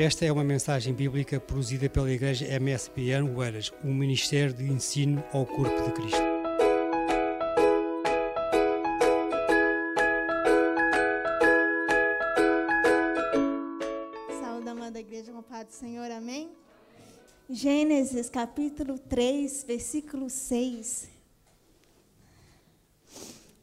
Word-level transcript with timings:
Esta 0.00 0.24
é 0.24 0.32
uma 0.32 0.42
mensagem 0.42 0.94
bíblica 0.94 1.38
produzida 1.38 1.86
pela 1.90 2.10
Igreja 2.10 2.46
MSBN 2.58 3.36
Oeiras, 3.36 3.70
um 3.84 3.92
Ministério 3.92 4.54
de 4.54 4.64
Ensino 4.64 5.22
ao 5.30 5.44
Corpo 5.44 5.78
de 5.82 5.92
Cristo. 5.92 6.22
Saúde, 14.40 14.68
amada 14.70 14.98
igreja, 14.98 15.30
com 15.32 15.42
Pai 15.42 15.66
do 15.66 15.72
Senhor, 15.72 16.10
amém? 16.10 16.48
Gênesis 17.50 18.30
capítulo 18.30 18.98
3, 18.98 19.64
versículo 19.64 20.30
6. 20.30 21.10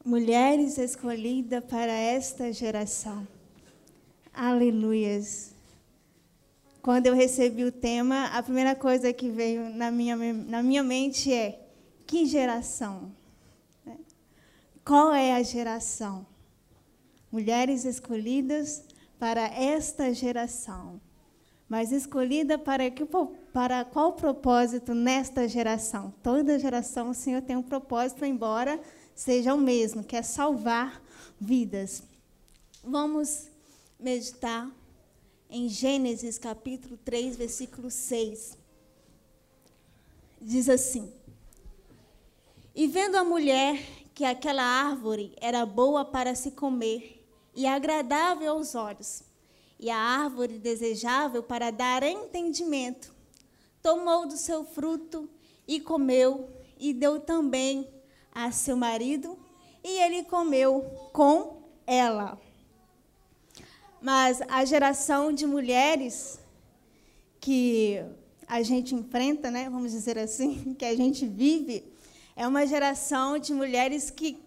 Mulheres 0.05 0.77
escolhidas 0.77 1.63
para 1.63 1.93
esta 1.93 2.53
geração. 2.53 3.27
Aleluias. 4.31 5.56
Quando 6.87 7.05
eu 7.05 7.13
recebi 7.13 7.65
o 7.65 7.71
tema, 7.71 8.27
a 8.27 8.41
primeira 8.41 8.73
coisa 8.73 9.11
que 9.11 9.29
veio 9.29 9.69
na 9.71 9.91
minha, 9.91 10.15
na 10.15 10.63
minha 10.63 10.81
mente 10.81 11.33
é: 11.33 11.67
que 12.05 12.25
geração? 12.25 13.11
Qual 14.85 15.11
é 15.11 15.33
a 15.33 15.43
geração? 15.43 16.25
Mulheres 17.29 17.83
escolhidas 17.83 18.85
para 19.19 19.41
esta 19.47 20.13
geração. 20.13 21.01
Mas 21.67 21.91
escolhida 21.91 22.57
para, 22.57 22.89
que, 22.89 23.05
para 23.51 23.83
qual 23.83 24.13
propósito 24.13 24.95
nesta 24.95 25.45
geração? 25.45 26.13
Toda 26.23 26.57
geração 26.57 27.09
o 27.09 27.13
Senhor 27.13 27.41
tem 27.41 27.57
um 27.57 27.63
propósito, 27.63 28.23
embora 28.23 28.79
seja 29.13 29.53
o 29.53 29.57
mesmo, 29.57 30.05
que 30.05 30.15
é 30.15 30.21
salvar 30.21 31.03
vidas. 31.37 32.01
Vamos 32.81 33.49
meditar 33.99 34.71
em 35.49 35.69
Gênesis 35.69 36.37
capítulo 36.37 36.97
3, 36.97 37.35
versículo 37.37 37.89
6. 37.89 38.57
Diz 40.41 40.69
assim: 40.69 41.11
E 42.75 42.87
vendo 42.87 43.15
a 43.15 43.23
mulher 43.23 43.81
que 44.13 44.25
aquela 44.25 44.63
árvore 44.63 45.33
era 45.39 45.65
boa 45.65 46.03
para 46.03 46.35
se 46.35 46.51
comer 46.51 47.25
e 47.55 47.65
agradável 47.65 48.51
aos 48.51 48.75
olhos, 48.75 49.23
e 49.79 49.89
a 49.89 49.97
árvore 49.97 50.59
desejável 50.59 51.41
para 51.41 51.71
dar 51.71 52.03
entendimento, 52.03 53.13
tomou 53.81 54.27
do 54.27 54.37
seu 54.37 54.65
fruto 54.65 55.29
e 55.67 55.79
comeu, 55.79 56.49
e 56.79 56.93
deu 56.93 57.19
também 57.19 57.87
a 58.31 58.51
seu 58.51 58.77
marido, 58.77 59.37
e 59.83 59.99
ele 60.01 60.23
comeu 60.23 60.81
com 61.13 61.63
ela. 61.85 62.39
Mas 64.01 64.41
a 64.47 64.63
geração 64.63 65.31
de 65.31 65.45
mulheres 65.45 66.39
que 67.39 68.03
a 68.47 68.61
gente 68.61 68.95
enfrenta, 68.95 69.51
né, 69.51 69.69
vamos 69.69 69.91
dizer 69.91 70.17
assim, 70.17 70.73
que 70.77 70.85
a 70.85 70.95
gente 70.95 71.25
vive, 71.25 71.83
é 72.35 72.47
uma 72.47 72.65
geração 72.65 73.37
de 73.37 73.53
mulheres 73.53 74.09
que 74.09 74.37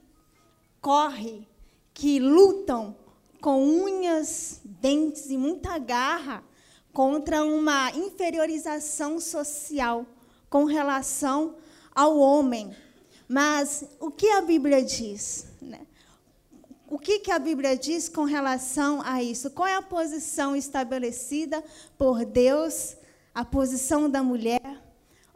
corre, 0.80 1.46
que 1.92 2.18
lutam 2.18 2.96
com 3.40 3.62
unhas, 3.62 4.60
dentes 4.64 5.30
e 5.30 5.36
muita 5.36 5.78
garra 5.78 6.42
contra 6.92 7.44
uma 7.44 7.90
inferiorização 7.92 9.18
social 9.18 10.06
com 10.48 10.64
relação 10.64 11.56
ao 11.94 12.18
homem. 12.18 12.74
Mas 13.28 13.84
o 14.00 14.10
que 14.10 14.28
a 14.28 14.42
Bíblia 14.42 14.82
diz? 14.82 15.46
Né? 15.60 15.80
O 16.90 16.98
que, 16.98 17.20
que 17.20 17.30
a 17.30 17.38
Bíblia 17.38 17.76
diz 17.76 18.08
com 18.08 18.24
relação 18.24 19.00
a 19.04 19.22
isso? 19.22 19.48
Qual 19.52 19.68
é 19.68 19.76
a 19.76 19.80
posição 19.80 20.56
estabelecida 20.56 21.62
por 21.96 22.24
Deus, 22.24 22.96
a 23.32 23.44
posição 23.44 24.10
da 24.10 24.24
mulher? 24.24 24.82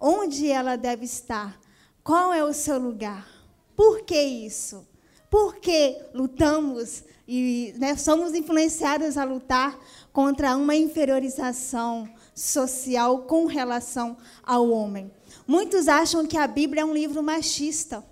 Onde 0.00 0.50
ela 0.50 0.75
deve 0.75 1.04
estar? 1.04 1.56
Qual 2.03 2.34
é 2.34 2.43
o 2.43 2.53
seu 2.53 2.76
lugar? 2.76 3.28
Por 3.76 4.00
que 4.00 4.20
isso? 4.20 4.84
Por 5.31 5.59
que 5.59 5.97
lutamos 6.12 7.04
e 7.26 7.72
né, 7.78 7.97
somos 7.97 8.34
influenciados 8.34 9.16
a 9.16 9.22
lutar 9.22 9.78
contra 10.12 10.56
uma 10.56 10.75
inferiorização 10.75 12.09
social 12.34 13.20
com 13.28 13.47
relação 13.47 14.16
ao 14.43 14.69
homem? 14.70 15.09
Muitos 15.47 15.87
acham 15.87 16.26
que 16.26 16.37
a 16.37 16.48
Bíblia 16.48 16.82
é 16.82 16.84
um 16.84 16.93
livro 16.93 17.22
machista, 17.22 18.04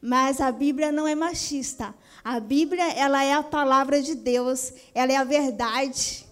mas 0.00 0.40
a 0.40 0.50
Bíblia 0.50 0.90
não 0.90 1.06
é 1.06 1.14
machista. 1.14 1.94
A 2.24 2.40
Bíblia, 2.40 2.92
ela 2.92 3.24
é 3.24 3.32
a 3.32 3.42
palavra 3.42 4.02
de 4.02 4.14
Deus, 4.14 4.72
ela 4.94 5.12
é 5.12 5.16
a 5.16 5.24
verdade. 5.24 6.26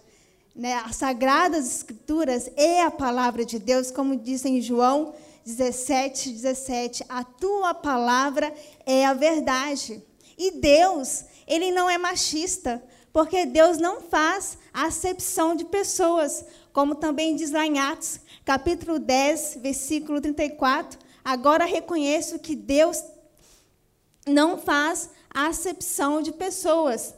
Né? 0.54 0.74
As 0.74 0.96
Sagradas 0.96 1.66
Escrituras 1.66 2.50
é 2.56 2.82
a 2.82 2.90
palavra 2.90 3.44
de 3.44 3.58
Deus, 3.58 3.90
como 3.90 4.16
diz 4.16 4.44
em 4.44 4.60
João 4.60 5.14
17, 5.44 6.30
17. 6.30 7.04
A 7.08 7.22
tua 7.22 7.72
palavra 7.72 8.52
é 8.84 9.06
a 9.06 9.14
verdade. 9.14 10.02
E 10.36 10.50
Deus, 10.50 11.24
ele 11.46 11.70
não 11.70 11.88
é 11.88 11.96
machista, 11.96 12.82
porque 13.12 13.46
Deus 13.46 13.78
não 13.78 14.00
faz 14.00 14.58
acepção 14.74 15.54
de 15.54 15.64
pessoas, 15.64 16.44
como 16.72 16.94
também 16.94 17.36
diz 17.36 17.50
lá 17.50 17.64
em 17.64 17.78
Atos, 17.78 18.20
capítulo 18.44 18.98
10, 18.98 19.58
versículo 19.62 20.20
34. 20.20 20.98
Agora 21.24 21.64
reconheço 21.64 22.38
que 22.38 22.54
Deus 22.54 23.02
não 24.26 24.58
faz 24.58 25.10
acepção 25.36 26.22
de 26.22 26.32
pessoas. 26.32 27.14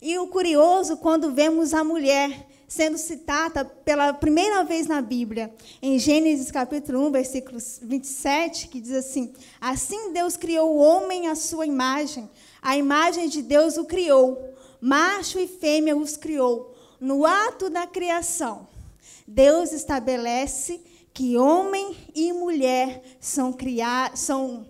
E 0.00 0.18
o 0.18 0.28
curioso, 0.28 0.96
quando 0.96 1.34
vemos 1.34 1.74
a 1.74 1.84
mulher 1.84 2.48
sendo 2.66 2.96
citada 2.96 3.64
pela 3.64 4.14
primeira 4.14 4.64
vez 4.64 4.86
na 4.86 5.02
Bíblia, 5.02 5.52
em 5.82 5.98
Gênesis 5.98 6.50
capítulo 6.50 7.06
1, 7.08 7.10
versículo 7.10 7.58
27, 7.82 8.68
que 8.68 8.80
diz 8.80 8.92
assim: 8.92 9.34
Assim 9.60 10.12
Deus 10.12 10.38
criou 10.38 10.70
o 10.70 10.78
homem 10.78 11.26
à 11.26 11.34
sua 11.34 11.66
imagem, 11.66 12.30
a 12.62 12.78
imagem 12.78 13.28
de 13.28 13.42
Deus 13.42 13.76
o 13.76 13.84
criou, 13.84 14.54
macho 14.80 15.38
e 15.38 15.46
fêmea 15.46 15.94
os 15.94 16.16
criou. 16.16 16.74
No 16.98 17.26
ato 17.26 17.68
da 17.68 17.86
criação, 17.86 18.68
Deus 19.26 19.72
estabelece 19.72 20.80
que 21.12 21.36
homem 21.36 21.96
e 22.14 22.32
mulher 22.32 23.02
são 23.20 23.52
criados, 23.52 24.20
são 24.20 24.66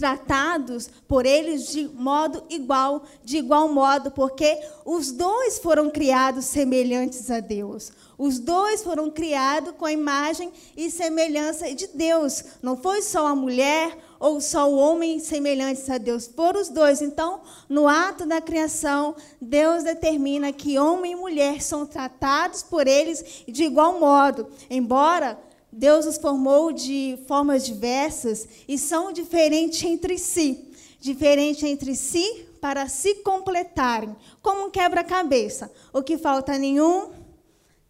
tratados 0.00 0.88
por 1.06 1.26
eles 1.26 1.70
de 1.70 1.86
modo 1.86 2.42
igual, 2.48 3.02
de 3.22 3.36
igual 3.36 3.68
modo, 3.68 4.10
porque 4.10 4.58
os 4.82 5.12
dois 5.12 5.58
foram 5.58 5.90
criados 5.90 6.46
semelhantes 6.46 7.30
a 7.30 7.38
Deus. 7.38 7.92
Os 8.16 8.38
dois 8.38 8.82
foram 8.82 9.10
criados 9.10 9.74
com 9.76 9.84
a 9.84 9.92
imagem 9.92 10.50
e 10.74 10.90
semelhança 10.90 11.74
de 11.74 11.86
Deus. 11.88 12.42
Não 12.62 12.78
foi 12.78 13.02
só 13.02 13.26
a 13.26 13.34
mulher 13.34 13.94
ou 14.18 14.40
só 14.40 14.70
o 14.70 14.76
homem 14.76 15.18
semelhantes 15.18 15.88
a 15.90 15.98
Deus, 15.98 16.26
foram 16.34 16.62
os 16.62 16.70
dois. 16.70 17.02
Então, 17.02 17.42
no 17.68 17.86
ato 17.86 18.24
da 18.24 18.40
criação, 18.40 19.14
Deus 19.38 19.84
determina 19.84 20.50
que 20.50 20.78
homem 20.78 21.12
e 21.12 21.16
mulher 21.16 21.60
são 21.60 21.84
tratados 21.84 22.62
por 22.62 22.86
eles 22.86 23.44
de 23.46 23.64
igual 23.64 24.00
modo, 24.00 24.48
embora 24.70 25.38
Deus 25.72 26.06
os 26.06 26.16
formou 26.16 26.72
de 26.72 27.18
formas 27.26 27.64
diversas 27.64 28.48
e 28.66 28.76
são 28.76 29.12
diferentes 29.12 29.82
entre 29.84 30.18
si. 30.18 30.72
Diferentes 31.00 31.62
entre 31.62 31.94
si 31.94 32.46
para 32.60 32.88
se 32.88 33.16
completarem, 33.16 34.14
como 34.42 34.66
um 34.66 34.70
quebra-cabeça. 34.70 35.72
O 35.92 36.02
que 36.02 36.18
falta 36.18 36.58
nenhum 36.58 37.10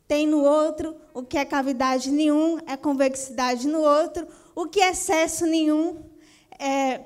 tem 0.07 0.27
no 0.27 0.45
outro, 0.45 0.95
o 1.15 1.23
que 1.23 1.39
é 1.39 1.45
cavidade 1.45 2.11
nenhum 2.11 2.59
é 2.67 2.77
convexidade 2.77 3.67
no 3.67 3.81
outro, 3.81 4.27
o 4.55 4.67
que 4.67 4.81
é 4.81 4.91
excesso 4.91 5.47
nenhum 5.47 6.03
é 6.59 7.01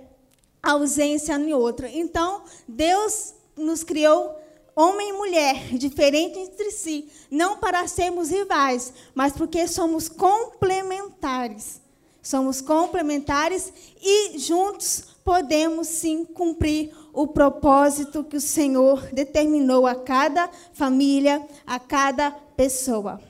ausência 0.62 1.38
no 1.38 1.58
outro. 1.58 1.86
Então, 1.86 2.42
Deus 2.66 3.34
nos 3.56 3.84
criou 3.84 4.34
homem 4.76 5.10
e 5.10 5.12
mulher, 5.12 5.76
diferentes 5.76 6.36
entre 6.36 6.70
si, 6.70 7.08
não 7.30 7.58
para 7.58 7.86
sermos 7.86 8.30
rivais, 8.30 8.92
mas 9.14 9.32
porque 9.32 9.66
somos 9.68 10.08
complementares. 10.08 11.82
Somos 12.22 12.60
complementares 12.60 13.72
e 14.00 14.38
juntos 14.38 15.04
podemos 15.22 15.88
sim 15.88 16.24
cumprir 16.24 16.94
o 17.12 17.26
propósito 17.26 18.24
que 18.24 18.36
o 18.36 18.40
Senhor 18.40 19.08
determinou 19.12 19.86
a 19.86 19.94
cada 19.94 20.50
família, 20.72 21.46
a 21.66 21.78
cada 21.78 22.30
pessoa. 22.30 23.20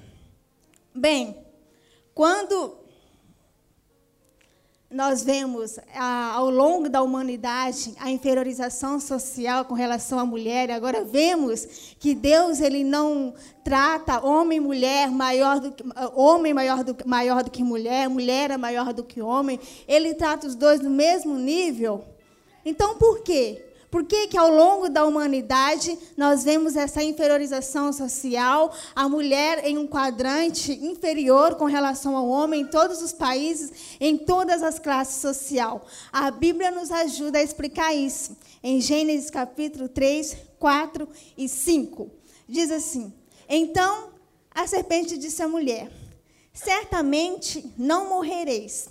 Bem, 0.95 1.37
quando 2.15 2.84
nós 4.95 5.25
vemos 5.25 5.77
ao 6.33 6.49
longo 6.49 6.89
da 6.89 7.03
humanidade 7.03 7.93
a 7.99 8.13
inferiorização 8.13 9.01
social 9.01 9.65
com 9.65 9.75
relação 9.75 10.21
à 10.21 10.25
mulher. 10.25 10.71
Agora 10.71 11.03
vemos 11.03 11.97
que 11.99 12.15
Deus 12.15 12.61
ele 12.61 12.85
não 12.85 13.35
trata 13.65 14.25
homem 14.25 14.59
e 14.59 14.61
mulher 14.61 15.11
maior 15.11 15.59
do 15.59 15.73
que 15.73 15.83
homem 16.15 16.55
maior 16.55 16.85
do, 16.85 16.97
maior 17.05 17.43
do 17.43 17.51
que 17.51 17.65
mulher, 17.65 18.09
mulher 18.09 18.53
é 18.53 18.57
maior 18.57 18.93
do 18.93 19.03
que 19.03 19.21
homem. 19.21 19.59
Ele 19.89 20.15
trata 20.15 20.47
os 20.47 20.55
dois 20.55 20.81
no 20.81 20.91
mesmo 20.91 21.35
nível. 21.35 22.05
Então 22.65 22.97
por 22.97 23.25
quê? 23.25 23.74
Por 23.95 24.03
que, 24.03 24.27
que 24.27 24.37
ao 24.37 24.51
longo 24.51 24.89
da 24.89 25.07
humanidade 25.07 25.97
nós 26.17 26.43
vemos 26.43 26.75
essa 26.75 27.01
inferiorização 27.01 27.93
social, 27.93 28.75
a 28.93 29.09
mulher 29.09 29.65
em 29.65 29.79
um 29.79 29.87
quadrante 29.87 30.73
inferior 30.73 31.55
com 31.55 31.67
relação 31.67 32.17
ao 32.17 32.29
homem 32.29 32.63
em 32.63 32.67
todos 32.67 33.01
os 33.01 33.13
países, 33.13 33.97
em 34.01 34.19
todas 34.19 34.65
as 34.65 34.81
classes 34.81 35.23
sociais? 35.23 35.81
A 36.13 36.29
Bíblia 36.33 36.73
nos 36.73 36.91
ajuda 36.91 37.39
a 37.39 37.43
explicar 37.45 37.95
isso. 37.95 38.37
Em 38.65 38.81
Gênesis 38.81 39.31
capítulo 39.31 39.89
3, 39.89 40.39
4 40.59 41.09
e 41.39 41.49
5. 41.49 42.11
Diz 42.49 42.73
assim: 42.73 43.15
Então 43.49 44.09
a 44.53 44.67
serpente 44.67 45.17
disse 45.17 45.41
à 45.41 45.47
mulher: 45.47 45.89
Certamente 46.53 47.73
não 47.79 48.09
morrereis. 48.09 48.89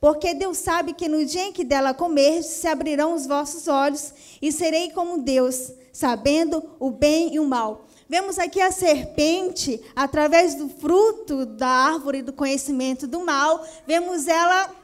Porque 0.00 0.32
Deus 0.32 0.56
sabe 0.58 0.94
que 0.94 1.08
no 1.08 1.24
dia 1.26 1.42
em 1.42 1.52
que 1.52 1.62
dela 1.62 1.92
comer, 1.92 2.42
se 2.42 2.66
abrirão 2.66 3.14
os 3.14 3.26
vossos 3.26 3.68
olhos 3.68 4.14
e 4.40 4.50
serei 4.50 4.90
como 4.90 5.18
Deus, 5.18 5.72
sabendo 5.92 6.62
o 6.80 6.90
bem 6.90 7.34
e 7.34 7.38
o 7.38 7.44
mal. 7.44 7.86
Vemos 8.08 8.38
aqui 8.38 8.60
a 8.60 8.72
serpente, 8.72 9.80
através 9.94 10.54
do 10.54 10.68
fruto 10.68 11.44
da 11.44 11.68
árvore 11.68 12.22
do 12.22 12.32
conhecimento 12.32 13.06
do 13.06 13.20
mal, 13.20 13.64
vemos 13.86 14.26
ela 14.26 14.74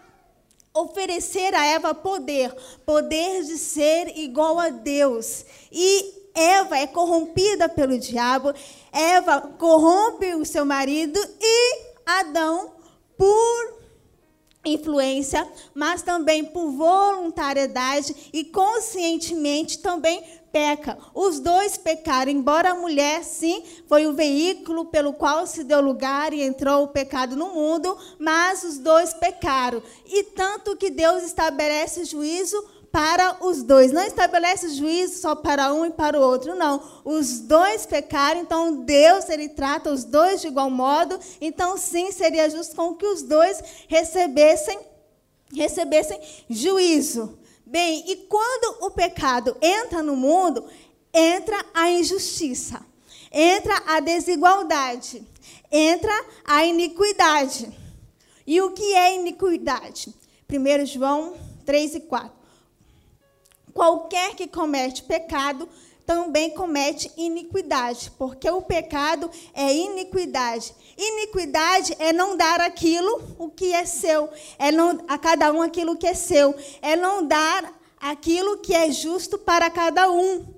oferecer 0.73 1.55
a 1.55 1.65
Eva 1.65 1.95
poder, 1.95 2.55
poder 2.85 3.43
de 3.43 3.57
ser 3.57 4.17
igual 4.19 4.61
a 4.61 4.69
Deus. 4.69 5.45
E 5.73 6.29
Eva 6.35 6.79
é 6.79 6.87
corrompida 6.87 7.69
pelo 7.69 7.99
diabo, 7.99 8.53
Eva 8.93 9.41
corrompe 9.41 10.35
o 10.35 10.45
seu 10.45 10.67
marido 10.67 11.19
e 11.41 11.81
Adão, 12.05 12.73
por 13.17 13.76
influência, 14.67 15.47
mas 15.75 16.03
também 16.03 16.45
por 16.45 16.71
voluntariedade 16.73 18.15
e 18.33 18.45
conscientemente 18.45 19.79
também 19.79 20.23
peca. 20.57 20.97
Os 21.15 21.39
dois 21.39 21.77
pecaram, 21.77 22.33
embora 22.33 22.71
a 22.71 22.75
mulher, 22.75 23.23
sim, 23.23 23.63
foi 23.87 24.07
o 24.07 24.15
veículo 24.15 24.87
pelo 24.87 25.13
qual 25.13 25.47
se 25.47 25.63
deu 25.63 25.83
lugar 25.83 26.33
e 26.33 26.43
entrou 26.43 26.85
o 26.85 26.89
pecado 26.89 27.37
no 27.37 27.49
mundo, 27.49 27.97
mas 28.19 28.65
os 28.65 28.79
dois 28.79 29.13
pecaram. 29.13 29.83
E 30.07 30.23
tanto 30.25 30.75
que 30.77 30.91
Deus 30.91 31.23
estabelece 31.23 32.07
juízo 32.07 32.57
para 32.97 33.37
os 33.45 33.63
dois. 33.63 33.93
Não 33.93 34.03
estabelece 34.03 34.71
juízo 34.71 35.21
só 35.21 35.35
para 35.35 35.71
um 35.75 35.85
e 35.85 35.91
para 35.91 36.19
o 36.19 36.23
outro, 36.23 36.55
não. 36.55 36.83
Os 37.05 37.41
dois 37.41 37.85
pecaram, 37.85 38.41
então 38.41 38.85
Deus 38.85 39.29
ele 39.29 39.51
trata 39.51 39.93
os 39.93 40.03
dois 40.03 40.41
de 40.41 40.47
igual 40.47 40.71
modo. 40.71 41.21
Então 41.39 41.77
sim, 41.77 42.11
seria 42.11 42.49
justo 42.49 42.75
com 42.75 42.95
que 42.95 43.05
os 43.05 43.21
dois 43.21 43.63
recebessem 43.87 44.79
recebessem 45.55 46.19
juízo. 46.49 47.39
Bem, 47.67 48.03
e 48.11 48.17
quando 48.17 48.87
o 48.87 48.91
pecado 48.91 49.55
entra 49.61 50.03
no 50.03 50.17
mundo, 50.17 50.65
entra 51.13 51.63
a 51.75 51.91
injustiça, 51.91 52.81
entra 53.31 53.75
a 53.87 54.01
desigualdade, 54.01 55.23
entra 55.71 56.15
a 56.47 56.65
iniquidade. 56.65 57.71
E 58.47 58.59
o 58.63 58.71
que 58.71 58.95
é 58.95 59.17
iniquidade? 59.17 60.15
1 60.51 60.87
João 60.87 61.35
3 61.67 61.97
e 61.97 62.01
4 62.01 62.36
qualquer 63.77 64.35
que 64.35 64.49
comete 64.49 65.03
pecado 65.03 65.69
também 66.07 66.51
comete 66.51 67.11
iniquidade, 67.17 68.11
porque 68.17 68.49
o 68.49 68.63
pecado 68.63 69.31
é 69.53 69.75
iniquidade. 69.75 70.73
Iniquidade 70.97 71.95
é 71.99 72.13
não 72.13 72.37
dar 72.37 72.61
aquilo 72.61 73.37
o 73.39 73.51
que 73.51 73.75
é 73.75 73.85
seu, 73.85 74.31
é 74.59 74.73
não 74.73 75.05
a 75.07 75.19
cada 75.19 75.53
um 75.53 75.61
aquilo 75.61 75.97
que 75.97 76.07
é 76.07 76.15
seu, 76.15 76.55
é 76.81 76.97
não 76.97 77.27
dar 77.27 77.77
aquilo 78.01 78.59
que 78.59 78.73
é 78.73 78.91
justo 78.91 79.37
para 79.37 79.69
cada 79.69 80.11
um 80.11 80.56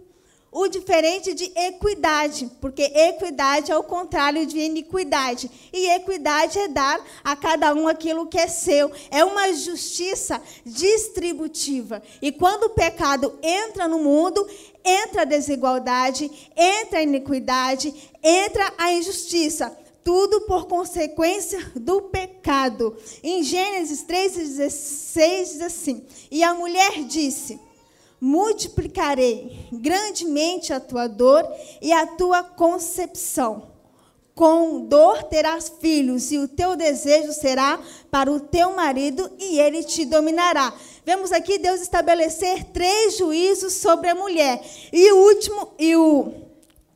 o 0.51 0.67
diferente 0.67 1.35
de 1.35 1.53
equidade, 1.55 2.51
porque 2.61 2.83
equidade 2.83 3.71
é 3.71 3.77
o 3.77 3.83
contrário 3.83 4.47
de 4.47 4.59
iniquidade. 4.59 5.51
E 5.73 5.91
equidade 5.91 6.59
é 6.59 6.69
dar 6.69 7.01
a 7.23 7.37
cada 7.37 7.75
um 7.75 7.87
aquilo 7.87 8.27
que 8.27 8.39
é 8.39 8.49
seu. 8.49 8.91
É 9.11 9.23
uma 9.25 9.53
justiça 9.53 10.41
distributiva. 10.65 12.03
E 12.23 12.33
quando 12.33 12.65
o 12.65 12.71
pecado 12.71 13.39
entra 13.43 13.87
no 13.87 13.99
mundo, 13.99 14.47
entra 14.83 15.23
a 15.23 15.27
desigualdade, 15.27 16.31
entra 16.57 17.01
a 17.01 17.03
iniquidade, 17.03 17.95
entra 18.23 18.73
a 18.79 18.93
injustiça. 18.93 19.77
Tudo 20.03 20.41
por 20.43 20.67
consequência 20.67 21.73
do 21.77 22.01
pecado. 22.01 22.97
Em 23.23 23.43
Gênesis 23.43 24.03
3,16 24.07 25.43
diz 25.43 25.61
assim: 25.61 26.03
E 26.31 26.43
a 26.43 26.55
mulher 26.55 27.05
disse 27.05 27.61
multiplicarei 28.21 29.69
grandemente 29.73 30.73
a 30.73 30.81
tua 30.81 31.07
dor 31.07 31.47
e 31.81 31.93
a 31.93 32.07
tua 32.07 32.43
concepção. 32.43 33.77
Com 34.35 34.87
dor 34.87 35.25
terás 35.25 35.69
filhos, 35.81 36.31
e 36.31 36.39
o 36.39 36.47
teu 36.47 36.77
desejo 36.77 37.33
será 37.33 37.81
para 38.09 38.31
o 38.31 38.39
teu 38.39 38.75
marido, 38.75 39.29
e 39.37 39.59
ele 39.59 39.83
te 39.83 40.05
dominará. 40.05 40.73
Vemos 41.05 41.33
aqui 41.33 41.59
Deus 41.59 41.81
estabelecer 41.81 42.65
três 42.67 43.17
juízos 43.17 43.73
sobre 43.73 44.11
a 44.11 44.15
mulher. 44.15 44.65
E 44.93 45.11
o 45.11 45.17
último, 45.17 45.73
e 45.77 45.97
o 45.97 46.33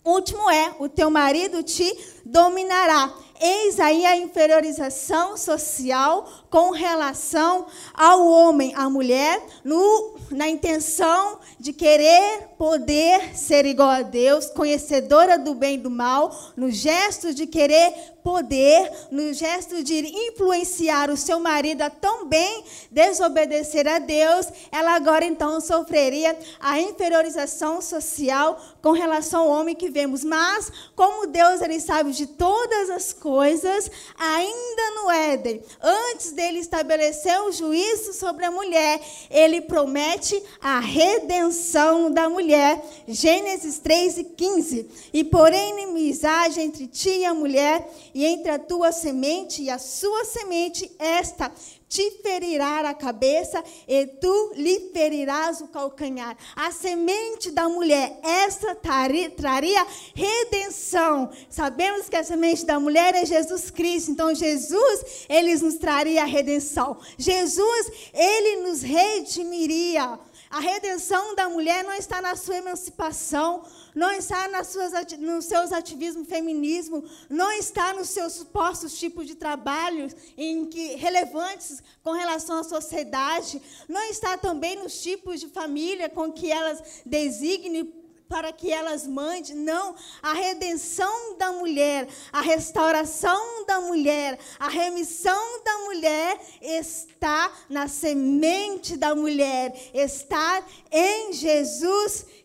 último 0.04 0.48
é: 0.50 0.72
o 0.78 0.88
teu 0.88 1.10
marido 1.10 1.64
te 1.64 1.92
dominará. 2.24 3.12
Eis 3.44 3.81
aí 3.81 4.06
a 4.06 4.17
inferiorização 4.17 5.37
social 5.37 6.29
com 6.49 6.71
relação 6.71 7.67
ao 7.93 8.25
homem, 8.25 8.73
à 8.77 8.89
mulher, 8.89 9.43
no, 9.65 10.15
na 10.31 10.49
intenção 10.49 11.41
de 11.59 11.73
querer 11.73 12.50
poder 12.56 13.37
ser 13.37 13.67
igual 13.67 13.89
a 13.89 14.03
Deus, 14.03 14.47
conhecedora 14.47 15.37
do 15.37 15.56
bem 15.56 15.75
e 15.75 15.79
do 15.79 15.91
mal, 15.91 16.33
no 16.56 16.71
gesto 16.71 17.35
de 17.35 17.49
querer 17.49 17.93
poder, 18.22 18.90
no 19.10 19.32
gesto 19.32 19.82
de 19.82 19.98
influenciar 20.28 21.10
o 21.10 21.16
seu 21.16 21.40
marido 21.40 21.82
a 21.82 21.90
também 21.90 22.64
desobedecer 22.90 23.88
a 23.88 23.98
Deus, 23.98 24.46
ela 24.70 24.94
agora 24.94 25.24
então 25.24 25.60
sofreria 25.60 26.38
a 26.60 26.80
inferiorização 26.80 27.80
social 27.80 28.60
com 28.80 28.92
relação 28.92 29.42
ao 29.42 29.60
homem 29.60 29.74
que 29.74 29.90
vemos. 29.90 30.22
Mas, 30.22 30.70
como 30.94 31.26
Deus 31.26 31.60
ele 31.62 31.80
sabe 31.80 32.12
de 32.12 32.26
todas 32.26 32.90
as 32.90 33.12
coisas, 33.12 33.90
ainda 34.19 34.90
no 34.96 35.10
Éden, 35.10 35.62
antes 35.80 36.32
dele 36.32 36.58
estabelecer 36.58 37.40
o 37.40 37.52
juízo 37.52 38.12
sobre 38.12 38.44
a 38.44 38.50
mulher, 38.50 39.00
ele 39.30 39.60
promete 39.62 40.40
a 40.60 40.78
redenção 40.80 42.10
da 42.10 42.28
mulher 42.28 42.42
mulher. 42.42 42.84
Gênesis 43.08 43.78
3 43.78 44.19
e 44.19 44.24
15. 44.24 44.86
E 45.12 45.24
porém 45.24 45.72
inimizade 45.72 46.60
entre 46.60 46.86
ti 46.86 47.10
e 47.10 47.24
a 47.24 47.32
mulher, 47.32 47.88
e 48.14 48.24
entre 48.24 48.50
a 48.50 48.58
tua 48.58 48.92
semente 48.92 49.62
e 49.62 49.70
a 49.70 49.78
sua 49.78 50.24
semente, 50.24 50.90
esta 50.98 51.52
te 51.92 52.10
ferirá 52.22 52.81
a 52.88 52.94
cabeça 52.94 53.62
e 53.86 54.06
tu 54.06 54.52
lhe 54.54 54.90
ferirás 54.94 55.60
o 55.60 55.69
calcanhar. 55.69 56.34
A 56.56 56.70
semente 56.72 57.50
da 57.50 57.69
mulher, 57.69 58.19
essa 58.22 58.74
traria 58.74 59.86
redenção. 60.14 61.31
Sabemos 61.50 62.08
que 62.08 62.16
a 62.16 62.24
semente 62.24 62.64
da 62.64 62.81
mulher 62.81 63.14
é 63.14 63.26
Jesus 63.26 63.70
Cristo, 63.70 64.10
então 64.10 64.34
Jesus, 64.34 65.26
ele 65.28 65.54
nos 65.56 65.74
traria 65.74 66.24
redenção. 66.24 66.96
Jesus, 67.19 67.92
ele 68.14 68.62
nos 68.62 68.81
redimiria. 68.81 70.19
A 70.53 70.61
redenção 70.61 71.35
da 71.35 71.49
mulher 71.49 71.82
não 71.82 71.94
está 71.94 72.21
na 72.21 72.37
sua 72.37 72.59
emancipação, 72.59 73.65
não 73.94 74.13
está 74.13 74.47
nas 74.49 74.67
suas, 74.67 74.93
nos 75.19 75.47
seus 75.47 75.73
ativismo 75.73 76.27
feminismo, 76.27 77.03
não 77.31 77.51
está 77.53 77.94
nos 77.94 78.11
seus 78.11 78.35
supostos 78.35 78.99
tipos 78.99 79.27
de 79.27 79.35
trabalhos 79.35 80.15
em 80.37 80.67
que, 80.67 80.97
relevantes 80.97 81.82
com 82.03 82.13
relação 82.13 82.59
à 82.59 82.65
sociedade, 82.65 83.63
não 83.89 84.03
está 84.11 84.37
também 84.37 84.77
nos 84.77 85.01
tipos 85.01 85.41
de 85.41 85.49
família 85.49 86.11
com 86.11 86.31
que 86.31 86.53
elas 86.53 87.01
designem 87.06 88.02
para 88.32 88.51
que 88.51 88.72
elas 88.72 89.06
mandem. 89.06 89.55
Não, 89.55 89.94
a 90.22 90.32
redenção 90.32 91.36
da 91.36 91.53
mulher, 91.53 92.08
a 92.32 92.41
restauração 92.41 93.67
da 93.67 93.79
mulher, 93.82 94.39
a 94.58 94.70
remissão 94.70 95.62
da 95.62 95.79
mulher 95.81 96.41
está 96.62 97.53
na 97.69 97.89
semente 97.89 98.96
da 98.96 99.15
mulher, 99.15 99.74
está 99.93 100.65
em 100.91 101.34
Jesus 101.34 102.24
Cristo, 102.24 102.42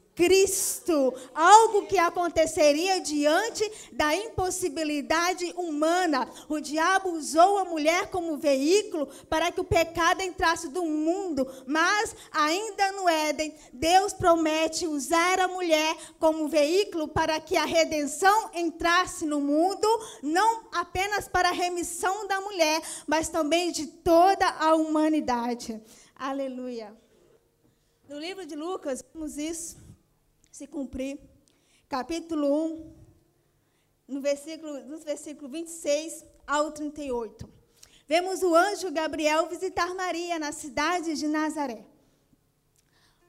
algo 1.33 1.85
que 1.85 1.97
aconteceria 1.97 2.99
diante 2.99 3.69
da 3.91 4.15
impossibilidade 4.15 5.53
humana. 5.55 6.27
O 6.49 6.59
diabo 6.59 7.11
usou 7.11 7.59
a 7.59 7.65
mulher 7.65 8.07
como 8.07 8.37
veículo 8.37 9.07
para 9.29 9.51
que 9.51 9.61
o 9.61 9.63
pecado 9.63 10.21
entrasse 10.21 10.69
do 10.69 10.83
mundo, 10.83 11.47
mas 11.65 12.15
ainda 12.31 12.91
no 12.93 13.07
Éden, 13.07 13.53
Deus 13.71 14.13
promete 14.13 14.87
usar 14.87 15.39
a 15.39 15.47
mulher 15.47 15.95
como 16.19 16.47
veículo 16.47 17.07
para 17.07 17.39
que 17.39 17.55
a 17.55 17.65
redenção 17.65 18.49
entrasse 18.53 19.25
no 19.25 19.39
mundo, 19.39 19.87
não 20.23 20.67
apenas 20.71 21.27
para 21.27 21.49
a 21.49 21.53
remissão 21.53 22.27
da 22.27 22.41
mulher, 22.41 22.81
mas 23.05 23.29
também 23.29 23.71
de 23.71 23.87
toda 23.87 24.47
a 24.47 24.75
humanidade. 24.75 25.81
Aleluia. 26.15 26.95
No 28.09 28.19
livro 28.19 28.45
de 28.45 28.55
Lucas, 28.55 29.03
vemos 29.13 29.37
isso 29.37 29.86
se 30.57 30.65
cumprir. 30.65 31.19
Capítulo 31.87 32.47
1, 32.65 32.95
no 34.07 34.21
versículo, 34.21 34.83
nos 34.87 35.03
versículos 35.03 35.51
26 35.51 36.25
ao 36.47 36.71
38. 36.71 37.47
Vemos 38.07 38.41
o 38.41 38.55
anjo 38.55 38.91
Gabriel 38.91 39.47
visitar 39.47 39.93
Maria 39.93 40.39
na 40.39 40.51
cidade 40.51 41.13
de 41.13 41.27
Nazaré. 41.27 41.85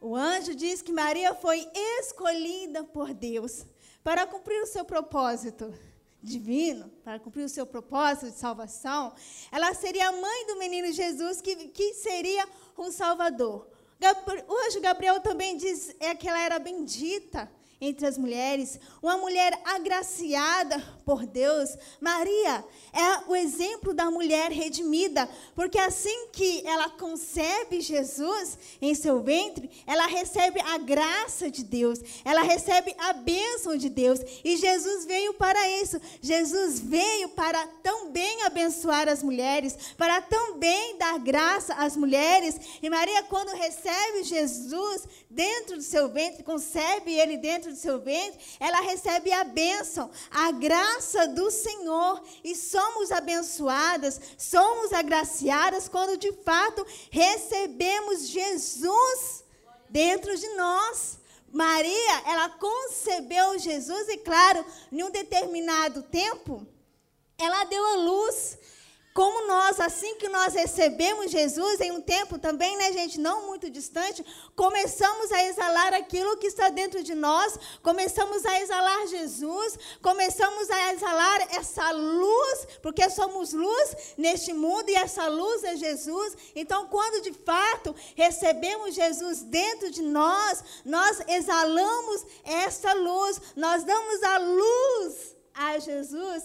O 0.00 0.16
anjo 0.16 0.54
diz 0.54 0.80
que 0.80 0.90
Maria 0.90 1.34
foi 1.34 1.68
escolhida 2.00 2.82
por 2.82 3.12
Deus 3.12 3.66
para 4.02 4.26
cumprir 4.26 4.62
o 4.62 4.66
seu 4.66 4.86
propósito 4.86 5.74
divino, 6.22 6.88
para 7.04 7.20
cumprir 7.20 7.44
o 7.44 7.48
seu 7.48 7.66
propósito 7.66 8.30
de 8.30 8.38
salvação. 8.38 9.12
Ela 9.52 9.74
seria 9.74 10.08
a 10.08 10.12
mãe 10.12 10.46
do 10.46 10.56
menino 10.56 10.90
Jesus, 10.92 11.42
que, 11.42 11.54
que 11.68 11.92
seria 11.92 12.48
um 12.78 12.90
Salvador. 12.90 13.77
Anjo 14.00 14.80
Gabriel 14.80 15.20
também 15.20 15.56
diz 15.56 15.94
é 15.98 16.14
que 16.14 16.28
ela 16.28 16.40
era 16.40 16.58
bendita 16.58 17.50
entre 17.80 18.06
as 18.06 18.18
mulheres, 18.18 18.78
uma 19.00 19.16
mulher 19.16 19.58
agraciada 19.64 20.82
por 21.04 21.24
Deus. 21.24 21.76
Maria 22.00 22.64
é 22.92 23.30
o 23.30 23.36
exemplo 23.36 23.94
da 23.94 24.10
mulher 24.10 24.50
redimida, 24.50 25.28
porque 25.54 25.78
assim 25.78 26.28
que 26.32 26.66
ela 26.66 26.90
concebe 26.90 27.80
Jesus 27.80 28.58
em 28.82 28.94
seu 28.94 29.22
ventre, 29.22 29.70
ela 29.86 30.06
recebe 30.06 30.60
a 30.60 30.78
graça 30.78 31.50
de 31.50 31.62
Deus, 31.62 32.00
ela 32.24 32.42
recebe 32.42 32.94
a 32.98 33.12
bênção 33.12 33.76
de 33.76 33.88
Deus, 33.88 34.20
e 34.44 34.56
Jesus 34.56 35.04
veio 35.04 35.34
para 35.34 35.68
isso. 35.80 36.00
Jesus 36.20 36.80
veio 36.80 37.28
para 37.30 37.64
também 37.82 38.42
abençoar 38.42 39.08
as 39.08 39.22
mulheres, 39.22 39.76
para 39.96 40.20
também 40.20 40.98
dar 40.98 41.18
graça 41.18 41.74
às 41.74 41.96
mulheres. 41.96 42.56
E 42.82 42.90
Maria, 42.90 43.22
quando 43.24 43.56
recebe 43.56 44.24
Jesus 44.24 45.06
dentro 45.30 45.76
do 45.76 45.82
seu 45.82 46.08
ventre, 46.08 46.42
concebe 46.42 47.12
ele 47.12 47.36
dentro 47.36 47.67
dentro 47.68 47.72
do 47.72 47.76
seu 47.76 48.00
ventre, 48.00 48.38
ela 48.58 48.80
recebe 48.80 49.32
a 49.32 49.44
bênção, 49.44 50.10
a 50.30 50.50
graça 50.52 51.28
do 51.28 51.50
Senhor. 51.50 52.22
E 52.42 52.54
somos 52.54 53.12
abençoadas, 53.12 54.20
somos 54.36 54.92
agraciadas 54.92 55.88
quando 55.88 56.16
de 56.16 56.32
fato 56.44 56.86
recebemos 57.10 58.28
Jesus 58.28 59.44
dentro 59.88 60.36
de 60.36 60.48
nós. 60.50 61.18
Maria, 61.50 62.22
ela 62.26 62.48
concebeu 62.50 63.58
Jesus 63.58 64.08
e, 64.08 64.18
claro, 64.18 64.64
em 64.92 65.02
um 65.02 65.10
determinado 65.10 66.02
tempo, 66.02 66.66
ela 67.38 67.64
deu 67.64 67.84
a 67.84 67.96
luz. 67.96 68.58
Como 69.18 69.48
nós, 69.48 69.80
assim 69.80 70.14
que 70.14 70.28
nós 70.28 70.54
recebemos 70.54 71.32
Jesus, 71.32 71.80
em 71.80 71.90
um 71.90 72.00
tempo 72.00 72.38
também, 72.38 72.76
né, 72.76 72.92
gente, 72.92 73.18
não 73.18 73.48
muito 73.48 73.68
distante, 73.68 74.24
começamos 74.54 75.32
a 75.32 75.44
exalar 75.44 75.92
aquilo 75.92 76.36
que 76.36 76.46
está 76.46 76.68
dentro 76.68 77.02
de 77.02 77.16
nós, 77.16 77.58
começamos 77.82 78.46
a 78.46 78.60
exalar 78.60 79.08
Jesus, 79.08 79.76
começamos 80.00 80.70
a 80.70 80.92
exalar 80.92 81.48
essa 81.52 81.90
luz, 81.90 82.68
porque 82.80 83.10
somos 83.10 83.52
luz 83.52 84.14
neste 84.16 84.52
mundo 84.52 84.88
e 84.88 84.94
essa 84.94 85.26
luz 85.26 85.64
é 85.64 85.74
Jesus. 85.74 86.36
Então, 86.54 86.86
quando 86.86 87.20
de 87.20 87.32
fato 87.32 87.96
recebemos 88.14 88.94
Jesus 88.94 89.42
dentro 89.42 89.90
de 89.90 90.02
nós, 90.02 90.62
nós 90.84 91.20
exalamos 91.26 92.24
essa 92.44 92.92
luz, 92.92 93.42
nós 93.56 93.82
damos 93.82 94.22
a 94.22 94.38
luz 94.38 95.37
a 95.58 95.78
Jesus 95.78 96.44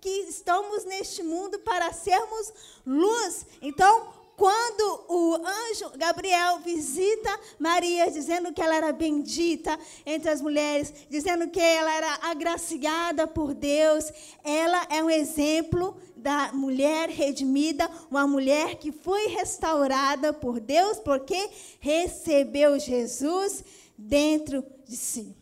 que 0.00 0.08
estamos 0.28 0.84
neste 0.84 1.22
mundo 1.22 1.58
para 1.60 1.92
sermos 1.92 2.52
luz. 2.86 3.44
Então, 3.60 4.18
quando 4.38 5.04
o 5.08 5.34
anjo 5.34 5.90
Gabriel 5.96 6.60
visita 6.60 7.28
Maria, 7.58 8.08
dizendo 8.08 8.52
que 8.52 8.62
ela 8.62 8.76
era 8.76 8.92
bendita 8.92 9.76
entre 10.06 10.30
as 10.30 10.40
mulheres, 10.40 10.94
dizendo 11.10 11.48
que 11.48 11.60
ela 11.60 11.92
era 11.92 12.18
agraciada 12.22 13.26
por 13.26 13.52
Deus, 13.52 14.12
ela 14.44 14.86
é 14.90 15.02
um 15.02 15.10
exemplo 15.10 15.96
da 16.16 16.52
mulher 16.52 17.08
redimida, 17.08 17.90
uma 18.08 18.28
mulher 18.28 18.76
que 18.76 18.92
foi 18.92 19.26
restaurada 19.26 20.32
por 20.32 20.60
Deus, 20.60 21.00
porque 21.00 21.50
recebeu 21.80 22.78
Jesus 22.78 23.64
dentro 23.96 24.64
de 24.86 24.96
si. 24.96 25.37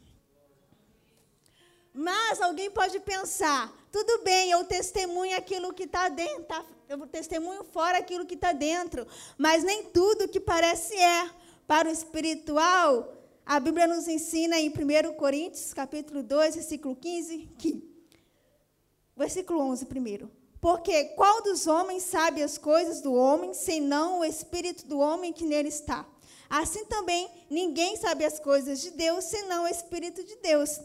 Mas 1.97 2.43
alguém 2.43 2.71
pode 2.71 3.00
pensar, 3.00 3.75
tudo 3.91 4.23
bem, 4.23 4.50
eu 4.50 4.62
testemunho 4.65 5.35
aquilo 5.35 5.73
que 5.73 5.85
está 5.85 6.11
dentro, 6.11 6.45
tá, 6.45 6.62
eu 6.91 6.99
testemunho 7.07 7.65
fora 7.65 7.97
aquilo 7.97 8.26
que 8.26 8.35
está 8.35 8.53
dentro, 8.53 9.07
mas 9.38 9.65
nem 9.65 9.85
tudo 9.85 10.29
que 10.29 10.38
parece 10.38 10.95
é. 10.95 11.31
Para 11.67 11.88
o 11.88 11.91
espiritual, 11.91 13.12
a 13.47 13.59
Bíblia 13.59 13.87
nos 13.87 14.07
ensina 14.07 14.61
em 14.61 14.69
1 14.69 15.15
Coríntios, 15.15 15.73
capítulo 15.73 16.23
2, 16.23 16.57
versículo 16.57 16.95
15, 16.95 17.49
que, 17.59 17.83
versículo 19.17 19.61
11 19.61 19.87
primeiro, 19.87 20.31
porque 20.61 21.05
qual 21.17 21.43
dos 21.43 21.67
homens 21.67 22.03
sabe 22.03 22.43
as 22.43 22.59
coisas 22.59 23.00
do 23.00 23.15
homem, 23.15 23.55
senão 23.55 24.21
o 24.21 24.25
espírito 24.25 24.87
do 24.87 24.99
homem 24.99 25.33
que 25.33 25.47
nele 25.47 25.71
está? 25.71 26.07
Assim 26.49 26.85
também, 26.85 27.26
ninguém 27.49 27.97
sabe 27.97 28.23
as 28.23 28.38
coisas 28.38 28.83
de 28.83 28.91
Deus, 28.91 29.25
senão 29.25 29.65
o 29.65 29.69
espírito 29.69 30.23
de 30.23 30.37
Deus. 30.37 30.79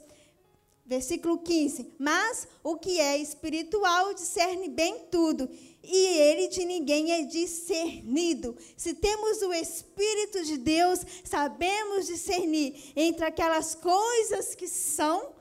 Versículo 0.86 1.38
15. 1.38 1.94
Mas 1.98 2.48
o 2.64 2.76
que 2.76 3.00
é 3.00 3.18
espiritual 3.18 4.14
discerne 4.14 4.70
bem 4.70 5.06
tudo, 5.12 5.50
e 5.84 6.08
ele 6.18 6.48
de 6.48 6.66
ninguém 6.66 7.12
é 7.12 7.24
discernido. 7.24 8.56
Se 8.78 8.94
temos 8.94 9.42
o 9.42 9.54
Espírito 9.54 10.44
de 10.44 10.58
Deus, 10.58 11.00
sabemos 11.24 12.06
discernir 12.06 12.92
entre 12.96 13.26
aquelas 13.26 13.74
coisas 13.76 14.54
que 14.54 14.68
são 14.68 15.34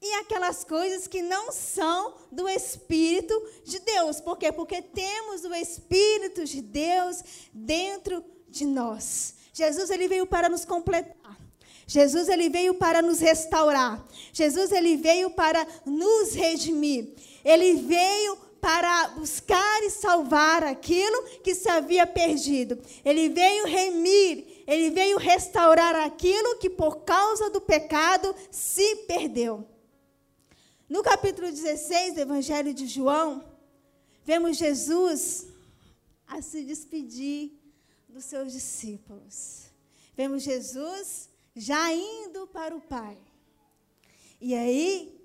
e 0.00 0.12
aquelas 0.14 0.62
coisas 0.62 1.06
que 1.06 1.22
não 1.22 1.50
são 1.50 2.14
do 2.30 2.48
Espírito 2.48 3.34
de 3.64 3.78
Deus. 3.80 4.20
Por 4.20 4.36
quê? 4.36 4.52
Porque 4.52 4.82
temos 4.82 5.44
o 5.44 5.54
Espírito 5.54 6.44
de 6.44 6.60
Deus 6.60 7.22
dentro 7.52 8.22
de 8.48 8.66
nós. 8.66 9.34
Jesus 9.52 9.90
ele 9.90 10.06
veio 10.06 10.26
para 10.26 10.48
nos 10.48 10.64
completar. 10.64 11.45
Jesus 11.86 12.28
ele 12.28 12.48
veio 12.48 12.74
para 12.74 13.00
nos 13.00 13.20
restaurar. 13.20 14.04
Jesus 14.32 14.72
ele 14.72 14.96
veio 14.96 15.30
para 15.30 15.64
nos 15.84 16.34
redimir. 16.34 17.14
Ele 17.44 17.74
veio 17.74 18.36
para 18.60 19.08
buscar 19.10 19.82
e 19.84 19.90
salvar 19.90 20.64
aquilo 20.64 21.22
que 21.44 21.54
se 21.54 21.68
havia 21.68 22.04
perdido. 22.04 22.76
Ele 23.04 23.28
veio 23.28 23.64
remir, 23.66 24.64
ele 24.66 24.90
veio 24.90 25.18
restaurar 25.18 25.94
aquilo 25.94 26.58
que 26.58 26.68
por 26.68 27.04
causa 27.04 27.48
do 27.50 27.60
pecado 27.60 28.34
se 28.50 28.96
perdeu. 29.06 29.64
No 30.88 31.02
capítulo 31.02 31.48
16 31.48 32.14
do 32.14 32.20
Evangelho 32.20 32.74
de 32.74 32.88
João, 32.88 33.44
vemos 34.24 34.56
Jesus 34.56 35.46
a 36.26 36.42
se 36.42 36.64
despedir 36.64 37.52
dos 38.08 38.24
seus 38.24 38.52
discípulos. 38.52 39.66
Vemos 40.16 40.42
Jesus 40.42 41.28
já 41.56 41.90
indo 41.90 42.46
para 42.48 42.76
o 42.76 42.80
Pai. 42.80 43.16
E 44.38 44.54
aí, 44.54 45.18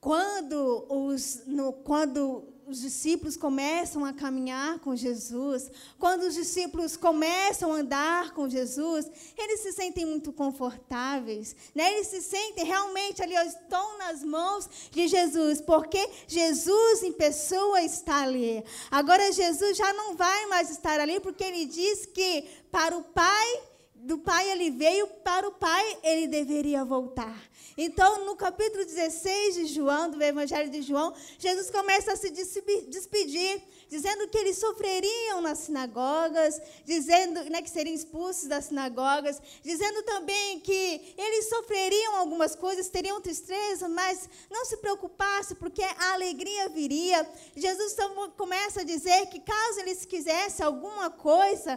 quando 0.00 0.86
os, 0.88 1.42
no, 1.44 1.72
quando 1.72 2.44
os 2.66 2.80
discípulos 2.80 3.36
começam 3.36 4.04
a 4.04 4.12
caminhar 4.12 4.78
com 4.78 4.94
Jesus, 4.94 5.70
quando 5.98 6.22
os 6.22 6.34
discípulos 6.34 6.96
começam 6.96 7.72
a 7.72 7.78
andar 7.78 8.32
com 8.32 8.48
Jesus, 8.48 9.10
eles 9.36 9.60
se 9.60 9.72
sentem 9.72 10.06
muito 10.06 10.32
confortáveis, 10.32 11.54
né? 11.74 11.92
eles 11.92 12.06
se 12.06 12.22
sentem 12.22 12.64
realmente 12.64 13.22
ali, 13.22 13.34
estão 13.34 13.98
nas 13.98 14.22
mãos 14.22 14.70
de 14.90 15.08
Jesus, 15.08 15.60
porque 15.60 16.08
Jesus 16.28 17.02
em 17.02 17.12
pessoa 17.12 17.82
está 17.82 18.22
ali. 18.22 18.64
Agora, 18.90 19.32
Jesus 19.32 19.76
já 19.76 19.92
não 19.92 20.14
vai 20.14 20.46
mais 20.46 20.70
estar 20.70 21.00
ali, 21.00 21.20
porque 21.20 21.44
ele 21.44 21.66
diz 21.66 22.06
que 22.06 22.44
para 22.70 22.96
o 22.96 23.02
Pai 23.02 23.73
do 24.04 24.18
pai 24.18 24.50
ele 24.50 24.70
veio, 24.70 25.06
para 25.24 25.48
o 25.48 25.52
pai 25.52 25.98
ele 26.02 26.28
deveria 26.28 26.84
voltar. 26.84 27.42
Então, 27.76 28.24
no 28.24 28.36
capítulo 28.36 28.84
16 28.84 29.54
de 29.54 29.66
João, 29.66 30.10
do 30.10 30.22
Evangelho 30.22 30.70
de 30.70 30.82
João, 30.82 31.12
Jesus 31.38 31.70
começa 31.70 32.12
a 32.12 32.16
se 32.16 32.30
despedir, 32.30 33.62
dizendo 33.88 34.28
que 34.28 34.38
eles 34.38 34.58
sofreriam 34.58 35.40
nas 35.40 35.58
sinagogas, 35.60 36.60
dizendo 36.84 37.42
né, 37.50 37.62
que 37.62 37.70
seriam 37.70 37.94
expulsos 37.94 38.46
das 38.46 38.66
sinagogas, 38.66 39.40
dizendo 39.62 40.02
também 40.04 40.60
que 40.60 41.14
eles 41.18 41.48
sofreriam 41.48 42.16
algumas 42.16 42.54
coisas, 42.54 42.88
teriam 42.88 43.20
tristeza, 43.20 43.88
mas 43.88 44.28
não 44.50 44.64
se 44.64 44.76
preocupasse, 44.76 45.56
porque 45.56 45.82
a 45.82 46.12
alegria 46.12 46.68
viria. 46.68 47.28
Jesus 47.56 47.96
começa 48.36 48.82
a 48.82 48.84
dizer 48.84 49.26
que 49.26 49.40
caso 49.40 49.80
eles 49.80 50.04
quisessem 50.04 50.64
alguma 50.64 51.10
coisa, 51.10 51.76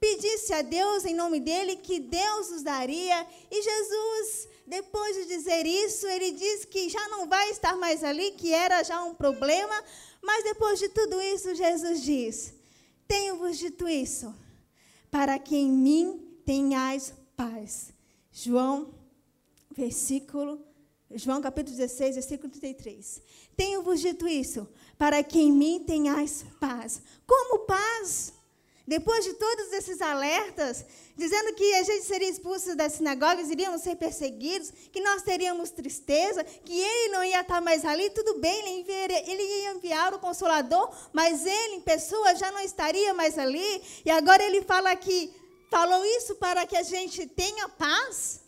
pedisse 0.00 0.52
a 0.52 0.62
Deus 0.62 1.04
em 1.04 1.14
nome 1.14 1.40
dele 1.40 1.76
que 1.76 1.98
Deus 1.98 2.50
os 2.50 2.62
daria. 2.62 3.26
E 3.50 3.62
Jesus, 3.62 4.48
depois 4.66 5.16
de 5.16 5.26
dizer 5.26 5.66
isso, 5.66 6.06
ele 6.06 6.32
diz 6.32 6.64
que 6.64 6.88
já 6.88 7.08
não 7.08 7.28
vai 7.28 7.50
estar 7.50 7.76
mais 7.76 8.04
ali, 8.04 8.32
que 8.32 8.52
era 8.52 8.82
já 8.82 9.02
um 9.02 9.14
problema. 9.14 9.74
Mas 10.22 10.44
depois 10.44 10.78
de 10.78 10.88
tudo 10.88 11.20
isso, 11.20 11.54
Jesus 11.54 12.02
diz: 12.02 12.54
Tenho-vos 13.06 13.58
dito 13.58 13.88
isso, 13.88 14.34
para 15.10 15.38
que 15.38 15.56
em 15.56 15.70
mim 15.70 16.38
tenhais 16.44 17.12
paz. 17.36 17.92
João, 18.32 18.92
versículo, 19.70 20.60
João 21.10 21.40
capítulo 21.40 21.76
16, 21.76 22.16
versículo 22.16 22.50
33. 22.50 23.22
Tenho-vos 23.56 24.00
dito 24.00 24.28
isso, 24.28 24.68
para 24.98 25.22
que 25.22 25.38
em 25.38 25.52
mim 25.52 25.84
tenhais 25.86 26.44
paz. 26.60 27.00
Como 27.26 27.60
paz? 27.60 28.32
Depois 28.86 29.24
de 29.24 29.34
todos 29.34 29.72
esses 29.72 30.00
alertas, 30.00 30.84
dizendo 31.16 31.54
que 31.54 31.74
a 31.74 31.82
gente 31.82 32.04
seria 32.04 32.28
expulso 32.28 32.76
das 32.76 32.92
sinagogas, 32.92 33.50
iríamos 33.50 33.82
ser 33.82 33.96
perseguidos, 33.96 34.70
que 34.92 35.00
nós 35.00 35.22
teríamos 35.22 35.70
tristeza, 35.70 36.44
que 36.44 36.80
ele 36.80 37.12
não 37.12 37.24
ia 37.24 37.40
estar 37.40 37.60
mais 37.60 37.84
ali, 37.84 38.10
tudo 38.10 38.38
bem, 38.38 38.84
ele, 38.86 39.42
ia 39.42 39.72
enviar 39.72 40.14
o 40.14 40.20
consolador, 40.20 40.88
mas 41.12 41.44
ele, 41.44 41.76
em 41.76 41.80
pessoa, 41.80 42.36
já 42.36 42.52
não 42.52 42.60
estaria 42.60 43.12
mais 43.12 43.36
ali. 43.36 43.82
E 44.04 44.10
agora 44.10 44.42
ele 44.44 44.62
fala 44.62 44.94
que 44.94 45.34
falou 45.68 46.04
isso 46.04 46.36
para 46.36 46.64
que 46.64 46.76
a 46.76 46.84
gente 46.84 47.26
tenha 47.26 47.68
paz. 47.70 48.40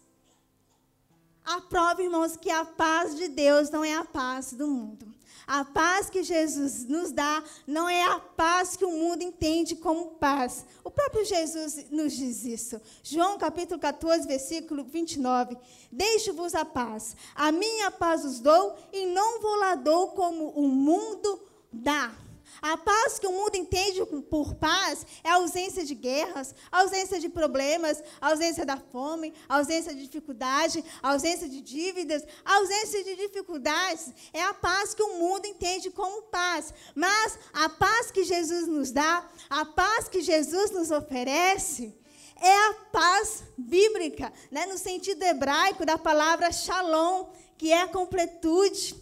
A 1.45 1.63
prova, 1.63 2.01
irmãos, 2.01 2.37
que 2.37 2.51
a 2.51 2.65
paz 2.65 3.17
de 3.17 3.27
Deus 3.27 3.71
não 3.71 3.85
é 3.85 3.95
a 3.95 4.05
paz 4.05 4.53
do 4.53 4.69
mundo. 4.69 5.18
A 5.49 5.65
paz 5.65 6.11
que 6.11 6.23
Jesus 6.23 6.85
nos 6.85 7.11
dá 7.11 7.43
não 7.67 7.89
é 7.89 8.05
a 8.05 8.21
paz 8.21 8.77
que 8.77 8.85
o 8.85 8.91
mundo 8.91 9.23
entende 9.23 9.75
como 9.75 10.11
paz. 10.17 10.67
O 10.85 10.91
próprio 10.91 11.25
Jesus 11.25 11.87
nos 11.91 12.13
diz 12.13 12.45
isso. 12.45 12.79
João 13.03 13.39
capítulo 13.39 13.81
14, 13.81 14.29
versículo 14.29 14.85
29. 14.85 15.57
Deixo-vos 15.91 16.55
a 16.55 16.67
paz. 16.67 17.17
A 17.35 17.51
minha 17.51 17.91
paz 17.91 18.27
os 18.27 18.41
dou 18.41 18.77
e 18.93 19.07
não 19.07 19.41
vou 19.41 19.57
lá 19.57 19.75
dou 19.75 20.09
como 20.09 20.51
o 20.51 20.69
mundo 20.69 21.41
dá. 21.73 22.13
A 22.61 22.77
paz 22.77 23.19
que 23.19 23.27
o 23.27 23.33
mundo 23.33 23.55
entende 23.55 24.05
por 24.29 24.55
paz 24.55 25.07
é 25.23 25.31
a 25.31 25.35
ausência 25.35 25.85
de 25.85 25.95
guerras, 25.95 26.55
a 26.71 26.81
ausência 26.81 27.21
de 27.21 27.29
problemas, 27.29 28.03
a 28.21 28.31
ausência 28.31 28.67
da 28.67 28.77
fome, 28.77 29.33
a 29.49 29.57
ausência 29.57 29.95
de 29.95 30.03
dificuldade, 30.05 30.85
a 31.03 31.13
ausência 31.13 31.49
de 31.49 31.61
dívidas, 31.61 32.25
a 32.45 32.57
ausência 32.57 33.05
de 33.05 33.17
dificuldades. 33.17 34.13
É 34.33 34.43
a 34.43 34.55
paz 34.55 34.95
que 34.95 35.03
o 35.03 35.15
mundo 35.15 35.47
entende 35.47 35.91
como 35.91 36.23
paz. 36.23 36.75
Mas 36.95 37.39
a 37.53 37.69
paz 37.69 38.11
que 38.11 38.25
Jesus 38.25 38.67
nos 38.67 38.91
dá, 38.91 39.29
a 39.49 39.65
paz 39.65 40.09
que 40.09 40.21
Jesus 40.21 40.71
nos 40.71 40.91
oferece, 40.91 41.95
é 42.41 42.69
a 42.69 42.75
paz 42.93 43.45
bíblica, 43.57 44.33
né? 44.51 44.67
no 44.67 44.79
sentido 44.79 45.23
hebraico 45.23 45.85
da 45.85 45.99
palavra 45.99 46.53
shalom, 46.53 47.27
que 47.57 47.73
é 47.73 47.83
a 47.83 47.89
completude, 47.89 48.95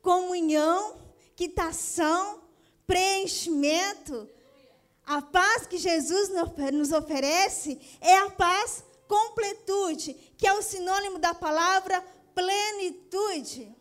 comunhão, 0.00 0.96
quitação 1.34 2.43
preenchimento. 2.86 4.28
A 5.06 5.20
paz 5.20 5.66
que 5.66 5.76
Jesus 5.76 6.30
nos 6.72 6.92
oferece 6.92 7.78
é 8.00 8.16
a 8.16 8.30
paz 8.30 8.82
completude, 9.06 10.14
que 10.36 10.46
é 10.46 10.52
o 10.54 10.62
sinônimo 10.62 11.18
da 11.18 11.34
palavra 11.34 12.02
plenitude. 12.34 13.74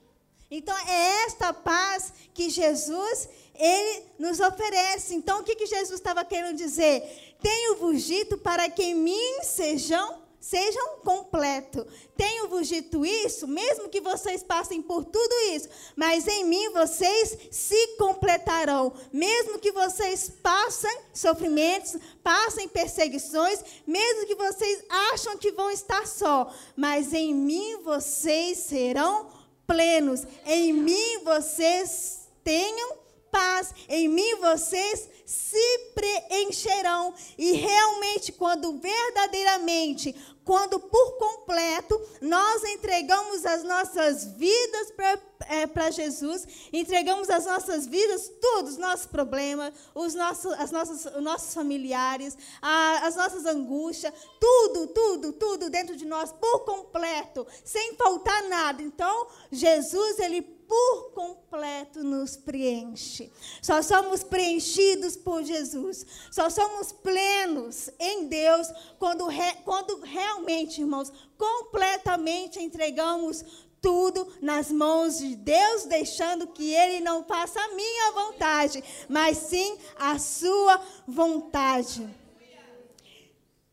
Então 0.51 0.75
é 0.87 1.23
esta 1.25 1.53
paz 1.53 2.13
que 2.33 2.49
Jesus 2.49 3.29
ele 3.55 4.03
nos 4.19 4.39
oferece. 4.39 5.15
Então 5.15 5.39
o 5.39 5.43
que, 5.43 5.55
que 5.55 5.65
Jesus 5.65 5.99
estava 5.99 6.25
querendo 6.25 6.57
dizer? 6.57 7.37
Tenho-vos 7.41 8.03
dito 8.03 8.37
para 8.37 8.69
que 8.69 8.83
em 8.83 8.95
mim 8.95 9.41
sejam 9.43 10.22
Sejam 10.43 10.97
completos. 11.05 11.85
Tenho-vos 12.17 12.67
dito 12.67 13.05
isso, 13.05 13.47
mesmo 13.47 13.87
que 13.87 14.01
vocês 14.01 14.43
passem 14.43 14.81
por 14.81 15.05
tudo 15.05 15.33
isso, 15.53 15.69
mas 15.95 16.27
em 16.27 16.43
mim 16.43 16.69
vocês 16.71 17.37
se 17.49 17.95
completarão. 17.95 18.91
Mesmo 19.13 19.57
que 19.57 19.71
vocês 19.71 20.29
passem 20.43 20.99
sofrimentos, 21.13 21.95
passem 22.21 22.67
perseguições, 22.67 23.63
mesmo 23.87 24.27
que 24.27 24.35
vocês 24.35 24.83
acham 25.13 25.37
que 25.37 25.53
vão 25.53 25.71
estar 25.71 26.05
só, 26.05 26.53
mas 26.75 27.13
em 27.13 27.33
mim 27.33 27.81
vocês 27.81 28.57
serão 28.57 29.29
plenos. 29.65 30.27
Em 30.45 30.73
mim 30.73 31.19
vocês 31.23 32.27
tenham 32.43 33.02
paz. 33.33 33.73
Em 33.89 34.07
mim 34.07 34.35
vocês 34.35 35.09
se 35.25 35.79
preencherão. 35.95 37.13
E 37.37 37.53
realmente, 37.53 38.31
quando 38.31 38.77
verdadeiramente, 38.77 40.15
quando 40.45 40.79
por 40.79 41.17
completo 41.17 41.99
nós 42.21 42.63
entregamos 42.65 43.45
as 43.45 43.63
nossas 43.63 44.25
vidas 44.25 44.91
para 44.91 45.87
é, 45.87 45.91
Jesus, 45.91 46.45
entregamos 46.71 47.29
as 47.29 47.45
nossas 47.45 47.87
vidas, 47.87 48.31
todos 48.41 48.73
os 48.73 48.77
nossos 48.77 49.07
problemas, 49.07 49.73
os 49.95 50.13
nossos, 50.13 50.51
as 50.53 50.71
nossas, 50.71 51.05
os 51.05 51.23
nossos 51.23 51.53
familiares, 51.53 52.37
a, 52.61 53.07
as 53.07 53.15
nossas 53.15 53.45
angústias, 53.45 54.13
tudo, 54.39 54.87
tudo, 54.87 55.33
tudo 55.33 55.69
dentro 55.69 55.95
de 55.95 56.05
nós, 56.05 56.31
por 56.31 56.59
completo, 56.59 57.47
sem 57.63 57.95
faltar 57.95 58.43
nada. 58.43 58.81
Então, 58.83 59.27
Jesus, 59.51 60.19
ele 60.19 60.41
por 60.67 61.11
completo 61.13 62.03
nos 62.03 62.35
preenche. 62.35 63.31
Só 63.61 63.81
somos 63.81 64.23
preenchidos 64.23 65.15
por 65.15 65.43
Jesus. 65.43 66.05
Só 66.31 66.49
somos 66.49 66.91
plenos 66.91 67.89
em 67.99 68.27
Deus 68.27 68.67
quando, 68.97 69.27
re, 69.27 69.53
quando 69.63 69.99
realmente, 70.01 70.81
irmãos, 70.81 71.11
completamente 71.37 72.59
entregamos 72.59 73.43
tudo 73.81 74.25
nas 74.41 74.71
mãos 74.71 75.17
de 75.17 75.35
Deus, 75.35 75.83
deixando 75.83 76.47
que 76.47 76.73
Ele 76.73 77.01
não 77.01 77.23
faça 77.25 77.59
a 77.59 77.75
minha 77.75 78.11
vontade, 78.13 78.81
mas 79.09 79.37
sim 79.37 79.77
a 79.97 80.17
sua 80.17 80.81
vontade. 81.05 82.09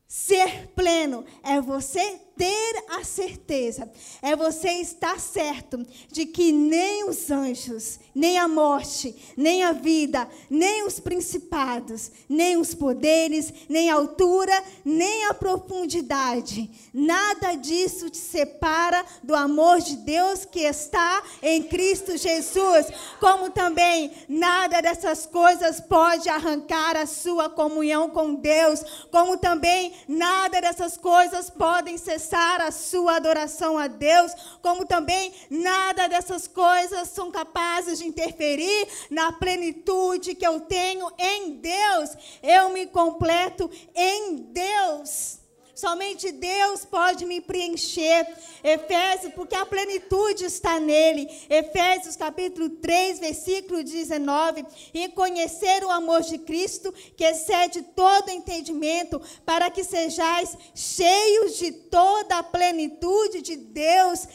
Ser 0.09 0.67
pleno 0.75 1.25
é 1.41 1.61
você 1.61 2.21
ter 2.41 2.85
a 2.89 3.05
certeza, 3.05 3.87
é 4.23 4.35
você 4.35 4.71
estar 4.81 5.21
certo 5.21 5.87
de 6.11 6.25
que 6.25 6.51
nem 6.51 7.07
os 7.07 7.31
anjos, 7.31 8.01
nem 8.15 8.39
a 8.39 8.49
morte, 8.49 9.15
nem 9.37 9.63
a 9.63 9.73
vida, 9.73 10.27
nem 10.49 10.87
os 10.87 10.99
principados, 10.99 12.11
nem 12.27 12.57
os 12.57 12.75
poderes, 12.75 13.53
nem 13.69 13.91
a 13.91 13.95
altura, 13.95 14.65
nem 14.83 15.27
a 15.27 15.35
profundidade, 15.35 16.71
nada 16.95 17.57
disso 17.57 18.09
te 18.09 18.17
separa 18.17 19.05
do 19.23 19.35
amor 19.35 19.79
de 19.83 19.97
Deus 19.97 20.47
que 20.47 20.61
está 20.61 21.23
em 21.43 21.63
Cristo 21.63 22.17
Jesus, 22.17 22.87
como 23.21 23.51
também 23.51 24.13
nada 24.27 24.81
dessas 24.81 25.27
coisas 25.27 25.79
pode 25.79 26.27
arrancar 26.31 26.97
a 26.97 27.05
sua 27.05 27.51
comunhão 27.51 28.09
com 28.09 28.33
Deus, 28.35 28.83
como 29.11 29.37
também 29.37 29.93
nada 30.09 30.59
dessas 30.63 30.97
coisas 30.97 31.51
podem 31.51 31.99
cessar 31.99 32.30
cessar 32.31 32.61
a 32.61 32.71
sua 32.71 33.17
adoração 33.17 33.77
a 33.77 33.89
Deus, 33.89 34.33
como 34.63 34.87
também 34.87 35.33
nada 35.51 36.09
dessas 36.09 36.47
coisas 36.47 37.09
são 37.09 37.31
capazes 37.31 37.99
de 37.99 38.07
interferir 38.07 38.87
na 39.11 39.33
plenitude 39.33 40.37
que 40.37 40.47
eu 40.47 40.61
tenho 40.61 41.11
em 41.19 41.57
Deus. 41.57 42.11
Eu 42.41 42.71
me 42.71 42.87
completo 42.87 43.69
em 43.95 44.37
Deus. 44.37 45.40
Somente 45.75 46.33
Deus 46.33 46.85
pode 46.85 47.25
me 47.25 47.41
preencher. 47.41 48.27
Efésios, 48.63 49.33
porque 49.35 49.55
a 49.55 49.65
plenitude 49.65 50.45
está 50.45 50.79
nele. 50.79 51.29
Efésios 51.49 52.17
capítulo 52.17 52.69
3, 52.69 53.21
versículo 53.21 53.83
19. 53.83 54.67
E 54.93 55.09
conhecer 55.09 55.85
o 55.85 55.91
amor 55.91 56.23
de 56.23 56.39
Cristo, 56.39 56.93
que 57.17 57.25
excede 57.25 57.83
todo 57.95 58.31
entendimento, 58.31 59.21
para 59.45 59.71
que 59.71 59.83
sejais 59.83 60.57
cheios 60.75 61.59
de 61.59 61.73
toda 61.73 62.39
a 62.39 62.43
plenitude 62.43 63.43
de 63.43 63.57
Deus. 63.57 64.27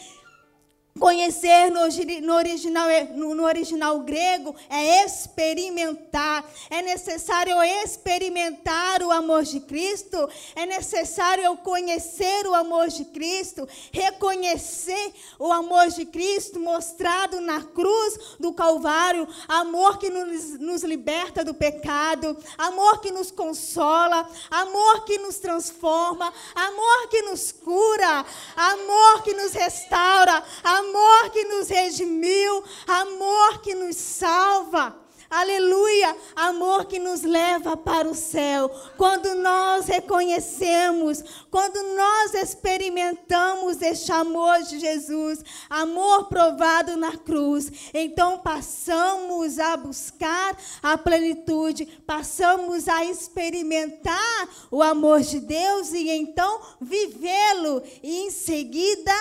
Conhecer 0.97 1.71
no, 1.71 1.81
no, 2.21 2.35
original, 2.35 2.87
no, 3.15 3.35
no, 3.35 3.43
original 3.43 3.99
grego 3.99 4.55
é 4.69 5.03
experimentar. 5.03 6.49
É 6.69 6.81
necessário 6.81 7.61
experimentar 7.83 9.03
o 9.03 9.11
amor 9.11 9.43
de 9.43 9.59
Cristo. 9.59 10.29
É 10.55 10.65
necessário 10.65 11.43
eu 11.43 11.57
conhecer 11.57 12.47
o 12.47 12.55
amor 12.55 12.87
de 12.87 13.03
Cristo. 13.03 13.67
Reconhecer 13.91 15.13
o 15.37 15.51
amor 15.51 15.89
de 15.89 16.05
Cristo 16.05 16.61
mostrado 16.61 17.41
na 17.41 17.61
cruz 17.61 18.37
do 18.39 18.53
Calvário. 18.53 19.27
Amor 19.49 19.97
que 19.97 20.09
nos, 20.09 20.57
nos 20.61 20.83
liberta 20.83 21.43
do 21.43 21.53
pecado. 21.53 22.37
Amor 22.57 23.01
que 23.01 23.11
nos 23.11 23.31
consola. 23.31 24.29
Amor 24.49 25.03
que 25.03 25.17
nos 25.17 25.39
transforma. 25.39 26.33
Amor 26.55 27.09
que 27.09 27.21
nos 27.23 27.51
cura. 27.51 28.25
Amor 28.55 29.23
que 29.23 29.33
nos 29.33 29.51
restaura. 29.51 30.41
Amor 30.63 30.84
amor 30.85 31.29
que 31.31 31.43
nos 31.45 31.67
redimiu, 31.67 32.63
amor 32.87 33.61
que 33.61 33.73
nos 33.73 33.95
salva. 33.95 35.05
Aleluia! 35.27 36.15
Amor 36.35 36.85
que 36.85 36.99
nos 36.99 37.23
leva 37.23 37.75
para 37.75 38.07
o 38.07 38.13
céu. 38.13 38.69
Quando 38.95 39.33
nós 39.35 39.87
reconhecemos, 39.87 41.23
quando 41.49 41.81
nós 41.95 42.35
experimentamos 42.35 43.81
este 43.81 44.11
amor 44.11 44.61
de 44.61 44.79
Jesus, 44.79 45.43
amor 45.67 46.25
provado 46.25 46.95
na 46.95 47.17
cruz, 47.17 47.71
então 47.93 48.37
passamos 48.37 49.57
a 49.57 49.75
buscar 49.75 50.55
a 50.81 50.95
plenitude, 50.95 51.85
passamos 52.05 52.87
a 52.87 53.03
experimentar 53.03 54.47
o 54.69 54.83
amor 54.83 55.21
de 55.21 55.39
Deus 55.39 55.91
e 55.91 56.07
então 56.11 56.61
vivê-lo 56.79 57.81
e 58.03 58.21
em 58.21 58.29
seguida 58.29 59.11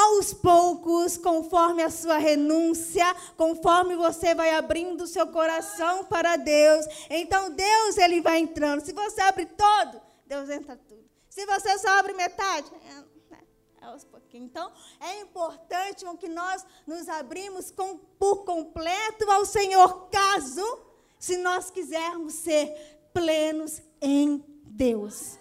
aos 0.00 0.32
poucos, 0.32 1.16
conforme 1.16 1.82
a 1.82 1.90
sua 1.90 2.18
renúncia, 2.18 3.14
conforme 3.36 3.96
você 3.96 4.34
vai 4.34 4.54
abrindo 4.54 5.02
o 5.02 5.06
seu 5.06 5.26
coração 5.26 6.04
para 6.04 6.36
Deus. 6.36 6.86
Então 7.08 7.50
Deus 7.50 7.98
ele 7.98 8.20
vai 8.20 8.38
entrando. 8.38 8.84
Se 8.84 8.92
você 8.92 9.20
abre 9.20 9.46
todo, 9.46 10.00
Deus 10.26 10.48
entra 10.48 10.76
tudo. 10.76 11.04
Se 11.28 11.44
você 11.46 11.78
só 11.78 11.98
abre 11.98 12.12
metade, 12.14 12.70
é, 12.86 13.34
é, 13.34 13.38
é 13.82 13.86
aos 13.86 14.04
pouquinhos. 14.04 14.46
Então 14.48 14.72
é 15.00 15.20
importante 15.20 16.04
que 16.18 16.28
nós 16.28 16.64
nos 16.86 17.08
abrimos 17.08 17.70
com, 17.70 17.98
por 18.18 18.44
completo 18.44 19.30
ao 19.30 19.44
Senhor, 19.44 20.08
caso 20.08 20.78
se 21.18 21.36
nós 21.36 21.70
quisermos 21.70 22.34
ser 22.34 22.68
plenos 23.12 23.82
em 24.00 24.42
Deus. 24.64 25.38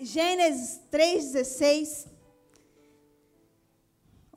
Gênesis 0.00 0.80
3,16 0.92 2.07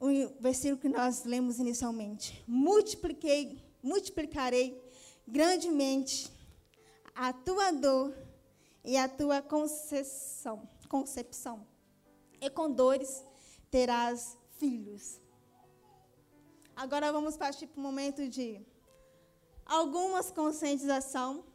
o 0.02 0.34
versículo 0.40 0.82
que 0.82 0.90
nós 0.90 1.24
lemos 1.26 1.60
inicialmente. 1.60 2.44
Multipliquei, 2.48 3.64
multiplicarei 3.84 4.82
grandemente 5.28 6.32
a 7.14 7.32
tua 7.32 7.72
dor 7.72 8.12
e 8.84 8.98
a 8.98 9.08
tua 9.08 9.44
concepção, 9.44 10.68
concepção. 10.90 11.68
E 12.42 12.50
com 12.50 12.72
dores 12.72 13.24
terás 13.70 14.36
filhos. 14.58 15.22
Agora 16.76 17.12
vamos 17.12 17.38
partir 17.38 17.68
para 17.68 17.80
o 17.80 17.84
momento 17.84 18.28
de 18.28 18.60
algumas 19.64 20.32
conscientização, 20.32 21.46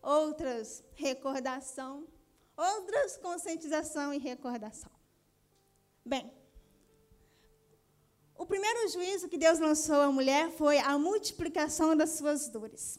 outras 0.00 0.82
recordação, 0.94 2.06
outras 2.56 3.18
conscientização 3.18 4.14
e 4.14 4.18
recordação. 4.18 4.90
Bem, 6.02 6.32
o 8.38 8.46
primeiro 8.46 8.88
juízo 8.88 9.28
que 9.28 9.38
Deus 9.38 9.58
lançou 9.58 10.00
à 10.00 10.10
mulher 10.10 10.50
foi 10.50 10.78
a 10.78 10.98
multiplicação 10.98 11.96
das 11.96 12.10
suas 12.10 12.48
dores. 12.48 12.98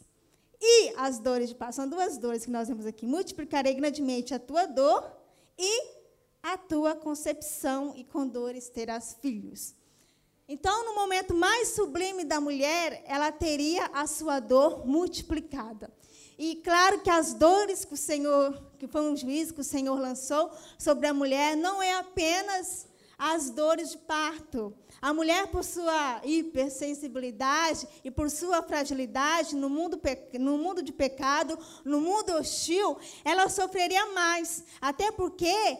E 0.60 0.92
as 0.96 1.18
dores 1.18 1.48
de 1.48 1.54
parto, 1.54 1.76
são 1.76 1.88
duas 1.88 2.18
dores 2.18 2.44
que 2.44 2.50
nós 2.50 2.68
vemos 2.68 2.86
aqui. 2.86 3.06
Multiplicarei 3.06 3.74
grandemente 3.74 4.34
a 4.34 4.38
tua 4.38 4.66
dor 4.66 5.04
e 5.56 5.98
a 6.42 6.56
tua 6.56 6.94
concepção, 6.94 7.92
e 7.96 8.04
com 8.04 8.26
dores 8.26 8.68
terás 8.68 9.16
filhos. 9.20 9.74
Então, 10.48 10.84
no 10.84 10.94
momento 10.94 11.34
mais 11.34 11.68
sublime 11.68 12.24
da 12.24 12.40
mulher, 12.40 13.02
ela 13.06 13.30
teria 13.30 13.86
a 13.92 14.06
sua 14.06 14.40
dor 14.40 14.86
multiplicada. 14.86 15.92
E 16.38 16.56
claro 16.56 17.00
que 17.00 17.10
as 17.10 17.34
dores 17.34 17.84
que 17.84 17.94
o 17.94 17.96
Senhor, 17.96 18.58
que 18.78 18.86
foi 18.86 19.02
um 19.02 19.16
juízo 19.16 19.52
que 19.52 19.60
o 19.60 19.64
Senhor 19.64 19.98
lançou 19.98 20.50
sobre 20.78 21.06
a 21.06 21.12
mulher, 21.12 21.56
não 21.56 21.82
é 21.82 21.94
apenas 21.94 22.86
as 23.18 23.50
dores 23.50 23.90
de 23.90 23.98
parto, 23.98 24.72
a 25.00 25.14
mulher, 25.14 25.46
por 25.48 25.62
sua 25.62 26.20
hipersensibilidade 26.24 27.86
e 28.02 28.10
por 28.10 28.30
sua 28.30 28.62
fragilidade 28.62 29.54
no 29.54 29.70
mundo, 29.70 30.00
no 30.38 30.58
mundo 30.58 30.82
de 30.82 30.92
pecado, 30.92 31.58
no 31.84 32.00
mundo 32.00 32.34
hostil, 32.34 32.98
ela 33.24 33.48
sofreria 33.48 34.06
mais. 34.12 34.64
Até 34.80 35.12
porque 35.12 35.78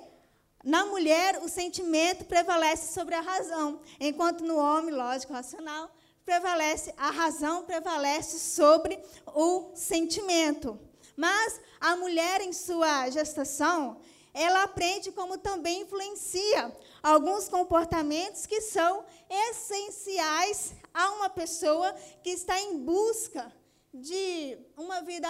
na 0.64 0.86
mulher 0.86 1.40
o 1.42 1.48
sentimento 1.48 2.24
prevalece 2.26 2.92
sobre 2.92 3.14
a 3.14 3.20
razão, 3.20 3.80
enquanto 3.98 4.44
no 4.44 4.56
homem, 4.56 4.94
lógico, 4.94 5.32
racional, 5.32 5.90
prevalece 6.24 6.94
a 6.96 7.10
razão 7.10 7.64
prevalece 7.64 8.38
sobre 8.38 8.98
o 9.26 9.72
sentimento. 9.74 10.78
Mas 11.16 11.60
a 11.80 11.96
mulher 11.96 12.40
em 12.40 12.52
sua 12.52 13.10
gestação, 13.10 14.00
ela 14.38 14.62
aprende 14.62 15.10
como 15.10 15.36
também 15.36 15.82
influencia 15.82 16.72
alguns 17.02 17.48
comportamentos 17.48 18.46
que 18.46 18.60
são 18.60 19.04
essenciais 19.28 20.74
a 20.94 21.10
uma 21.14 21.28
pessoa 21.28 21.92
que 22.22 22.30
está 22.30 22.58
em 22.60 22.78
busca 22.78 23.52
de 23.92 24.56
uma 24.76 25.02
vida 25.02 25.28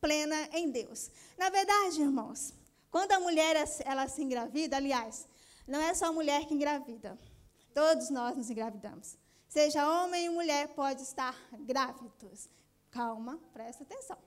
plena 0.00 0.48
em 0.52 0.68
Deus. 0.68 1.12
Na 1.38 1.48
verdade, 1.48 2.02
irmãos, 2.02 2.52
quando 2.90 3.12
a 3.12 3.20
mulher 3.20 3.54
ela 3.84 4.08
se 4.08 4.20
engravida, 4.20 4.76
aliás, 4.78 5.28
não 5.64 5.80
é 5.80 5.94
só 5.94 6.06
a 6.06 6.12
mulher 6.12 6.44
que 6.46 6.54
engravida. 6.54 7.16
Todos 7.72 8.10
nós 8.10 8.36
nos 8.36 8.50
engravidamos. 8.50 9.16
Seja 9.46 9.88
homem 9.88 10.28
ou 10.28 10.34
mulher, 10.34 10.74
pode 10.74 11.02
estar 11.02 11.36
grávidos. 11.52 12.48
Calma, 12.90 13.38
presta 13.52 13.84
atenção. 13.84 14.18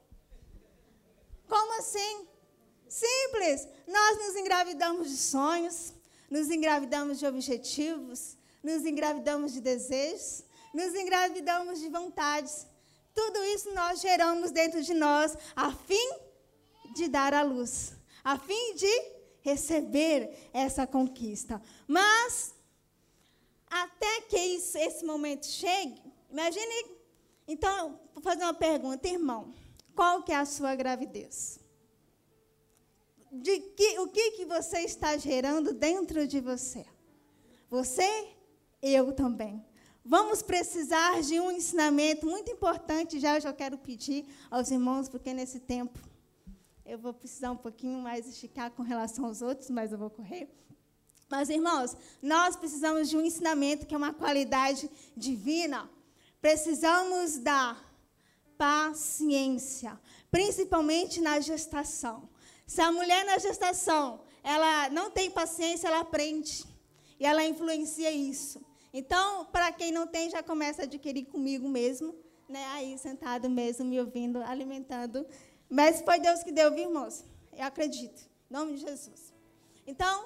Como 1.46 1.78
assim? 1.80 2.33
Simples. 2.94 3.68
Nós 3.88 4.20
nos 4.20 4.36
engravidamos 4.36 5.10
de 5.10 5.18
sonhos, 5.18 5.92
nos 6.30 6.52
engravidamos 6.52 7.18
de 7.18 7.26
objetivos, 7.26 8.38
nos 8.62 8.86
engravidamos 8.86 9.54
de 9.54 9.62
desejos, 9.62 10.44
nos 10.72 10.94
engravidamos 10.94 11.80
de 11.80 11.90
vontades. 11.90 12.68
Tudo 13.12 13.44
isso 13.46 13.74
nós 13.74 14.00
geramos 14.00 14.52
dentro 14.52 14.84
de 14.84 14.94
nós 14.94 15.36
a 15.56 15.72
fim 15.72 16.08
de 16.94 17.08
dar 17.08 17.34
à 17.34 17.42
luz, 17.42 17.94
a 18.24 18.38
fim 18.38 18.76
de 18.76 19.12
receber 19.42 20.52
essa 20.54 20.86
conquista. 20.86 21.60
Mas 21.88 22.54
até 23.68 24.22
que 24.22 24.38
isso, 24.38 24.78
esse 24.78 25.04
momento 25.04 25.48
chegue, 25.48 26.00
imagine. 26.30 26.86
Então, 27.48 28.00
vou 28.14 28.22
fazer 28.22 28.44
uma 28.44 28.54
pergunta, 28.54 29.08
irmão. 29.08 29.52
Qual 29.96 30.22
que 30.22 30.32
é 30.32 30.36
a 30.36 30.46
sua 30.46 30.76
gravidez? 30.76 31.63
De 33.34 33.60
que, 33.60 34.00
o 34.00 34.08
que, 34.08 34.32
que 34.32 34.46
você 34.46 34.80
está 34.82 35.18
gerando 35.18 35.74
dentro 35.74 36.28
de 36.28 36.40
você. 36.40 36.86
Você, 37.70 38.28
eu 38.82 39.12
também. 39.12 39.66
Vamos 40.06 40.44
precisar 40.44 41.22
de 41.22 41.40
um 41.40 41.50
ensinamento 41.50 42.28
muito 42.28 42.52
importante, 42.52 43.20
já 43.20 43.38
eu 43.38 43.42
já 43.42 43.54
quero 43.54 43.78
pedir 43.78 44.26
aos 44.52 44.70
irmãos, 44.70 45.10
porque 45.10 45.34
nesse 45.34 45.60
tempo 45.60 45.98
eu 46.86 47.00
vou 47.00 47.14
precisar 47.14 47.52
um 47.52 47.58
pouquinho 47.58 48.00
mais 48.00 48.28
esticar 48.28 48.70
com 48.72 48.84
relação 48.84 49.26
aos 49.26 49.42
outros, 49.42 49.70
mas 49.70 49.92
eu 49.92 49.98
vou 49.98 50.10
correr. 50.10 50.48
Mas, 51.30 51.50
irmãos, 51.50 51.98
nós 52.22 52.56
precisamos 52.56 53.10
de 53.10 53.18
um 53.18 53.22
ensinamento 53.22 53.88
que 53.88 53.96
é 53.96 53.98
uma 53.98 54.14
qualidade 54.14 54.92
divina. 55.18 55.90
Precisamos 56.40 57.38
da 57.38 57.76
paciência, 58.58 60.00
principalmente 60.30 61.20
na 61.22 61.40
gestação. 61.40 62.30
Se 62.66 62.82
a 62.82 62.92
mulher 62.92 63.26
na 63.26 63.38
gestação, 63.38 64.22
ela 64.44 64.90
não 64.90 65.10
tem 65.12 65.30
paciência, 65.30 65.88
ela 65.88 66.00
aprende. 66.00 66.66
E 67.20 67.26
ela 67.26 67.46
influencia 67.46 68.12
isso. 68.12 68.62
Então, 68.94 69.46
para 69.46 69.72
quem 69.72 69.92
não 69.92 70.06
tem, 70.06 70.30
já 70.30 70.44
começa 70.44 70.82
a 70.84 70.86
adquirir 70.86 71.26
comigo 71.26 71.68
mesmo, 71.68 72.16
né? 72.48 72.66
Aí 72.74 72.98
sentado 72.98 73.50
mesmo, 73.50 73.86
me 73.86 74.00
ouvindo, 74.00 74.42
alimentando. 74.44 75.26
Mas 75.70 76.02
foi 76.02 76.20
Deus 76.20 76.44
que 76.44 76.52
deu, 76.52 76.72
viu, 76.72 76.90
irmãos? 76.90 77.24
Eu 77.54 77.66
acredito. 77.66 78.22
Em 78.50 78.54
nome 78.54 78.74
de 78.74 78.82
Jesus. 78.82 79.34
Então, 79.88 80.26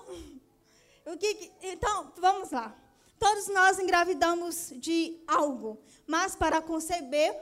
o 1.06 1.18
que, 1.18 1.52
então, 1.62 2.12
vamos 2.20 2.52
lá. 2.52 2.76
Todos 3.20 3.48
nós 3.48 3.80
engravidamos 3.80 4.74
de 4.76 5.18
algo, 5.28 5.80
mas 6.06 6.36
para 6.36 6.62
conceber 6.62 7.34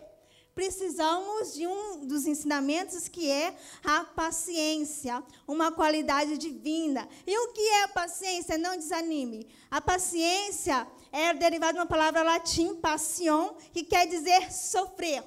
precisamos 0.55 1.53
de 1.53 1.67
um 1.67 2.07
dos 2.07 2.25
ensinamentos 2.25 3.09
que 3.09 3.29
é 3.29 3.53
a 3.83 4.05
paciência, 4.05 5.21
uma 5.45 5.69
qualidade 5.69 6.37
divina. 6.37 7.07
E 7.27 7.37
o 7.37 7.51
que 7.51 7.61
é 7.61 7.83
a 7.83 7.89
paciência? 7.89 8.57
Não 8.57 8.77
desanime. 8.77 9.47
A 9.69 9.81
paciência 9.81 10.87
é 11.11 11.33
derivada 11.33 11.73
de 11.73 11.79
uma 11.79 11.85
palavra 11.85 12.23
latim, 12.23 12.75
passion, 12.75 13.55
que 13.73 13.83
quer 13.83 14.07
dizer 14.07 14.51
sofrer. 14.51 15.23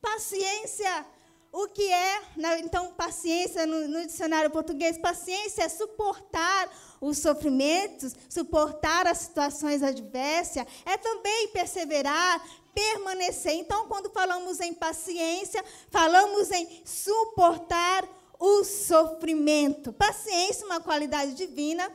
Paciência, 0.00 1.06
o 1.52 1.66
que 1.66 1.90
é, 1.90 2.22
então, 2.60 2.92
paciência 2.92 3.66
no, 3.66 3.88
no 3.88 4.06
dicionário 4.06 4.50
português? 4.50 4.96
Paciência 4.96 5.64
é 5.64 5.68
suportar 5.68 6.70
os 7.00 7.18
sofrimentos, 7.18 8.14
suportar 8.28 9.06
as 9.08 9.18
situações 9.18 9.82
adversas, 9.82 10.64
é 10.86 10.96
também 10.96 11.48
perseverar, 11.48 12.40
permanecer. 12.72 13.54
Então, 13.54 13.88
quando 13.88 14.10
falamos 14.10 14.60
em 14.60 14.72
paciência, 14.72 15.64
falamos 15.90 16.52
em 16.52 16.82
suportar 16.84 18.08
o 18.38 18.62
sofrimento. 18.62 19.92
Paciência, 19.92 20.64
uma 20.66 20.80
qualidade 20.80 21.34
divina, 21.34 21.90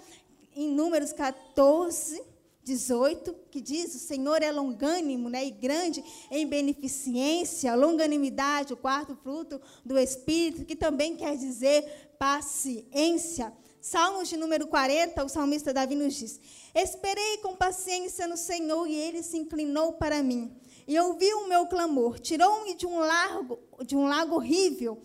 em 0.53 0.69
Números 0.69 1.13
14, 1.13 2.21
18, 2.65 3.33
que 3.51 3.61
diz: 3.61 3.93
O 3.93 3.99
Senhor 3.99 4.41
é 4.41 4.51
longânimo 4.51 5.29
né, 5.29 5.45
e 5.45 5.51
grande 5.51 6.03
em 6.31 6.47
beneficência, 6.47 7.75
longanimidade, 7.75 8.73
o 8.73 8.77
quarto 8.77 9.15
fruto 9.15 9.61
do 9.85 9.97
Espírito, 9.97 10.65
que 10.65 10.75
também 10.75 11.15
quer 11.15 11.37
dizer 11.37 12.09
paciência. 12.17 13.53
Salmos 13.79 14.27
de 14.27 14.35
número 14.35 14.65
40, 14.65 15.23
o 15.23 15.29
salmista 15.29 15.71
Davi 15.71 15.93
nos 15.93 16.15
diz: 16.15 16.39
Esperei 16.73 17.37
com 17.37 17.55
paciência 17.55 18.27
no 18.27 18.35
Senhor 18.35 18.87
e 18.87 18.95
ele 18.95 19.21
se 19.21 19.37
inclinou 19.37 19.93
para 19.93 20.23
mim. 20.23 20.51
E 20.87 20.99
ouviu 20.99 21.39
o 21.39 21.47
meu 21.47 21.67
clamor, 21.67 22.19
tirou-me 22.19 22.73
de 22.73 22.87
um 22.87 22.97
lago, 22.97 23.59
de 23.85 23.95
um 23.95 24.07
lago 24.07 24.35
horrível, 24.35 24.99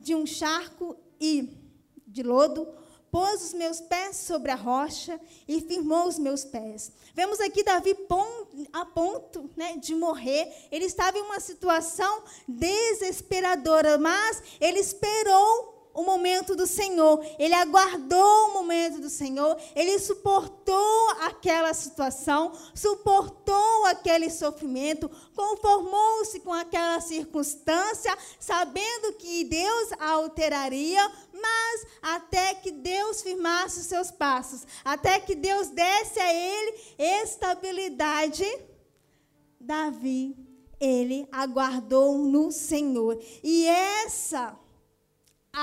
de 0.00 0.16
um 0.16 0.26
charco 0.26 0.96
e 1.20 1.48
de 2.06 2.22
lodo, 2.24 2.66
pôs 3.10 3.42
os 3.42 3.54
meus 3.54 3.80
pés 3.80 4.16
sobre 4.16 4.50
a 4.50 4.54
rocha 4.54 5.20
e 5.46 5.60
firmou 5.60 6.06
os 6.06 6.18
meus 6.18 6.44
pés. 6.44 6.92
Vemos 7.14 7.40
aqui 7.40 7.62
Davi 7.62 7.96
a 8.72 8.84
ponto 8.84 9.50
né, 9.56 9.76
de 9.76 9.94
morrer. 9.94 10.52
Ele 10.70 10.84
estava 10.84 11.18
em 11.18 11.22
uma 11.22 11.40
situação 11.40 12.22
desesperadora, 12.46 13.98
mas 13.98 14.42
ele 14.60 14.78
esperou 14.78 15.77
o 15.98 16.04
momento 16.04 16.54
do 16.54 16.64
Senhor, 16.64 17.24
ele 17.40 17.54
aguardou 17.54 18.50
o 18.50 18.52
momento 18.52 19.00
do 19.00 19.10
Senhor, 19.10 19.58
ele 19.74 19.98
suportou 19.98 21.10
aquela 21.22 21.74
situação, 21.74 22.52
suportou 22.72 23.84
aquele 23.86 24.30
sofrimento, 24.30 25.10
conformou-se 25.34 26.38
com 26.38 26.52
aquela 26.52 27.00
circunstância, 27.00 28.16
sabendo 28.38 29.14
que 29.14 29.42
Deus 29.42 29.92
a 29.98 30.10
alteraria, 30.10 31.04
mas 31.32 31.86
até 32.00 32.54
que 32.54 32.70
Deus 32.70 33.20
firmasse 33.20 33.80
os 33.80 33.86
seus 33.86 34.12
passos, 34.12 34.64
até 34.84 35.18
que 35.18 35.34
Deus 35.34 35.68
desse 35.70 36.20
a 36.20 36.32
ele 36.32 36.78
estabilidade, 36.96 38.46
Davi, 39.58 40.36
ele 40.78 41.26
aguardou 41.32 42.18
no 42.18 42.52
Senhor. 42.52 43.20
E 43.42 43.66
essa 43.66 44.56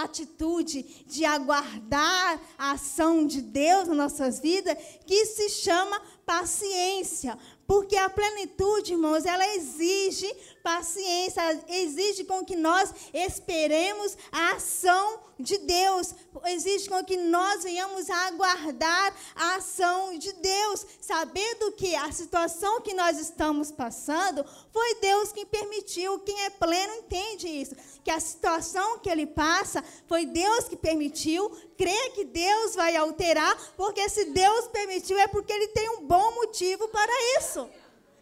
atitude 0.03 0.83
de 1.07 1.25
aguardar 1.25 2.39
a 2.57 2.71
ação 2.71 3.25
de 3.25 3.41
Deus 3.41 3.87
nas 3.87 3.97
nossas 3.97 4.39
vidas, 4.39 4.77
que 5.05 5.25
se 5.25 5.49
chama 5.49 6.01
paciência. 6.25 7.37
Porque 7.67 7.95
a 7.95 8.09
plenitude, 8.09 8.93
irmãos, 8.93 9.25
ela 9.25 9.47
exige 9.55 10.31
paciência, 10.65 11.63
exige 11.69 12.23
com 12.23 12.43
que 12.43 12.55
nós 12.55 12.91
esperemos 13.13 14.17
a 14.31 14.53
ação 14.53 15.19
de 15.39 15.59
Deus, 15.59 16.15
exige 16.45 16.89
com 16.89 17.03
que 17.05 17.17
nós 17.17 17.61
venhamos 17.61 18.09
a 18.09 18.27
aguardar 18.27 19.13
a 19.35 19.55
ação 19.57 20.17
de 20.17 20.33
Deus, 20.33 20.83
sabendo 20.99 21.71
que 21.73 21.95
a 21.95 22.11
situação 22.11 22.81
que 22.81 22.95
nós 22.95 23.19
estamos 23.19 23.69
passando 23.71 24.43
foi 24.73 24.95
Deus 24.95 25.31
quem 25.31 25.45
permitiu. 25.45 26.17
Quem 26.19 26.45
é 26.45 26.49
pleno 26.49 26.95
entende 26.95 27.47
isso, 27.47 27.75
que 28.03 28.09
a 28.09 28.19
situação 28.19 28.97
que 28.97 29.09
ele 29.09 29.27
passa 29.27 29.83
foi 30.07 30.25
Deus 30.25 30.67
que 30.67 30.75
permitiu, 30.75 31.47
crê 31.77 32.09
que 32.15 32.25
Deus 32.25 32.73
vai 32.73 32.95
alterar, 32.95 33.55
porque 33.77 34.09
se 34.09 34.25
Deus 34.25 34.67
permitiu 34.69 35.19
é 35.19 35.27
porque 35.27 35.53
ele 35.53 35.67
tem 35.67 35.89
um 35.89 36.07
bom 36.07 36.33
motivo 36.33 36.87
para 36.87 37.13
isso. 37.37 37.69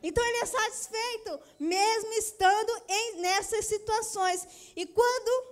Então 0.04 0.24
ele 0.26 0.39
é 0.39 0.46
satisfeito, 0.46 1.39
mesmo 1.58 2.12
estando 2.16 2.84
em, 2.89 3.22
nessas 3.22 3.66
situações. 3.66 4.46
E 4.76 4.86
quando 4.86 5.48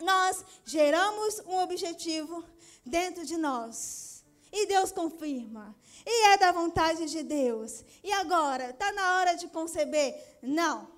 nós 0.00 0.44
geramos 0.64 1.40
um 1.40 1.58
objetivo 1.58 2.44
dentro 2.86 3.26
de 3.26 3.36
nós, 3.36 4.24
e 4.52 4.66
Deus 4.66 4.92
confirma, 4.92 5.74
e 6.06 6.26
é 6.28 6.38
da 6.38 6.52
vontade 6.52 7.06
de 7.06 7.24
Deus, 7.24 7.84
e 8.04 8.12
agora, 8.12 8.70
está 8.70 8.92
na 8.92 9.16
hora 9.16 9.34
de 9.34 9.48
conceber? 9.48 10.38
Não, 10.40 10.88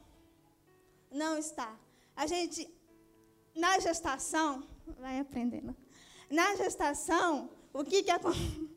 não 1.10 1.38
está. 1.38 1.74
A 2.14 2.26
gente, 2.26 2.68
na 3.54 3.78
gestação, 3.78 4.68
vai 4.98 5.18
aprendendo. 5.18 5.74
Na 6.28 6.54
gestação, 6.56 7.48
o 7.72 7.82
que 7.82 8.02
que 8.02 8.10
acontece? 8.10 8.66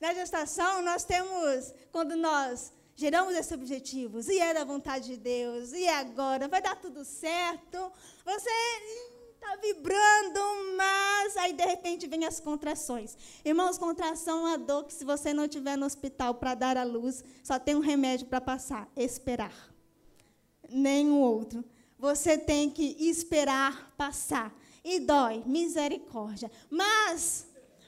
Na 0.00 0.12
gestação, 0.12 0.82
nós 0.82 1.04
temos, 1.04 1.72
quando 1.90 2.14
nós 2.16 2.72
geramos 2.94 3.34
esses 3.34 3.52
objetivos, 3.52 4.28
e 4.28 4.38
é 4.38 4.54
da 4.54 4.64
vontade 4.64 5.06
de 5.06 5.16
Deus, 5.16 5.72
e 5.72 5.86
agora, 5.88 6.48
vai 6.48 6.62
dar 6.62 6.76
tudo 6.76 7.04
certo, 7.04 7.92
você 8.24 8.50
está 9.44 9.56
vibrando, 9.56 10.40
mas 10.76 11.36
aí 11.36 11.52
de 11.52 11.64
repente 11.64 12.06
vem 12.06 12.24
as 12.24 12.40
contrações. 12.40 13.16
Irmãos, 13.44 13.76
contração 13.76 14.46
é 14.46 14.50
uma 14.50 14.58
dor 14.58 14.84
que 14.84 14.94
se 14.94 15.04
você 15.04 15.34
não 15.34 15.44
estiver 15.44 15.76
no 15.76 15.86
hospital 15.86 16.34
para 16.34 16.54
dar 16.54 16.76
a 16.76 16.84
luz, 16.84 17.22
só 17.42 17.58
tem 17.58 17.74
um 17.76 17.80
remédio 17.80 18.26
para 18.26 18.40
passar, 18.40 18.88
esperar. 18.96 19.54
Nenhum 20.70 21.20
outro. 21.20 21.64
Você 21.98 22.38
tem 22.38 22.70
que 22.70 22.96
esperar 23.00 23.92
passar. 23.96 24.54
E 24.82 25.00
dói, 25.00 25.42
misericórdia. 25.46 26.50
Mas 26.68 27.46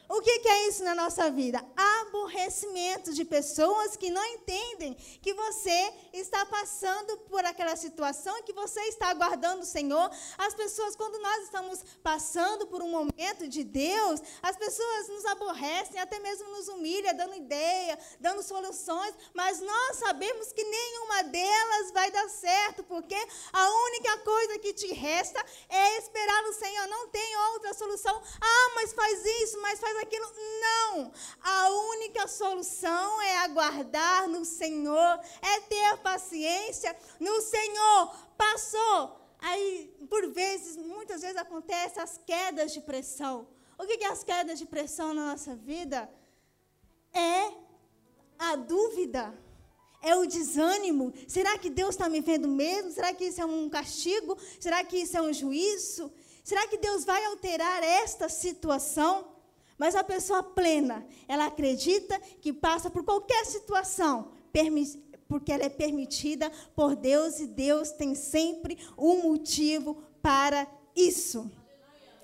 o 0.08 0.20
que, 0.22 0.48
é 0.48 0.68
isso 0.68 0.84
na 0.84 0.94
nossa 0.94 1.30
vida? 1.30 1.64
Aborrecimento 2.00 3.12
de 3.12 3.24
pessoas 3.24 3.96
que 3.96 4.08
não 4.08 4.24
entendem 4.24 4.94
que 4.94 5.34
você 5.34 5.92
está 6.12 6.46
passando 6.46 7.16
por 7.28 7.44
aquela 7.44 7.74
situação, 7.74 8.42
que 8.42 8.52
você 8.52 8.80
está 8.82 9.08
aguardando 9.08 9.62
o 9.62 9.66
Senhor. 9.66 10.08
As 10.38 10.54
pessoas, 10.54 10.94
quando 10.94 11.18
nós 11.18 11.44
estamos 11.44 11.84
passando 12.02 12.66
por 12.68 12.82
um 12.82 12.90
momento 12.90 13.48
de 13.48 13.64
Deus, 13.64 14.20
as 14.42 14.56
pessoas 14.56 15.08
nos 15.08 15.24
aborrecem, 15.24 16.00
até 16.00 16.20
mesmo 16.20 16.48
nos 16.50 16.68
humilham, 16.68 17.16
dando 17.16 17.34
ideia, 17.34 17.98
dando 18.20 18.42
soluções, 18.42 19.14
mas 19.34 19.60
nós 19.60 19.96
sabemos 19.96 20.52
que 20.52 20.62
nenhuma 20.62 21.24
delas 21.24 21.90
vai 21.92 22.10
dar 22.12 22.28
certo, 22.28 22.84
porque 22.84 23.16
a 23.52 23.70
única 23.86 24.18
coisa 24.18 24.58
que 24.60 24.72
te 24.72 24.92
resta 24.92 25.44
é 25.68 25.98
esperar 25.98 26.42
no 26.44 26.52
Senhor. 26.52 26.86
Não 26.86 27.08
tem 27.08 27.36
outra 27.54 27.74
solução. 27.74 28.22
Ah, 28.40 28.72
mas 28.76 28.92
faz 28.92 29.24
isso, 29.42 29.60
mas 29.60 29.80
faz 29.80 29.95
aquilo. 29.98 30.26
Não. 30.61 31.12
A 31.42 31.70
única 31.70 32.26
solução 32.26 33.22
é 33.22 33.38
aguardar 33.38 34.28
no 34.28 34.44
Senhor, 34.44 35.20
é 35.42 35.61
ter 35.61 35.96
paciência 35.98 36.96
no 37.20 37.40
Senhor. 37.40 38.16
Passou. 38.37 39.20
Aí, 39.38 39.94
por 40.09 40.30
vezes, 40.32 40.76
muitas 40.76 41.20
vezes 41.20 41.37
acontecem 41.37 42.02
as 42.02 42.18
quedas 42.18 42.72
de 42.72 42.80
pressão. 42.80 43.48
O 43.78 43.87
que 43.87 44.02
é 44.02 44.09
as 44.09 44.24
quedas 44.24 44.59
de 44.59 44.66
pressão 44.66 45.12
na 45.12 45.32
nossa 45.32 45.54
vida? 45.54 46.11
É 47.12 47.52
a 48.38 48.56
dúvida 48.56 49.35
é 50.06 50.14
o 50.14 50.26
desânimo. 50.26 51.12
Será 51.26 51.59
que 51.59 51.68
Deus 51.68 51.90
está 51.90 52.09
me 52.09 52.20
vendo 52.20 52.46
mesmo? 52.46 52.92
Será 52.92 53.12
que 53.12 53.24
isso 53.24 53.40
é 53.40 53.44
um 53.44 53.68
castigo? 53.68 54.38
Será 54.61 54.85
que 54.85 54.98
isso 54.98 55.16
é 55.16 55.22
um 55.22 55.32
juízo? 55.32 56.12
Será 56.44 56.66
que 56.68 56.78
Deus 56.78 57.04
vai 57.04 57.24
alterar 57.24 57.82
esta 57.82 58.28
situação? 58.28 59.36
Mas 59.78 59.94
a 59.94 60.02
pessoa 60.02 60.42
plena, 60.42 61.06
ela 61.28 61.46
acredita 61.46 62.18
que 62.40 62.52
passa 62.52 62.90
por 62.90 63.04
qualquer 63.04 63.44
situação, 63.44 64.32
porque 65.28 65.52
ela 65.52 65.64
é 65.64 65.68
permitida 65.68 66.50
por 66.74 66.96
Deus 66.96 67.40
e 67.40 67.46
Deus 67.46 67.90
tem 67.90 68.14
sempre 68.14 68.78
um 68.96 69.22
motivo 69.22 70.02
para 70.22 70.66
isso. 70.94 71.50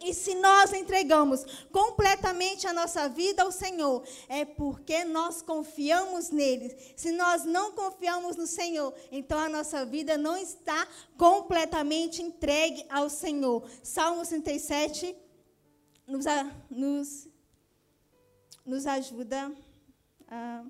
E 0.05 0.13
se 0.13 0.35
nós 0.35 0.73
entregamos 0.73 1.45
completamente 1.71 2.67
a 2.67 2.73
nossa 2.73 3.09
vida 3.09 3.45
ao 3.45 3.53
Senhor, 3.53 4.03
é 4.29 4.45
porque 4.45 5.05
nós 5.05 5.43
confiamos 5.43 6.31
nele. 6.31 6.77
Se 6.97 7.13
nós 7.13 7.45
não 7.45 7.71
confiamos 7.73 8.37
no 8.37 8.47
Senhor, 8.47 8.93
então 9.13 9.39
a 9.39 9.49
nossa 9.49 9.85
vida 9.87 10.19
não 10.19 10.37
está 10.37 10.89
completamente 11.17 12.21
entregue 12.21 12.85
ao 12.91 13.09
Senhor. 13.09 13.63
Salmo 13.83 14.27
37 14.27 15.15
nos, 16.07 16.25
nos 16.69 17.32
nos 18.65 18.87
ajuda 18.87 19.53
a, 20.29 20.65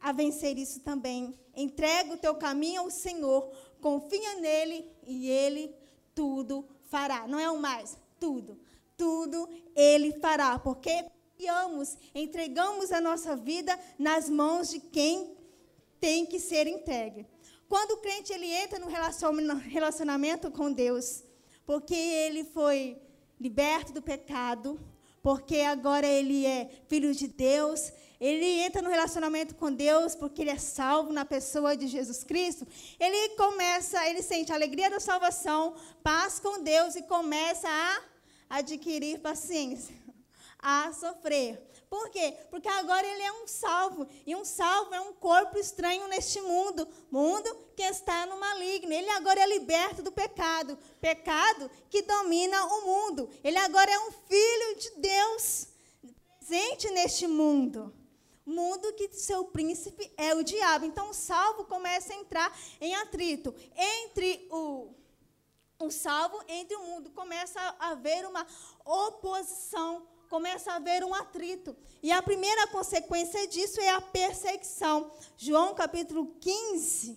a 0.00 0.12
vencer 0.12 0.56
isso 0.58 0.80
também. 0.80 1.38
Entrega 1.54 2.12
o 2.14 2.18
teu 2.18 2.34
caminho 2.34 2.82
ao 2.82 2.90
Senhor, 2.90 3.50
confia 3.80 4.40
nele 4.40 4.90
e 5.06 5.28
ele 5.28 5.74
tudo 6.14 6.66
fará. 6.84 7.26
Não 7.26 7.38
é 7.38 7.50
o 7.50 7.60
mais, 7.60 7.98
tudo. 8.18 8.58
Tudo 8.96 9.48
ele 9.74 10.12
fará, 10.20 10.58
porque 10.58 11.04
confiamos, 11.34 11.98
entregamos 12.14 12.92
a 12.92 13.00
nossa 13.00 13.36
vida 13.36 13.78
nas 13.98 14.30
mãos 14.30 14.70
de 14.70 14.80
quem 14.80 15.36
tem 16.00 16.24
que 16.24 16.38
ser 16.38 16.66
entregue. 16.66 17.26
Quando 17.68 17.92
o 17.92 17.96
crente 17.98 18.32
ele 18.32 18.46
entra 18.46 18.78
no 18.78 18.86
relacionamento 19.56 20.50
com 20.50 20.72
Deus, 20.72 21.24
porque 21.66 21.94
ele 21.94 22.44
foi 22.44 23.00
liberto 23.40 23.92
do 23.92 24.00
pecado, 24.00 24.78
porque 25.24 25.60
agora 25.60 26.06
ele 26.06 26.44
é 26.44 26.68
filho 26.86 27.14
de 27.14 27.26
Deus, 27.26 27.90
ele 28.20 28.44
entra 28.60 28.82
no 28.82 28.90
relacionamento 28.90 29.54
com 29.54 29.72
Deus 29.72 30.14
porque 30.14 30.42
ele 30.42 30.50
é 30.50 30.58
salvo 30.58 31.14
na 31.14 31.24
pessoa 31.24 31.74
de 31.74 31.86
Jesus 31.86 32.22
Cristo, 32.22 32.66
ele 33.00 33.30
começa, 33.30 34.06
ele 34.06 34.20
sente 34.20 34.52
a 34.52 34.54
alegria 34.54 34.90
da 34.90 35.00
salvação, 35.00 35.74
paz 36.02 36.38
com 36.38 36.62
Deus 36.62 36.94
e 36.94 37.02
começa 37.04 37.66
a 37.70 38.58
adquirir 38.58 39.18
paciência, 39.20 39.96
a 40.58 40.92
sofrer. 40.92 41.58
Por 41.88 42.10
quê? 42.10 42.36
Porque 42.50 42.68
agora 42.68 43.06
ele 43.06 43.22
é 43.22 43.32
um 43.32 43.46
salvo. 43.46 44.06
E 44.26 44.34
um 44.34 44.44
salvo 44.44 44.94
é 44.94 45.00
um 45.00 45.12
corpo 45.12 45.58
estranho 45.58 46.08
neste 46.08 46.40
mundo. 46.40 46.88
Mundo 47.10 47.54
que 47.76 47.82
está 47.82 48.26
no 48.26 48.38
maligno. 48.38 48.92
Ele 48.92 49.10
agora 49.10 49.40
é 49.40 49.46
liberto 49.46 50.02
do 50.02 50.12
pecado. 50.12 50.78
Pecado 51.00 51.70
que 51.88 52.02
domina 52.02 52.64
o 52.66 52.80
mundo. 52.82 53.30
Ele 53.42 53.58
agora 53.58 53.90
é 53.90 53.98
um 54.00 54.10
filho 54.10 54.78
de 54.78 54.90
Deus 54.96 55.68
presente 56.44 56.90
neste 56.90 57.26
mundo. 57.26 57.94
Mundo 58.44 58.92
que 58.92 59.08
seu 59.14 59.46
príncipe 59.46 60.12
é 60.16 60.34
o 60.34 60.44
diabo. 60.44 60.84
Então 60.84 61.08
o 61.08 61.14
salvo 61.14 61.64
começa 61.64 62.12
a 62.12 62.16
entrar 62.16 62.58
em 62.80 62.94
atrito 62.94 63.54
entre 63.74 64.46
o, 64.50 64.94
o 65.78 65.90
salvo, 65.90 66.38
entre 66.46 66.76
o 66.76 66.82
mundo. 66.82 67.10
Começa 67.10 67.58
a 67.78 67.90
haver 67.90 68.26
uma 68.26 68.46
oposição, 68.84 70.06
começa 70.34 70.72
a 70.72 70.76
haver 70.76 71.04
um 71.04 71.14
atrito. 71.14 71.76
E 72.02 72.10
a 72.10 72.20
primeira 72.20 72.66
consequência 72.66 73.46
disso 73.46 73.80
é 73.80 73.90
a 73.90 74.00
perseguição. 74.00 75.12
João 75.36 75.76
capítulo 75.76 76.34
15, 76.40 77.16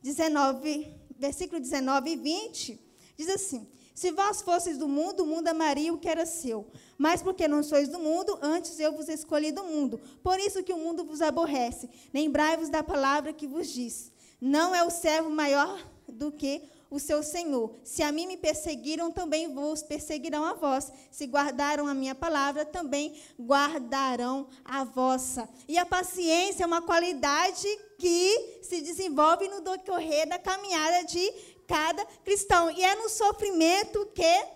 19, 0.00 0.94
versículo 1.18 1.60
19 1.60 2.10
e 2.10 2.16
20, 2.16 2.80
diz 3.16 3.28
assim: 3.28 3.66
Se 3.92 4.12
vós 4.12 4.42
fosseis 4.42 4.78
do 4.78 4.86
mundo, 4.86 5.24
o 5.24 5.26
mundo 5.26 5.48
amaria 5.48 5.92
o 5.92 5.98
que 5.98 6.08
era 6.08 6.24
seu. 6.24 6.70
Mas 6.96 7.20
porque 7.20 7.48
não 7.48 7.64
sois 7.64 7.88
do 7.88 7.98
mundo, 7.98 8.38
antes 8.40 8.78
eu 8.78 8.92
vos 8.92 9.08
escolhi 9.08 9.50
do 9.50 9.64
mundo. 9.64 10.00
Por 10.22 10.38
isso 10.38 10.62
que 10.62 10.72
o 10.72 10.78
mundo 10.78 11.04
vos 11.04 11.20
aborrece. 11.20 11.90
Lembrai-vos 12.14 12.68
da 12.68 12.84
palavra 12.84 13.32
que 13.32 13.48
vos 13.48 13.72
diz: 13.72 14.12
Não 14.40 14.72
é 14.72 14.84
o 14.84 14.90
servo 14.90 15.30
maior 15.30 15.84
do 16.06 16.30
que 16.30 16.62
o 16.81 16.81
seu 16.98 17.22
senhor. 17.22 17.74
Se 17.84 18.02
a 18.02 18.12
mim 18.12 18.26
me 18.26 18.36
perseguiram, 18.36 19.10
também 19.10 19.52
vos 19.52 19.82
perseguirão 19.82 20.44
a 20.44 20.54
vós. 20.54 20.92
Se 21.10 21.26
guardaram 21.26 21.86
a 21.86 21.94
minha 21.94 22.14
palavra, 22.14 22.64
também 22.64 23.14
guardarão 23.40 24.48
a 24.64 24.84
vossa. 24.84 25.48
E 25.66 25.78
a 25.78 25.86
paciência 25.86 26.64
é 26.64 26.66
uma 26.66 26.82
qualidade 26.82 27.68
que 27.98 28.60
se 28.62 28.80
desenvolve 28.80 29.48
no 29.48 29.60
decorrer 29.60 30.28
da 30.28 30.38
caminhada 30.38 31.04
de 31.06 31.30
cada 31.66 32.04
cristão. 32.24 32.70
E 32.70 32.82
é 32.82 32.94
no 32.96 33.08
sofrimento 33.08 34.06
que. 34.14 34.46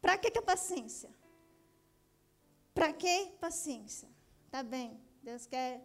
Para 0.00 0.18
que, 0.18 0.30
que 0.30 0.38
a 0.38 0.42
paciência? 0.42 1.10
Para 2.74 2.92
que 2.92 3.26
paciência? 3.40 4.08
Tá 4.50 4.62
bem, 4.62 5.00
Deus 5.22 5.46
quer, 5.46 5.80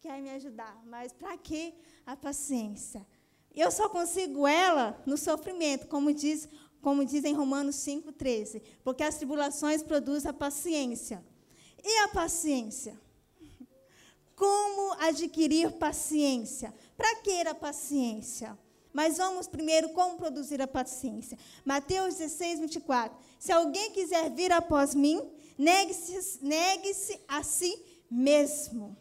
quer 0.00 0.20
me 0.20 0.30
ajudar, 0.30 0.80
mas 0.86 1.12
para 1.12 1.36
que 1.36 1.74
a 2.06 2.16
paciência? 2.16 3.06
Eu 3.54 3.70
só 3.70 3.88
consigo 3.88 4.46
ela 4.46 5.00
no 5.06 5.16
sofrimento, 5.16 5.86
como 5.86 6.12
diz, 6.12 6.48
como 6.82 7.04
diz 7.04 7.24
em 7.24 7.34
Romanos 7.34 7.76
5,13. 7.76 8.62
Porque 8.82 9.02
as 9.02 9.16
tribulações 9.16 9.82
produzem 9.82 10.30
a 10.30 10.34
paciência. 10.34 11.24
E 11.82 11.98
a 11.98 12.08
paciência? 12.08 12.98
Como 14.34 14.94
adquirir 15.00 15.72
paciência? 15.72 16.74
Para 16.96 17.16
que 17.16 17.40
a 17.42 17.54
paciência? 17.54 18.58
Mas 18.92 19.18
vamos 19.18 19.46
primeiro 19.46 19.90
como 19.90 20.16
produzir 20.16 20.60
a 20.60 20.66
paciência. 20.66 21.38
Mateus 21.64 22.16
16, 22.16 22.60
24. 22.60 23.16
Se 23.38 23.52
alguém 23.52 23.90
quiser 23.92 24.30
vir 24.30 24.52
após 24.52 24.94
mim, 24.94 25.20
Negue-se 25.56 26.38
negue 26.42 26.92
a 27.28 27.42
si 27.42 27.80
mesmo. 28.10 28.96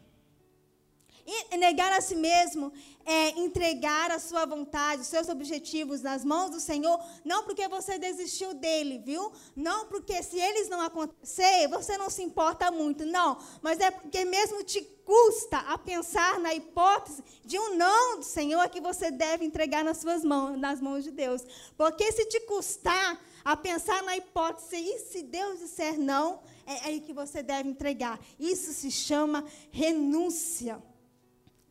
E 1.25 1.55
negar 1.57 1.91
a 1.93 2.01
si 2.01 2.15
mesmo 2.15 2.71
é 3.05 3.29
entregar 3.39 4.11
a 4.11 4.19
sua 4.19 4.45
vontade, 4.45 5.01
os 5.01 5.07
seus 5.07 5.29
objetivos 5.29 6.01
nas 6.01 6.23
mãos 6.25 6.49
do 6.49 6.59
Senhor, 6.59 6.99
não 7.23 7.43
porque 7.43 7.67
você 7.67 7.97
desistiu 7.97 8.53
dele, 8.53 8.97
viu? 8.99 9.31
Não 9.55 9.85
porque 9.87 10.21
se 10.21 10.37
eles 10.37 10.67
não 10.69 10.81
acontecer, 10.81 11.67
você 11.69 11.97
não 11.97 12.09
se 12.09 12.21
importa 12.23 12.71
muito, 12.71 13.05
não. 13.05 13.37
Mas 13.61 13.79
é 13.79 13.89
porque 13.89 14.25
mesmo 14.25 14.63
te 14.63 14.81
custa 15.05 15.59
a 15.59 15.77
pensar 15.77 16.39
na 16.39 16.53
hipótese 16.53 17.23
de 17.43 17.57
um 17.57 17.75
não 17.75 18.19
do 18.19 18.25
Senhor 18.25 18.67
que 18.69 18.81
você 18.81 19.09
deve 19.11 19.45
entregar 19.45 19.83
nas 19.83 19.97
suas 19.97 20.23
mãos, 20.23 20.57
nas 20.57 20.81
mãos 20.81 21.03
de 21.03 21.11
Deus. 21.11 21.41
Porque 21.77 22.11
se 22.11 22.25
te 22.25 22.39
custar 22.41 23.19
a 23.43 23.55
pensar 23.55 24.01
na 24.03 24.15
hipótese, 24.15 24.77
e 24.77 24.99
se 24.99 25.21
Deus 25.23 25.59
disser 25.59 25.99
não, 25.99 26.41
é 26.65 26.85
aí 26.85 27.01
que 27.01 27.11
você 27.11 27.43
deve 27.43 27.67
entregar. 27.69 28.19
Isso 28.39 28.71
se 28.73 28.89
chama 28.89 29.45
renúncia. 29.71 30.81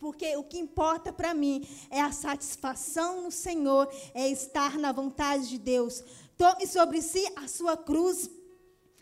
Porque 0.02 0.36
o 0.36 0.42
que 0.42 0.58
importa 0.58 1.12
para 1.12 1.32
mim 1.32 1.64
é 1.88 2.00
a 2.00 2.10
satisfação 2.10 3.22
no 3.22 3.30
Senhor, 3.30 3.88
é 4.12 4.28
estar 4.28 4.76
na 4.76 4.90
vontade 4.90 5.48
de 5.48 5.58
Deus. 5.58 6.02
Tome 6.36 6.66
sobre 6.66 7.00
si 7.00 7.24
a 7.36 7.46
sua 7.46 7.76
cruz. 7.76 8.28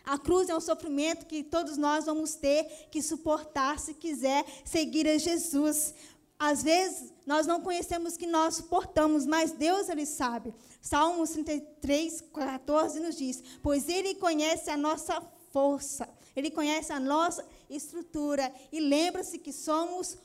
A 0.05 0.19
cruz 0.19 0.47
é 0.47 0.55
um 0.55 0.61
sofrimento 0.61 1.25
que 1.25 1.43
todos 1.43 1.75
nós 1.75 2.05
vamos 2.05 2.35
ter 2.35 2.65
que 2.91 3.01
suportar 3.01 3.79
se 3.79 3.95
quiser 3.95 4.45
seguir 4.63 5.07
a 5.07 5.17
Jesus. 5.17 5.95
Às 6.37 6.61
vezes, 6.61 7.11
nós 7.25 7.47
não 7.47 7.61
conhecemos 7.61 8.15
que 8.15 8.27
nós 8.27 8.57
suportamos, 8.57 9.25
mas 9.25 9.53
Deus, 9.53 9.89
Ele 9.89 10.05
sabe. 10.05 10.53
Salmo 10.83 11.27
33, 11.27 12.25
14 12.31 12.99
nos 12.99 13.17
diz: 13.17 13.43
Pois 13.63 13.89
Ele 13.89 14.13
conhece 14.13 14.69
a 14.69 14.77
nossa 14.77 15.19
força, 15.49 16.07
Ele 16.35 16.51
conhece 16.51 16.93
a 16.93 16.99
nossa 16.99 17.43
estrutura 17.67 18.53
e 18.71 18.79
lembra-se 18.79 19.39
que 19.39 19.51
somos 19.51 20.15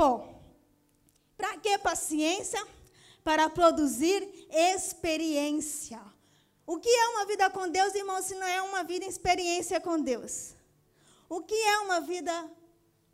pó. 0.00 0.26
Para 1.36 1.58
que 1.58 1.76
paciência? 1.76 2.62
Para 3.22 3.50
produzir 3.50 4.26
experiência. 4.50 6.00
O 6.66 6.78
que 6.78 6.88
é 6.88 7.08
uma 7.08 7.26
vida 7.26 7.50
com 7.50 7.68
Deus, 7.68 7.94
irmão, 7.94 8.22
se 8.22 8.34
não 8.34 8.46
é 8.46 8.62
uma 8.62 8.82
vida 8.82 9.04
em 9.04 9.08
experiência 9.08 9.78
com 9.78 10.00
Deus? 10.00 10.54
O 11.28 11.42
que 11.42 11.54
é 11.54 11.78
uma 11.80 12.00
vida 12.00 12.32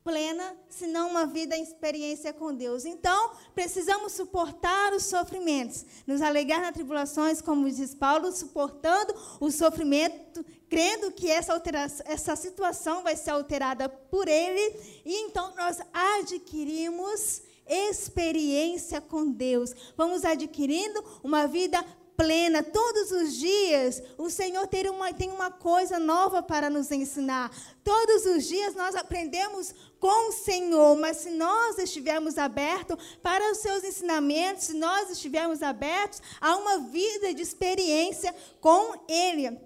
plena, 0.07 0.57
senão 0.69 1.11
uma 1.11 1.27
vida 1.27 1.57
em 1.57 1.65
experiência 1.65 2.33
com 2.33 2.55
Deus. 2.55 2.85
Então, 2.85 3.33
precisamos 3.57 4.13
suportar 4.13 4.93
os 4.93 5.03
sofrimentos, 5.03 5.85
nos 6.07 6.23
alegrar 6.23 6.61
nas 6.61 6.73
tribulações, 6.73 7.43
como 7.43 7.69
diz 7.69 7.93
Paulo, 7.93 8.31
suportando 8.31 9.13
o 9.41 9.51
sofrimento, 9.51 10.47
crendo 10.69 11.11
que 11.11 11.29
essa, 11.29 11.53
alteração, 11.53 12.07
essa 12.09 12.37
situação 12.37 13.03
vai 13.03 13.17
ser 13.17 13.31
alterada 13.31 13.89
por 13.89 14.29
Ele, 14.29 14.77
e 15.05 15.23
então 15.23 15.53
nós 15.57 15.81
adquirimos 15.93 17.43
experiência 17.67 19.01
com 19.01 19.29
Deus. 19.29 19.75
Vamos 19.97 20.25
adquirindo 20.25 21.03
uma 21.25 21.49
vida 21.49 21.85
plena. 22.17 22.63
Todos 22.63 23.11
os 23.13 23.35
dias, 23.35 24.03
o 24.17 24.31
Senhor 24.31 24.67
tem 24.67 24.89
uma, 24.89 25.13
tem 25.13 25.31
uma 25.31 25.51
coisa 25.51 25.99
nova 25.99 26.43
para 26.43 26.71
nos 26.71 26.91
ensinar. 26.91 27.51
Todos 27.85 28.25
os 28.27 28.47
dias 28.47 28.75
nós 28.75 28.95
aprendemos 28.95 29.75
com 29.99 30.29
o 30.29 30.33
Senhor, 30.33 30.97
mas 30.97 31.19
se 31.19 31.31
nós 31.31 31.79
estivermos 31.79 32.39
abertos 32.39 32.97
para 33.23 33.53
os 33.53 33.59
seus 33.59 33.85
ensinamentos, 33.85 34.65
se 34.65 34.75
nós 34.75 35.11
estivermos 35.11 35.63
abertos 35.63 36.21
a 36.41 36.57
uma 36.57 36.79
vida 36.79 37.33
de 37.33 37.43
experiência 37.43 38.35
com 38.61 38.95
Ele. 39.09 39.59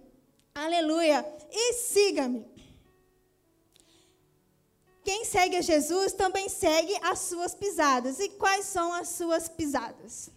Aleluia. 0.54 1.24
E 1.50 1.74
siga-me. 1.74 2.44
Quem 5.02 5.24
segue 5.24 5.56
a 5.56 5.62
Jesus 5.62 6.12
também 6.12 6.48
segue 6.48 6.94
as 7.02 7.20
suas 7.20 7.54
pisadas. 7.54 8.20
E 8.20 8.28
quais 8.28 8.66
são 8.66 8.92
as 8.92 9.08
suas 9.08 9.48
pisadas? 9.48 10.30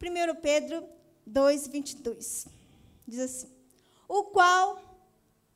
1 0.00 0.40
Pedro 0.40 0.86
2, 1.26 1.66
22. 1.66 2.46
Diz 3.06 3.20
assim: 3.20 3.50
O 4.08 4.24
qual 4.24 4.80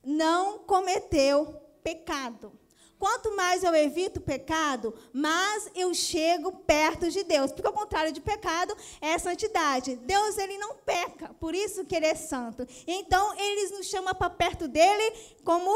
não 0.05 0.59
cometeu 0.61 1.47
pecado. 1.83 2.53
Quanto 2.99 3.35
mais 3.35 3.65
eu 3.65 3.75
evito 3.75 4.21
pecado, 4.21 4.95
mais 5.11 5.71
eu 5.75 5.95
chego 5.95 6.53
perto 6.53 7.11
de 7.11 7.25
Deus. 7.25 7.51
Porque 7.51 7.69
o 7.69 7.73
contrário 7.73 8.13
de 8.13 8.21
pecado 8.21 8.77
é 9.01 9.19
santidade. 9.19 9.97
Deus, 9.97 10.37
ele 10.37 10.59
não 10.59 10.75
peca, 10.77 11.33
por 11.41 11.55
isso 11.55 11.87
que 11.87 11.97
ele 11.97 12.05
é 12.05 12.15
santo. 12.15 12.67
Então, 12.87 13.35
ele 13.39 13.71
nos 13.71 13.87
chama 13.87 14.15
para 14.15 14.29
perto 14.29 14.69
dele 14.69 15.17
como 15.43 15.75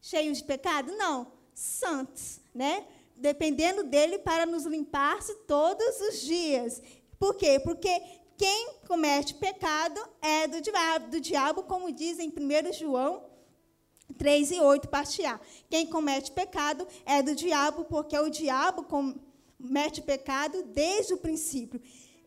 cheios 0.00 0.38
de 0.38 0.44
pecado? 0.44 0.96
Não, 0.96 1.30
santos, 1.52 2.40
né? 2.54 2.86
Dependendo 3.14 3.84
dele 3.84 4.18
para 4.18 4.46
nos 4.46 4.64
limpar-se 4.64 5.34
todos 5.46 6.00
os 6.00 6.22
dias. 6.22 6.82
Por 7.18 7.34
quê? 7.34 7.60
Porque 7.60 8.02
quem 8.36 8.74
comete 8.86 9.34
pecado 9.34 10.00
é 10.20 10.46
do 10.46 10.60
diabo, 10.60 11.10
do 11.10 11.20
diabo 11.20 11.62
como 11.62 11.92
diz 11.92 12.18
em 12.18 12.28
1 12.28 12.72
João 12.72 13.24
3 14.18 14.50
e 14.52 14.60
8, 14.60 14.88
parte 14.88 15.24
A. 15.24 15.40
Quem 15.70 15.86
comete 15.86 16.30
pecado 16.32 16.86
é 17.04 17.22
do 17.22 17.34
diabo, 17.34 17.84
porque 17.84 18.18
o 18.18 18.28
diabo 18.28 18.84
comete 18.84 20.02
pecado 20.02 20.62
desde 20.64 21.14
o 21.14 21.18
princípio. 21.18 21.80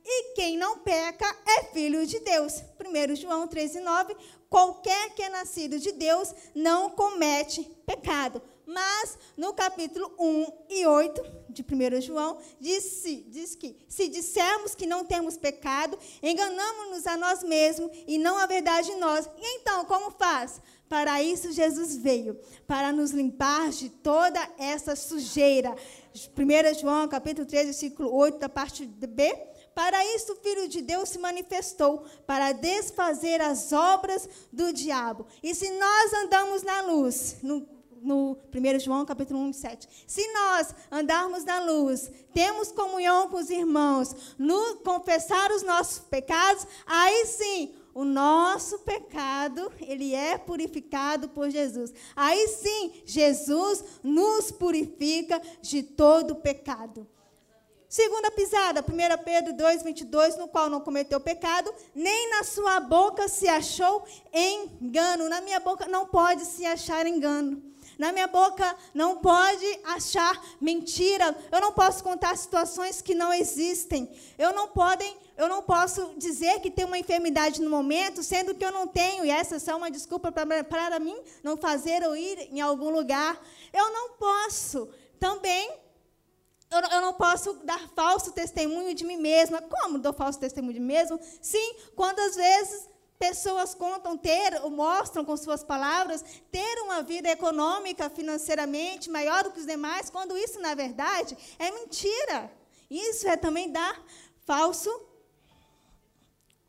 e 0.08 0.36
quem 0.36 0.56
não 0.56 0.80
peca 0.80 1.26
é 1.48 1.64
filho 1.74 2.06
de 2.06 2.20
Deus. 2.20 2.62
1 2.80 3.16
João 3.16 3.48
13, 3.48 3.80
9. 3.80 4.16
Qualquer 4.50 5.16
que 5.16 5.24
é 5.24 5.30
nascido 5.30 5.80
de 5.80 5.92
Deus 5.92 6.34
não 6.54 6.92
comete 6.92 7.64
pecado. 7.86 8.42
Mas 8.66 9.18
no 9.38 9.54
capítulo 9.54 10.12
1 10.20 10.48
e 10.70 10.86
8 10.86 11.22
de 11.50 11.64
1 11.64 12.02
João, 12.02 12.38
diz, 12.60 13.04
diz 13.28 13.56
que 13.56 13.78
se 13.88 14.08
dissermos 14.08 14.74
que 14.74 14.88
não 14.88 15.06
temos 15.06 15.38
pecado, 15.38 15.98
enganamos-nos 16.22 17.06
a 17.06 17.16
nós 17.16 17.44
mesmos 17.44 17.92
e 18.08 18.18
não 18.18 18.38
a 18.38 18.46
verdade 18.46 18.92
em 18.92 19.00
nós. 19.00 19.30
E 19.38 19.58
então, 19.58 19.86
como 19.86 20.12
faz? 20.12 20.60
Para 20.90 21.22
isso 21.22 21.52
Jesus 21.52 21.96
veio, 21.96 22.40
para 22.68 22.92
nos 22.92 23.12
limpar 23.12 23.70
de 23.70 23.90
toda 23.90 24.40
essa 24.58 24.96
sujeira. 24.96 25.76
1 26.14 26.80
João, 26.80 27.08
capítulo 27.08 27.46
3, 27.46 27.66
versículo 27.66 28.14
8, 28.14 28.38
da 28.40 28.50
parte 28.50 28.86
B. 28.86 29.36
Para 29.74 30.06
isso 30.16 30.32
o 30.32 30.36
Filho 30.38 30.70
de 30.70 30.82
Deus 30.82 31.10
se 31.10 31.20
manifestou, 31.20 32.06
para 32.26 32.54
desfazer 32.54 33.42
as 33.42 33.74
obras 33.74 34.30
do 34.52 34.72
diabo. 34.72 35.26
E 35.44 35.54
se 35.54 35.70
nós 35.72 36.14
andamos 36.14 36.64
na 36.64 36.82
luz, 36.82 37.38
no 37.44 37.75
no 38.02 38.38
1 38.54 38.80
João 38.80 39.06
capítulo 39.06 39.40
1, 39.40 39.54
7. 39.54 39.88
Se 40.08 40.26
nós 40.34 40.76
andarmos 40.92 41.44
na 41.44 41.60
luz, 41.60 42.12
temos 42.34 42.72
comunhão 42.72 43.28
com 43.28 43.38
os 43.38 43.50
irmãos, 43.50 44.16
no 44.38 44.78
confessar 44.78 45.52
os 45.52 45.64
nossos 45.64 46.00
pecados, 46.00 46.66
aí 46.86 47.26
sim 47.26 47.76
o 47.96 48.04
nosso 48.04 48.80
pecado, 48.80 49.72
ele 49.80 50.14
é 50.14 50.38
purificado 50.38 51.30
por 51.30 51.50
Jesus. 51.50 51.94
Aí 52.14 52.46
sim, 52.50 52.92
Jesus 53.06 53.84
nos 54.04 54.52
purifica 54.52 55.42
de 55.62 55.82
todo 55.82 56.36
pecado. 56.36 57.08
Segunda 57.88 58.30
pisada, 58.30 58.82
1 58.82 59.24
Pedro 59.24 59.54
2, 59.54 59.84
22, 59.84 60.36
no 60.36 60.50
qual 60.50 60.70
não 60.70 60.82
cometeu 60.82 61.22
pecado, 61.22 61.74
nem 61.96 62.30
na 62.32 62.44
sua 62.44 62.82
boca 62.82 63.30
se 63.30 63.48
achou 63.48 64.04
engano. 64.34 65.30
Na 65.30 65.40
minha 65.40 65.62
boca 65.62 65.88
não 65.88 66.06
pode 66.06 66.44
se 66.44 66.66
achar 66.66 67.08
engano. 67.08 67.64
Na 67.98 68.12
minha 68.12 68.28
boca 68.28 68.76
não 68.94 69.18
pode 69.18 69.80
achar 69.86 70.42
mentira. 70.60 71.36
Eu 71.52 71.62
não 71.62 71.72
posso 71.72 72.04
contar 72.04 72.38
situações 72.38 73.02
que 73.02 73.16
não 73.16 73.34
existem. 73.34 74.10
Eu 74.38 74.54
não 74.54 74.68
podem, 74.68 75.16
eu 75.38 75.48
não 75.48 75.62
posso 75.62 76.14
dizer 76.18 76.60
que 76.60 76.70
tem 76.70 76.86
uma 76.86 76.98
enfermidade 76.98 77.62
no 77.62 77.70
momento, 77.70 78.22
sendo 78.22 78.54
que 78.54 78.66
eu 78.66 78.72
não 78.72 78.88
tenho. 78.88 79.26
E 79.26 79.30
essa 79.30 79.56
é 79.56 79.60
só 79.60 79.78
uma 79.78 79.90
desculpa 79.90 80.32
para, 80.32 81.00
mim 81.00 81.18
não 81.44 81.58
fazer 81.58 82.02
eu 82.04 82.16
ir 82.16 82.50
em 82.52 82.62
algum 82.62 82.90
lugar. 82.90 83.40
Eu 83.74 83.92
não 83.92 84.12
posso. 84.12 84.90
Também 85.20 85.72
eu, 86.72 87.02
não 87.02 87.14
posso 87.14 87.54
dar 87.64 87.80
falso 87.96 88.32
testemunho 88.32 88.94
de 88.94 89.06
mim 89.06 89.18
mesma. 89.18 89.62
Como 89.62 90.00
dou 90.00 90.14
falso 90.14 90.40
testemunho 90.40 90.74
de 90.74 90.80
mim 90.80 90.88
mesmo? 90.88 91.20
Sim, 91.42 91.76
quando 91.96 92.20
às 92.20 92.36
vezes 92.36 92.90
Pessoas 93.28 93.74
contam 93.74 94.16
ter, 94.16 94.62
ou 94.62 94.70
mostram 94.70 95.26
com 95.26 95.36
suas 95.36 95.64
palavras, 95.64 96.24
ter 96.52 96.76
uma 96.84 97.02
vida 97.02 97.28
econômica, 97.28 98.08
financeiramente 98.08 99.10
maior 99.10 99.44
do 99.44 99.52
que 99.52 99.60
os 99.60 99.66
demais, 99.66 100.12
quando 100.12 100.38
isso, 100.38 100.60
na 100.60 100.76
verdade, 100.76 101.36
é 101.58 101.72
mentira. 101.72 102.52
Isso 102.88 103.28
é 103.28 103.36
também 103.36 103.72
dar 103.72 104.00
falso, 104.46 104.92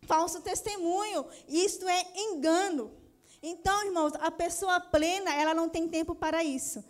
falso 0.07 0.41
testemunho. 0.41 1.27
Isto 1.47 1.87
é 1.87 2.07
engano. 2.25 2.91
Então, 3.43 3.85
irmãos, 3.85 4.15
a 4.15 4.31
pessoa 4.31 4.81
plena, 4.81 5.35
ela 5.35 5.53
não 5.53 5.69
tem 5.69 5.87
tempo 5.87 6.15
para 6.15 6.43
isso. 6.43 6.83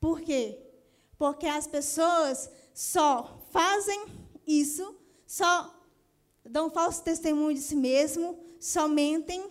Por 0.00 0.20
quê? 0.20 0.58
Porque 1.16 1.46
as 1.46 1.68
pessoas 1.68 2.50
só 2.74 3.40
fazem 3.52 4.04
isso, 4.44 4.98
só 5.24 5.75
dão 6.50 6.70
falso 6.70 7.02
testemunho 7.02 7.54
de 7.54 7.60
si 7.60 7.76
mesmo, 7.76 8.38
só 8.58 8.88
mentem. 8.88 9.44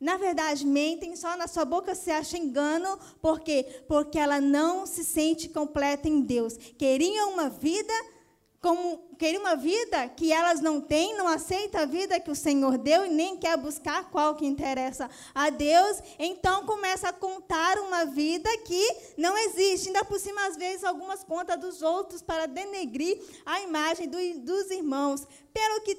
Na 0.00 0.16
verdade, 0.16 0.66
mentem, 0.66 1.14
só 1.14 1.36
na 1.36 1.46
sua 1.46 1.64
boca 1.64 1.94
se 1.94 2.10
acha 2.10 2.36
engano. 2.36 2.98
Por 3.20 3.40
quê? 3.40 3.82
Porque 3.86 4.18
ela 4.18 4.40
não 4.40 4.84
se 4.84 5.04
sente 5.04 5.48
completa 5.48 6.08
em 6.08 6.20
Deus. 6.20 6.56
Queriam 6.56 7.32
uma 7.32 7.48
vida 7.48 7.92
como 8.62 9.16
queriam 9.18 9.40
uma 9.40 9.56
vida 9.56 10.08
que 10.10 10.32
elas 10.32 10.60
não 10.60 10.80
têm, 10.80 11.16
não 11.16 11.26
aceita 11.26 11.80
a 11.80 11.84
vida 11.84 12.20
que 12.20 12.30
o 12.30 12.34
Senhor 12.34 12.78
deu 12.78 13.04
e 13.04 13.08
nem 13.08 13.36
quer 13.36 13.56
buscar 13.56 14.08
qual 14.08 14.36
que 14.36 14.46
interessa 14.46 15.10
a 15.34 15.50
Deus, 15.50 16.00
então 16.16 16.64
começa 16.64 17.08
a 17.08 17.12
contar 17.12 17.76
uma 17.80 18.04
vida 18.04 18.48
que 18.58 18.96
não 19.18 19.36
existe. 19.36 19.88
Ainda 19.88 20.04
por 20.04 20.20
cima, 20.20 20.46
às 20.46 20.56
vezes, 20.56 20.84
algumas 20.84 21.24
contas 21.24 21.58
dos 21.58 21.82
outros 21.82 22.22
para 22.22 22.46
denegrir 22.46 23.20
a 23.44 23.60
imagem 23.62 24.08
do, 24.08 24.16
dos 24.42 24.70
irmãos. 24.70 25.26
Pelo 25.52 25.80
que, 25.80 25.98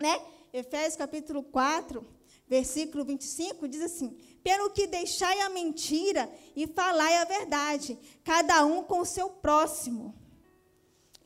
né? 0.00 0.22
Efésios 0.52 0.94
capítulo 0.94 1.42
4, 1.42 2.06
versículo 2.46 3.04
25, 3.04 3.66
diz 3.66 3.82
assim: 3.82 4.16
Pelo 4.40 4.70
que 4.70 4.86
deixai 4.86 5.40
a 5.40 5.48
mentira 5.48 6.30
e 6.54 6.64
falai 6.68 7.16
a 7.16 7.24
verdade, 7.24 7.98
cada 8.22 8.64
um 8.64 8.84
com 8.84 9.00
o 9.00 9.04
seu 9.04 9.28
próximo. 9.28 10.25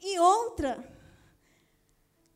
E 0.03 0.19
outra, 0.19 0.83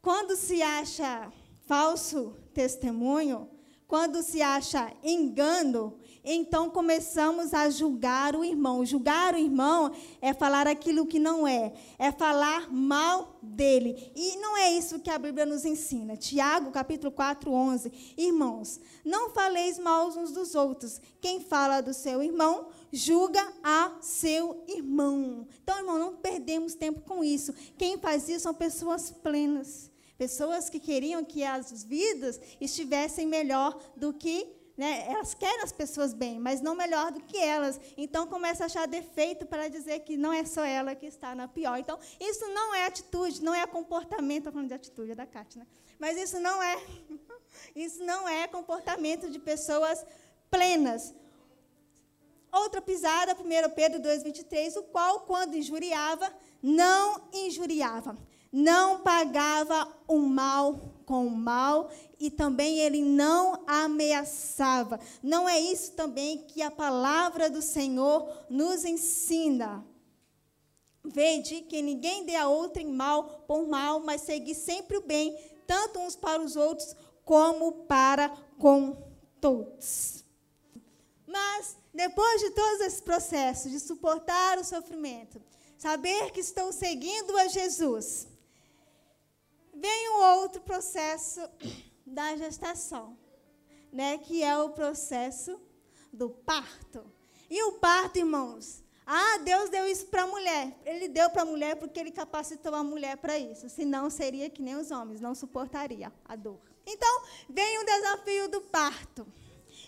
quando 0.03 0.37
se 0.37 0.63
acha 0.63 1.33
falso 1.67 2.37
testemunho, 2.53 3.49
quando 3.87 4.23
se 4.23 4.43
acha 4.43 4.93
engano, 5.03 5.97
então 6.25 6.71
começamos 6.71 7.53
a 7.53 7.69
julgar 7.69 8.35
o 8.35 8.43
irmão. 8.43 8.85
Julgar 8.85 9.35
o 9.35 9.39
irmão 9.39 9.93
é 10.23 10.33
falar 10.33 10.67
aquilo 10.67 11.07
que 11.07 11.19
não 11.19 11.47
é, 11.47 11.73
é 11.99 12.11
falar 12.11 12.73
mal 12.73 13.39
dele. 13.43 14.11
E 14.17 14.37
não 14.39 14.57
é 14.57 14.73
isso 14.73 15.01
que 15.01 15.11
a 15.11 15.19
Bíblia 15.19 15.45
nos 15.45 15.67
ensina. 15.67 16.17
Tiago, 16.17 16.71
capítulo 16.71 17.13
4, 17.13 17.53
11. 17.53 18.15
Irmãos, 18.17 18.81
não 19.05 19.31
faleis 19.31 19.79
mal 19.79 20.09
uns 20.09 20.33
dos 20.33 20.55
outros. 20.55 21.01
Quem 21.21 21.41
fala 21.41 21.83
do 21.83 21.93
seu 21.93 22.23
irmão, 22.23 22.69
julga 22.95 23.53
a 23.63 23.97
seu 24.01 24.65
irmão. 24.69 25.47
Então, 25.63 25.79
irmão, 25.79 25.99
não 25.99 26.17
perdemos 26.17 26.75
tempo 26.75 27.01
com 27.01 27.25
isso. 27.25 27.53
Quem 27.77 27.99
faz 27.99 28.29
isso 28.29 28.45
são 28.45 28.55
pessoas 28.55 29.11
plenas. 29.11 29.91
Pessoas 30.17 30.71
que 30.71 30.79
queriam 30.79 31.25
que 31.25 31.43
as 31.43 31.83
vidas 31.83 32.41
estivessem 32.61 33.27
melhor 33.27 33.77
do 33.97 34.13
que 34.13 34.49
né? 34.77 35.07
Elas 35.09 35.35
querem 35.35 35.63
as 35.63 35.71
pessoas 35.71 36.13
bem, 36.13 36.41
mas 36.41 36.61
não 36.61 36.75
melhor 36.75 37.13
do 37.13 37.21
que 37.21 37.37
elas. 37.37 37.81
Então 37.97 38.27
começa 38.27 38.65
a 38.65 38.67
achar 38.67 38.89
defeito 38.89 39.47
para 39.47 39.69
dizer 39.69 40.01
que 40.01 40.17
não 40.17 40.33
é 40.33 40.45
só 40.45 40.65
ela 40.65 40.95
que 40.95 41.07
está 41.07 41.35
na 41.35 41.47
pior. 41.47 41.79
Então, 41.79 41.99
isso 42.19 42.47
não 42.49 42.75
é 42.75 42.87
atitude, 42.87 43.43
não 43.43 43.55
é 43.55 43.65
comportamento, 43.67 44.39
estou 44.39 44.53
falando 44.53 44.69
de 44.69 44.75
atitude, 44.75 45.13
é 45.13 45.15
da 45.15 45.27
Kátia, 45.27 45.61
né? 45.61 45.67
Mas 45.99 46.19
isso 46.19 46.41
não 46.41 46.61
é, 46.61 46.77
isso 47.77 48.03
não 48.05 48.29
é 48.29 48.49
comportamento 48.49 49.31
de 49.31 49.39
pessoas 49.39 50.05
plenas. 50.51 51.15
Outra 52.55 52.81
pisada, 52.81 53.35
1 53.35 53.71
Pedro 53.75 54.01
2,23, 54.01 54.77
o 54.77 54.85
qual, 54.85 55.21
quando 55.21 55.57
injuriava, 55.57 56.33
não 56.63 57.29
injuriava, 57.33 58.17
não 58.53 59.01
pagava 59.01 59.89
o 60.07 60.19
mal 60.21 60.79
com 61.05 61.27
o 61.27 61.31
mal 61.31 61.91
e 62.19 62.31
também 62.31 62.79
ele 62.79 63.03
não 63.03 63.65
ameaçava. 63.67 65.01
Não 65.21 65.49
é 65.49 65.59
isso 65.59 65.93
também 65.93 66.45
que 66.47 66.63
a 66.63 66.71
palavra 66.71 67.51
do 67.51 67.61
Senhor 67.61 68.33
nos 68.49 68.85
ensina. 68.85 69.85
Vede 71.05 71.63
que 71.63 71.83
ninguém 71.83 72.25
dê 72.25 72.37
a 72.37 72.49
outrem 72.49 72.87
mal 72.87 73.45
por 73.49 73.67
mal, 73.67 73.99
mas 73.99 74.21
seguir 74.23 74.55
sempre 74.55 74.97
o 74.97 75.03
bem, 75.03 75.37
tanto 75.67 75.99
uns 75.99 76.15
para 76.15 76.41
os 76.41 76.55
outros 76.55 76.95
como 77.25 77.73
para 77.87 78.29
com 78.59 78.97
todos. 79.41 80.24
Mas, 81.35 81.77
depois 81.93 82.41
de 82.43 82.51
todos 82.51 82.81
esses 82.83 83.01
processos, 83.01 83.73
de 83.73 83.81
suportar 83.81 84.57
o 84.57 84.63
sofrimento, 84.63 85.43
saber 85.77 86.31
que 86.31 86.39
estão 86.39 86.71
seguindo 86.71 87.37
a 87.37 87.49
Jesus, 87.49 88.29
vem 89.75 90.11
um 90.11 90.23
outro 90.39 90.61
processo 90.61 91.41
da 92.07 92.37
gestação, 92.37 93.19
né, 93.93 94.17
que 94.19 94.45
é 94.45 94.57
o 94.57 94.71
processo 94.71 95.61
do 96.13 96.31
parto. 96.31 97.05
E 97.51 97.61
o 97.65 97.73
parto, 97.81 98.17
irmãos, 98.17 98.85
ah, 99.05 99.39
Deus 99.39 99.71
deu 99.71 99.89
isso 99.89 100.07
para 100.07 100.23
a 100.23 100.29
mulher. 100.29 100.79
Ele 100.87 101.09
deu 101.09 101.29
para 101.31 101.43
a 101.43 101.47
mulher 101.47 101.75
porque 101.75 101.99
ele 101.99 102.13
capacitou 102.13 102.73
a 102.77 102.85
mulher 102.85 103.17
para 103.17 103.37
isso. 103.37 103.69
Senão 103.69 104.09
seria 104.09 104.49
que 104.49 104.63
nem 104.63 104.77
os 104.77 104.93
homens, 104.93 105.21
não 105.21 105.35
suportaria 105.35 106.13
a 106.25 106.37
dor. 106.37 106.61
Então, 106.87 107.23
vem 107.49 107.79
o 107.81 107.85
desafio 107.85 108.49
do 108.49 108.61
parto. 108.61 109.27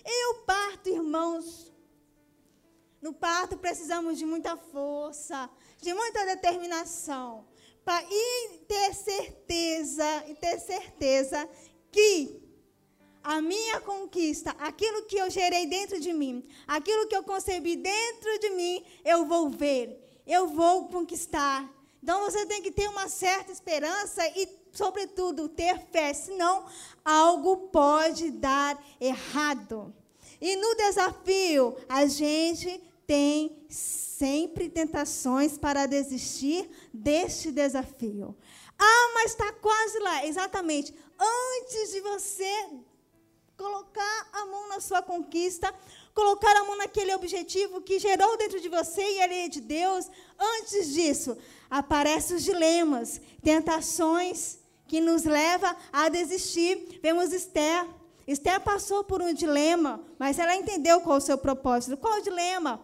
E 0.07 0.27
o 0.31 0.35
parto, 0.45 0.89
irmãos, 0.89 1.73
no 3.03 3.13
parto 3.13 3.59
precisamos 3.59 4.17
de 4.17 4.25
muita 4.25 4.57
força, 4.57 5.51
de 5.83 5.93
muita 5.93 6.25
determinação 6.25 7.45
e 8.11 8.59
ter 8.67 8.95
certeza, 8.95 10.25
e 10.29 10.35
ter 10.35 10.59
certeza 10.59 11.49
que 11.93 12.43
a 13.23 13.41
minha 13.41 13.81
conquista, 13.81 14.51
aquilo 14.59 15.05
que 15.07 15.17
eu 15.17 15.31
gerei 15.31 15.67
dentro 15.67 16.01
de 16.01 16.13
mim, 16.13 16.45
aquilo 16.67 17.07
que 17.07 17.17
eu 17.17 17.23
concebi 17.23 17.77
dentro 17.77 18.39
de 18.39 18.51
mim, 18.51 18.85
eu 19.05 19.27
vou 19.27 19.51
ver, 19.51 20.21
eu 20.27 20.49
vou 20.49 20.89
conquistar. 20.89 21.69
Então 22.07 22.21
você 22.21 22.47
tem 22.47 22.63
que 22.63 22.71
ter 22.71 22.89
uma 22.89 23.09
certa 23.09 23.51
esperança 23.51 24.25
e, 24.29 24.49
sobretudo, 24.71 25.49
ter 25.49 25.77
fé, 25.91 26.15
senão 26.15 26.65
algo 27.05 27.67
pode 27.67 28.31
dar 28.31 28.81
errado. 29.01 29.93
E 30.41 30.55
no 30.55 30.77
desafio, 30.77 31.77
a 31.89 32.07
gente 32.07 32.81
tem 33.09 33.67
sempre 33.69 34.69
tentações 34.69 35.59
para 35.59 35.87
desistir 35.87 36.71
deste 36.95 37.51
desafio. 37.51 38.37
Ah, 38.79 39.11
mas 39.15 39.33
está 39.33 39.53
quase 39.55 39.99
lá. 39.99 40.25
Exatamente. 40.25 40.95
Antes 41.19 41.91
de 41.91 42.01
você 42.03 42.69
colocar 43.57 44.29
a 44.33 44.47
mão 44.47 44.69
na 44.69 44.79
sua 44.79 45.03
conquista, 45.03 45.75
colocar 46.17 46.57
a 46.57 46.64
mão 46.64 46.79
naquele 46.79 47.14
objetivo 47.14 47.83
que 47.83 47.99
gerou 47.99 48.39
dentro 48.39 48.59
de 48.59 48.71
você 48.71 49.03
e 49.03 49.21
ele 49.21 49.35
é 49.35 49.49
de 49.49 49.61
Deus, 49.61 50.11
antes 50.41 50.95
disso, 50.95 51.37
aparecem 51.69 52.39
os 52.39 52.43
dilemas, 52.43 53.21
tentações 53.43 54.59
que 54.89 54.99
nos 54.99 55.25
leva 55.25 55.77
a 55.93 56.09
desistir. 56.09 57.01
Vemos 57.03 57.35
Esther. 57.35 57.87
Esther 58.27 58.59
passou 58.61 59.05
por 59.05 59.21
um 59.21 59.35
dilema, 59.35 60.03
mas 60.19 60.39
ela 60.39 60.57
entendeu 60.57 61.03
qual 61.03 61.19
o 61.19 61.21
seu 61.21 61.37
propósito. 61.37 61.99
Qual 61.99 62.19
o 62.19 62.23
dilema? 62.23 62.81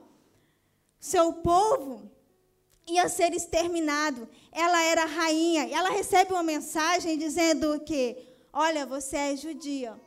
Seu 1.00 1.32
povo 1.32 2.02
ia 2.86 3.08
ser 3.08 3.32
exterminado. 3.32 4.28
Ela 4.52 4.82
era 4.82 5.06
rainha. 5.06 5.66
E 5.68 5.72
ela 5.72 5.88
recebe 5.88 6.34
uma 6.34 6.42
mensagem 6.42 7.16
dizendo 7.16 7.80
que, 7.80 8.14
olha, 8.52 8.84
você 8.84 9.16
é 9.16 9.36
judia. 9.36 9.98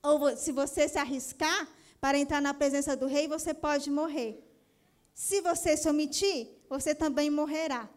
Ou 0.00 0.36
se 0.36 0.52
você 0.52 0.88
se 0.88 0.98
arriscar 0.98 1.68
para 2.02 2.18
entrar 2.18 2.42
na 2.42 2.52
presença 2.52 2.96
do 2.96 3.06
rei, 3.06 3.28
você 3.28 3.54
pode 3.54 3.88
morrer. 3.88 4.44
Se 5.14 5.40
você 5.40 5.76
se 5.76 5.88
omitir, 5.88 6.48
você 6.68 6.96
também 6.96 7.30
morrerá. 7.30 7.88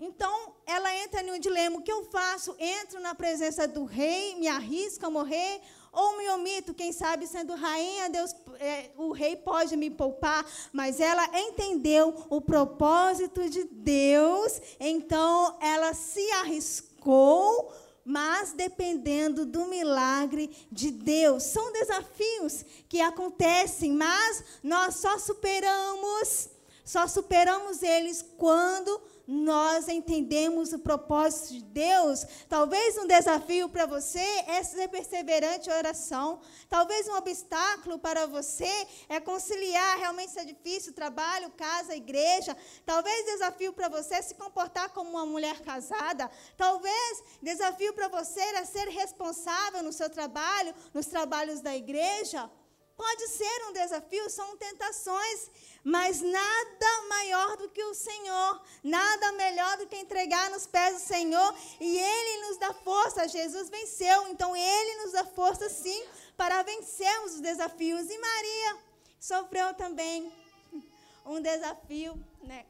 Então, 0.00 0.54
ela 0.64 0.90
entra 1.02 1.22
em 1.22 1.32
um 1.32 1.38
dilema: 1.38 1.76
o 1.76 1.82
que 1.82 1.92
eu 1.92 2.02
faço? 2.06 2.56
Entro 2.58 2.98
na 2.98 3.14
presença 3.14 3.68
do 3.68 3.84
rei, 3.84 4.36
me 4.36 4.48
arrisco 4.48 5.04
a 5.04 5.10
morrer, 5.10 5.60
ou 5.92 6.16
me 6.16 6.30
omito? 6.30 6.72
Quem 6.72 6.92
sabe, 6.92 7.26
sendo 7.26 7.54
rainha, 7.54 8.08
Deus, 8.08 8.34
é, 8.58 8.90
o 8.96 9.12
rei 9.12 9.36
pode 9.36 9.76
me 9.76 9.90
poupar. 9.90 10.42
Mas 10.72 10.98
ela 10.98 11.28
entendeu 11.38 12.14
o 12.30 12.40
propósito 12.40 13.50
de 13.50 13.64
Deus, 13.64 14.62
então 14.80 15.58
ela 15.60 15.92
se 15.92 16.26
arriscou 16.32 17.70
mas 18.06 18.52
dependendo 18.52 19.44
do 19.44 19.66
milagre 19.66 20.48
de 20.70 20.92
Deus. 20.92 21.42
São 21.42 21.72
desafios 21.72 22.64
que 22.88 23.00
acontecem, 23.00 23.90
mas 23.92 24.44
nós 24.62 24.94
só 24.94 25.18
superamos, 25.18 26.48
só 26.84 27.08
superamos 27.08 27.82
eles 27.82 28.24
quando 28.38 29.02
nós 29.26 29.88
entendemos 29.88 30.72
o 30.72 30.78
propósito 30.78 31.54
de 31.54 31.62
Deus, 31.62 32.24
talvez 32.48 32.96
um 32.96 33.06
desafio 33.06 33.68
para 33.68 33.84
você 33.84 34.20
é 34.46 34.62
ser 34.62 34.88
perseverante 34.88 35.68
em 35.68 35.72
oração. 35.72 36.40
Talvez 36.68 37.08
um 37.08 37.14
obstáculo 37.14 37.98
para 37.98 38.26
você 38.26 38.70
é 39.08 39.18
conciliar, 39.18 39.98
realmente 39.98 40.28
isso 40.28 40.38
é 40.38 40.44
difícil, 40.44 40.92
trabalho, 40.92 41.50
casa, 41.56 41.96
igreja. 41.96 42.56
Talvez 42.84 43.26
desafio 43.26 43.72
para 43.72 43.88
você 43.88 44.14
é 44.14 44.22
se 44.22 44.34
comportar 44.34 44.90
como 44.90 45.10
uma 45.10 45.26
mulher 45.26 45.60
casada. 45.60 46.30
Talvez 46.56 47.24
desafio 47.42 47.92
para 47.92 48.08
você 48.08 48.40
é 48.40 48.64
ser 48.64 48.88
responsável 48.88 49.82
no 49.82 49.92
seu 49.92 50.08
trabalho, 50.08 50.74
nos 50.94 51.06
trabalhos 51.06 51.60
da 51.60 51.74
igreja. 51.74 52.48
Pode 52.96 53.28
ser 53.28 53.68
um 53.68 53.72
desafio, 53.74 54.30
são 54.30 54.56
tentações, 54.56 55.50
mas 55.84 56.22
nada 56.22 57.02
maior 57.08 57.56
do 57.58 57.68
que 57.68 57.84
o 57.84 57.92
Senhor, 57.94 58.62
nada 58.82 59.32
melhor 59.32 59.76
do 59.76 59.86
que 59.86 59.98
entregar 59.98 60.48
nos 60.50 60.66
pés 60.66 60.94
do 60.94 61.00
Senhor, 61.00 61.54
e 61.78 61.98
Ele 61.98 62.46
nos 62.46 62.56
dá 62.56 62.72
força. 62.72 63.28
Jesus 63.28 63.68
venceu, 63.68 64.28
então 64.28 64.56
Ele 64.56 65.02
nos 65.02 65.12
dá 65.12 65.24
força 65.26 65.68
sim 65.68 66.02
para 66.38 66.62
vencermos 66.62 67.34
os 67.34 67.40
desafios. 67.40 68.08
E 68.08 68.18
Maria 68.18 68.78
sofreu 69.20 69.74
também 69.74 70.32
um 71.26 71.38
desafio, 71.38 72.18
né? 72.42 72.64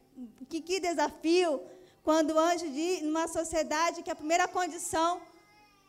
Que, 0.49 0.61
que 0.61 0.81
desafio? 0.81 1.63
Quando 2.03 2.33
o 2.33 2.39
anjo 2.39 2.69
diz, 2.69 3.01
numa 3.03 3.29
sociedade 3.29 4.03
que 4.03 4.11
a 4.11 4.17
primeira 4.17 4.49
condição, 4.49 5.21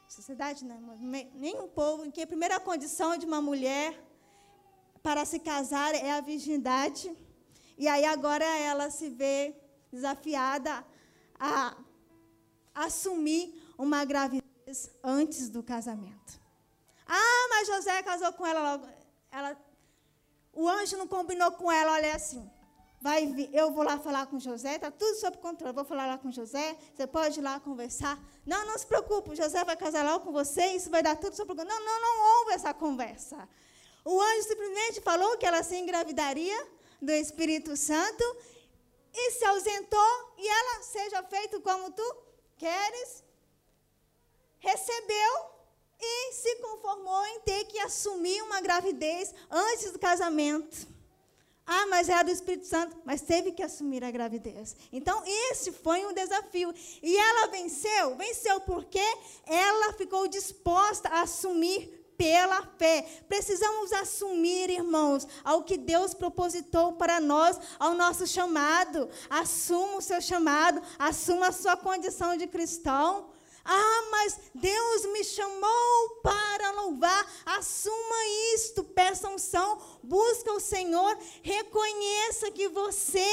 sociedade 0.08 0.64
não, 0.64 0.80
nem 1.34 1.60
um 1.60 1.68
povo, 1.68 2.06
em 2.06 2.12
que 2.12 2.22
a 2.22 2.28
primeira 2.28 2.60
condição 2.60 3.18
de 3.18 3.26
uma 3.26 3.42
mulher 3.42 4.07
para 5.08 5.24
se 5.24 5.40
casar 5.40 5.96
é 5.96 6.12
a 6.12 6.20
virgindade. 6.20 7.10
E 7.78 7.88
aí 7.88 8.04
agora 8.04 8.44
ela 8.44 8.90
se 8.90 9.08
vê 9.08 9.56
desafiada 9.90 10.86
a 11.40 11.78
assumir 12.76 13.44
uma 13.78 14.04
gravidez 14.04 14.92
antes 15.02 15.48
do 15.48 15.64
casamento. 15.64 16.32
Ah, 17.08 17.48
mas 17.52 17.70
José 17.70 18.04
casou 18.04 18.34
com 18.34 18.46
ela 18.46 18.62
logo. 18.72 18.86
Ela, 19.32 19.58
o 20.52 20.68
anjo 20.68 20.98
não 20.98 21.08
combinou 21.08 21.54
com 21.54 21.72
ela, 21.72 21.94
olha 21.94 22.14
assim. 22.14 22.46
Vai 23.00 23.28
vir, 23.28 23.50
eu 23.54 23.72
vou 23.72 23.86
lá 23.86 23.98
falar 23.98 24.26
com 24.26 24.38
José, 24.38 24.76
está 24.76 24.92
tudo 24.92 25.16
sob 25.16 25.38
controle. 25.38 25.74
Vou 25.74 25.86
falar 25.86 26.06
lá 26.06 26.18
com 26.18 26.30
José, 26.30 26.78
você 26.94 27.08
pode 27.08 27.40
ir 27.40 27.44
lá 27.44 27.62
conversar. 27.62 28.20
Não, 28.46 28.66
não 28.66 28.78
se 28.78 28.86
preocupe, 28.86 29.38
José 29.38 29.64
vai 29.64 29.78
casar 29.78 30.04
lá 30.04 30.20
com 30.20 30.34
você, 30.34 30.66
isso 30.76 30.90
vai 30.90 31.02
dar 31.02 31.16
tudo 31.16 31.34
sob 31.34 31.48
controle. 31.48 31.70
Não, 31.70 31.80
não, 31.86 32.02
não 32.02 32.40
houve 32.40 32.52
essa 32.56 32.74
conversa. 32.74 33.48
O 34.10 34.22
anjo 34.22 34.44
simplesmente 34.48 35.02
falou 35.02 35.38
que 35.38 35.46
ela 35.46 35.62
se 35.62 35.76
engravidaria 35.76 36.58
do 37.02 37.12
Espírito 37.12 37.76
Santo 37.76 38.24
e 39.14 39.32
se 39.32 39.44
ausentou 39.44 40.34
e 40.38 40.48
ela 40.48 40.82
seja 40.82 41.22
feito 41.24 41.60
como 41.60 41.92
tu 41.92 42.16
queres. 42.58 43.22
Recebeu 44.60 45.32
e 46.00 46.32
se 46.32 46.56
conformou 46.56 47.26
em 47.26 47.42
ter 47.42 47.66
que 47.66 47.80
assumir 47.80 48.42
uma 48.44 48.62
gravidez 48.62 49.36
antes 49.52 49.92
do 49.92 50.00
casamento. 50.00 50.88
Ah, 51.66 51.86
mas 51.88 52.08
era 52.08 52.24
do 52.24 52.32
Espírito 52.32 52.66
Santo, 52.66 52.96
mas 53.04 53.20
teve 53.20 53.52
que 53.52 53.62
assumir 53.62 54.06
a 54.06 54.10
gravidez. 54.10 54.74
Então, 54.90 55.22
esse 55.52 55.74
foi 55.74 56.06
um 56.06 56.14
desafio. 56.14 56.74
E 57.04 57.18
ela 57.18 57.48
venceu, 57.48 58.16
venceu 58.16 58.62
porque 58.62 59.04
ela 59.46 59.92
ficou 59.92 60.30
disposta 60.30 61.10
a 61.10 61.24
assumir 61.24 61.97
pela 62.18 62.64
fé. 62.78 63.06
Precisamos 63.28 63.94
assumir, 63.94 64.70
irmãos, 64.70 65.28
ao 65.44 65.64
que 65.64 65.78
Deus 65.78 66.14
propositou 66.14 66.94
para 66.94 67.20
nós, 67.20 67.60
ao 67.78 67.94
nosso 67.94 68.26
chamado. 68.26 69.10
Assuma 69.30 69.98
o 69.98 70.02
seu 70.02 70.20
chamado, 70.20 70.82
assuma 70.98 71.50
a 71.50 71.52
sua 71.52 71.78
condição 71.78 72.36
de 72.36 72.48
cristão. 72.48 73.30
Ah, 73.70 74.08
mas 74.12 74.40
Deus 74.56 75.06
me 75.12 75.26
chamou 75.26 76.10
para 76.24 76.72
louvar. 76.72 77.30
Assuma 77.46 78.26
isto, 78.56 78.82
peça 78.82 79.28
unção, 79.28 79.78
busca 80.02 80.54
o 80.54 80.60
Senhor, 80.60 81.18
reconheça 81.44 82.50
que 82.50 82.70
você 82.70 83.28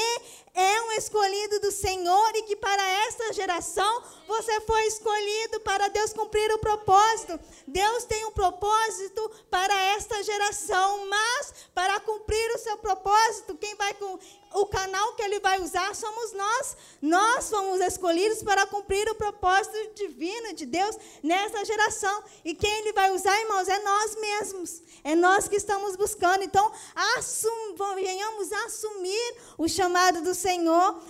é 0.55 0.81
um 0.81 0.91
escolhido 0.93 1.59
do 1.59 1.71
Senhor 1.71 2.31
e 2.35 2.43
que 2.43 2.55
para 2.55 2.81
esta 3.05 3.33
geração 3.33 4.03
você 4.25 4.61
foi 4.61 4.85
escolhido 4.87 5.59
para 5.59 5.89
Deus 5.89 6.13
cumprir 6.13 6.49
o 6.53 6.59
propósito. 6.59 7.37
Deus 7.67 8.05
tem 8.05 8.25
um 8.25 8.31
propósito 8.31 9.29
para 9.49 9.77
esta 9.91 10.23
geração, 10.23 11.05
mas 11.07 11.53
para 11.73 11.99
cumprir 11.99 12.55
o 12.55 12.57
seu 12.57 12.77
propósito, 12.77 13.55
quem 13.57 13.75
vai 13.75 13.93
com 13.95 14.17
o 14.55 14.65
canal 14.65 15.13
que 15.13 15.21
ele 15.21 15.39
vai 15.39 15.59
usar 15.59 15.93
somos 15.93 16.31
nós. 16.31 16.77
Nós 17.01 17.49
fomos 17.49 17.81
escolhidos 17.81 18.41
para 18.41 18.65
cumprir 18.65 19.07
o 19.09 19.15
propósito 19.15 19.93
divino 19.93 20.53
de 20.53 20.65
Deus 20.65 20.95
nessa 21.21 21.65
geração. 21.65 22.23
E 22.43 22.55
quem 22.55 22.71
ele 22.79 22.93
vai 22.93 23.11
usar, 23.11 23.37
irmãos, 23.41 23.67
é 23.67 23.79
nós 23.79 24.15
mesmos. 24.15 24.81
É 25.03 25.13
nós 25.13 25.49
que 25.49 25.57
estamos 25.57 25.97
buscando. 25.97 26.43
Então, 26.43 26.71
assum, 27.17 27.75
venhamos 27.95 28.51
assumir 28.53 29.35
o 29.57 29.67
chamado 29.67 30.21
do 30.21 30.33
Senhor. 30.33 30.44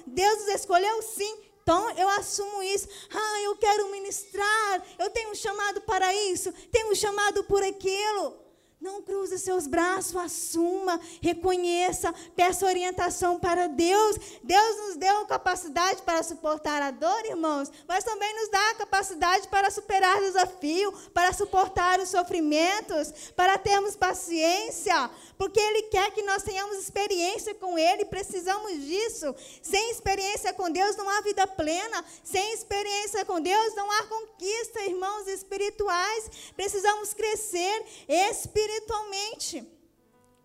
Deus 0.07 0.39
nos 0.39 0.55
escolheu 0.55 1.01
sim. 1.01 1.37
Então, 1.61 1.89
eu 1.97 2.07
assumo 2.09 2.61
isso. 2.61 2.87
Ah, 3.11 3.41
eu 3.41 3.55
quero 3.55 3.91
ministrar. 3.91 4.85
Eu 4.99 5.09
tenho 5.09 5.31
um 5.31 5.35
chamado 5.35 5.81
para 5.81 6.13
isso. 6.13 6.51
Tenho 6.71 6.91
um 6.91 6.95
chamado 6.95 7.43
por 7.45 7.63
aquilo. 7.63 8.44
Não 8.81 9.01
cruze 9.01 9.39
seus 9.39 9.67
braços, 9.67 10.15
assuma, 10.17 10.99
reconheça, 11.21 12.13
peça 12.35 12.65
orientação 12.65 13.39
para 13.39 13.67
Deus. 13.67 14.17
Deus 14.43 14.77
nos 14.87 14.97
deu 14.97 15.25
capacidade 15.25 16.01
para 16.01 16.21
suportar 16.21 16.81
a 16.81 16.91
dor, 16.91 17.25
irmãos, 17.25 17.71
mas 17.87 18.03
também 18.03 18.35
nos 18.35 18.49
dá 18.49 18.71
a 18.71 18.75
capacidade 18.75 19.47
para 19.47 19.71
superar 19.71 20.19
desafio, 20.19 20.91
para 21.13 21.31
suportar 21.31 21.99
os 21.99 22.09
sofrimentos, 22.09 23.31
para 23.33 23.57
termos 23.57 23.95
paciência, 23.95 25.09
porque 25.37 25.59
Ele 25.59 25.83
quer 25.83 26.11
que 26.11 26.21
nós 26.23 26.43
tenhamos 26.43 26.77
experiência 26.77 27.55
com 27.55 27.79
Ele, 27.79 28.03
precisamos 28.05 28.73
disso. 28.73 29.33
Sem 29.61 29.91
experiência 29.91 30.53
com 30.53 30.69
Deus 30.69 30.97
não 30.97 31.09
há 31.09 31.21
vida 31.21 31.47
plena, 31.47 32.03
sem 32.23 32.53
experiência 32.53 33.23
com 33.23 33.39
Deus 33.39 33.73
não 33.73 33.89
há 33.89 34.03
conquista, 34.03 34.83
irmãos 34.83 35.27
espirituais. 35.27 36.29
Precisamos 36.55 37.13
crescer 37.13 37.85
espiritualmente 38.07 38.64
espiritualmente. 38.65 39.71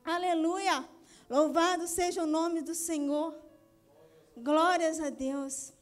Aleluia. 0.04 0.88
Louvado 1.28 1.86
seja 1.86 2.22
o 2.22 2.26
nome 2.26 2.60
do 2.60 2.74
Senhor. 2.74 3.34
Glórias 4.36 5.00
a 5.00 5.10
Deus. 5.10 5.72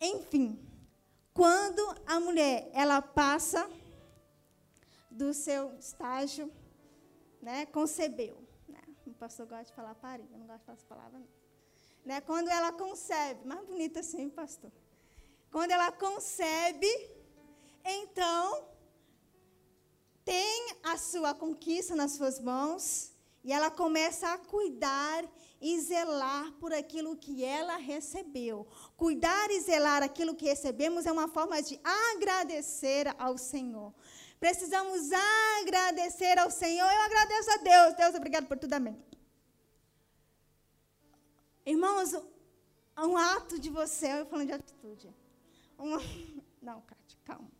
Enfim, 0.00 0.58
quando 1.34 1.82
a 2.06 2.20
mulher 2.20 2.70
ela 2.72 3.02
passa 3.02 3.68
do 5.10 5.34
seu 5.34 5.74
estágio, 5.78 6.50
né, 7.42 7.66
concebeu. 7.66 8.36
Né? 8.68 8.80
O 9.06 9.12
pastor 9.12 9.46
gosta 9.46 9.64
de 9.64 9.72
falar 9.72 9.94
pariu, 9.96 10.26
eu 10.32 10.38
não 10.38 10.46
gosto 10.46 10.60
de 10.60 10.66
falar 10.66 10.78
essa 10.78 10.86
palavra. 10.86 11.18
Não. 11.18 11.28
Né? 12.04 12.20
Quando 12.20 12.48
ela 12.48 12.72
concebe, 12.72 13.46
mais 13.46 13.66
bonita 13.66 14.00
assim, 14.00 14.30
pastor. 14.30 14.70
Quando 15.50 15.72
ela 15.72 15.90
concebe, 15.92 16.88
então 17.84 18.70
tem 20.24 20.76
a 20.82 20.96
sua 20.96 21.34
conquista 21.34 21.94
nas 21.94 22.12
suas 22.12 22.40
mãos 22.40 23.12
e 23.42 23.52
ela 23.52 23.70
começa 23.70 24.32
a 24.32 24.38
cuidar 24.38 25.24
e 25.60 25.78
zelar 25.80 26.52
por 26.52 26.72
aquilo 26.72 27.16
que 27.16 27.44
ela 27.44 27.76
recebeu. 27.76 28.66
Cuidar 28.96 29.50
e 29.50 29.60
zelar 29.60 30.02
aquilo 30.02 30.34
que 30.34 30.46
recebemos 30.46 31.06
é 31.06 31.12
uma 31.12 31.28
forma 31.28 31.62
de 31.62 31.78
agradecer 31.84 33.14
ao 33.18 33.36
Senhor. 33.36 33.92
Precisamos 34.38 35.10
agradecer 35.60 36.38
ao 36.38 36.50
Senhor. 36.50 36.90
Eu 36.90 37.00
agradeço 37.02 37.50
a 37.50 37.56
Deus. 37.58 37.94
Deus, 37.94 38.14
obrigado 38.14 38.46
por 38.46 38.58
tudo. 38.58 38.72
Amém. 38.72 38.98
Irmãos, 41.64 42.14
um 42.96 43.16
ato 43.16 43.58
de 43.58 43.68
você, 43.68 44.20
eu 44.20 44.26
falando 44.26 44.46
de 44.46 44.52
atitude. 44.54 45.14
Um, 45.78 45.90
não, 46.62 46.80
Kátia, 46.80 47.18
calma. 47.24 47.59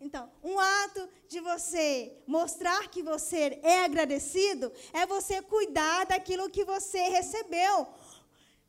Então, 0.00 0.30
um 0.42 0.58
ato 0.58 1.08
de 1.28 1.40
você 1.40 2.16
mostrar 2.26 2.88
que 2.88 3.02
você 3.02 3.58
é 3.62 3.84
agradecido 3.84 4.72
é 4.92 5.04
você 5.06 5.42
cuidar 5.42 6.06
daquilo 6.06 6.50
que 6.50 6.64
você 6.64 7.08
recebeu. 7.08 7.88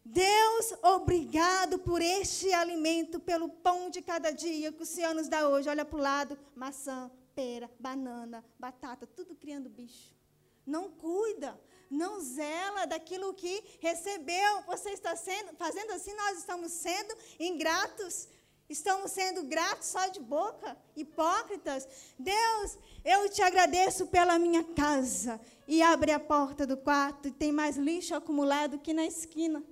Deus, 0.04 0.74
obrigado 0.82 1.78
por 1.78 2.02
este 2.02 2.52
alimento, 2.52 3.20
pelo 3.20 3.48
pão 3.48 3.92
de 3.92 4.02
cada 4.02 4.32
dia 4.32 4.72
que 4.72 4.82
o 4.82 4.86
Senhor 4.86 5.14
nos 5.14 5.28
dá 5.28 5.48
hoje. 5.48 5.70
Olha 5.70 5.86
para 5.86 6.00
o 6.00 6.02
lado, 6.02 6.40
maçã, 6.56 7.12
pera, 7.36 7.70
banana, 7.80 8.44
batata, 8.58 9.06
tudo 9.06 9.36
criando 9.36 9.70
bicho. 9.70 10.16
Não 10.66 10.90
cuida, 10.90 11.60
não 11.90 12.20
zela 12.20 12.86
daquilo 12.86 13.36
que 13.36 13.64
recebeu. 13.80 14.64
Você 14.66 14.90
está 14.92 15.16
sendo, 15.16 15.56
fazendo 15.56 15.92
assim, 15.92 16.14
nós 16.14 16.40
estamos 16.40 16.72
sendo 16.72 17.16
ingratos. 17.40 18.28
Estamos 18.70 19.12
sendo 19.12 19.44
gratos 19.46 19.88
só 19.88 20.08
de 20.10 20.20
boca, 20.20 20.78
hipócritas. 20.96 21.88
Deus, 22.20 22.78
eu 23.04 23.28
te 23.28 23.42
agradeço 23.42 24.06
pela 24.06 24.38
minha 24.38 24.64
casa. 24.64 25.42
E 25.68 25.82
abre 25.82 26.12
a 26.12 26.20
porta 26.20 26.68
do 26.68 26.78
quarto 26.78 27.28
e 27.28 27.32
tem 27.32 27.52
mais 27.52 27.78
lixo 27.78 28.14
acumulado 28.14 28.78
que 28.78 28.94
na 28.94 29.06
esquina, 29.06 29.64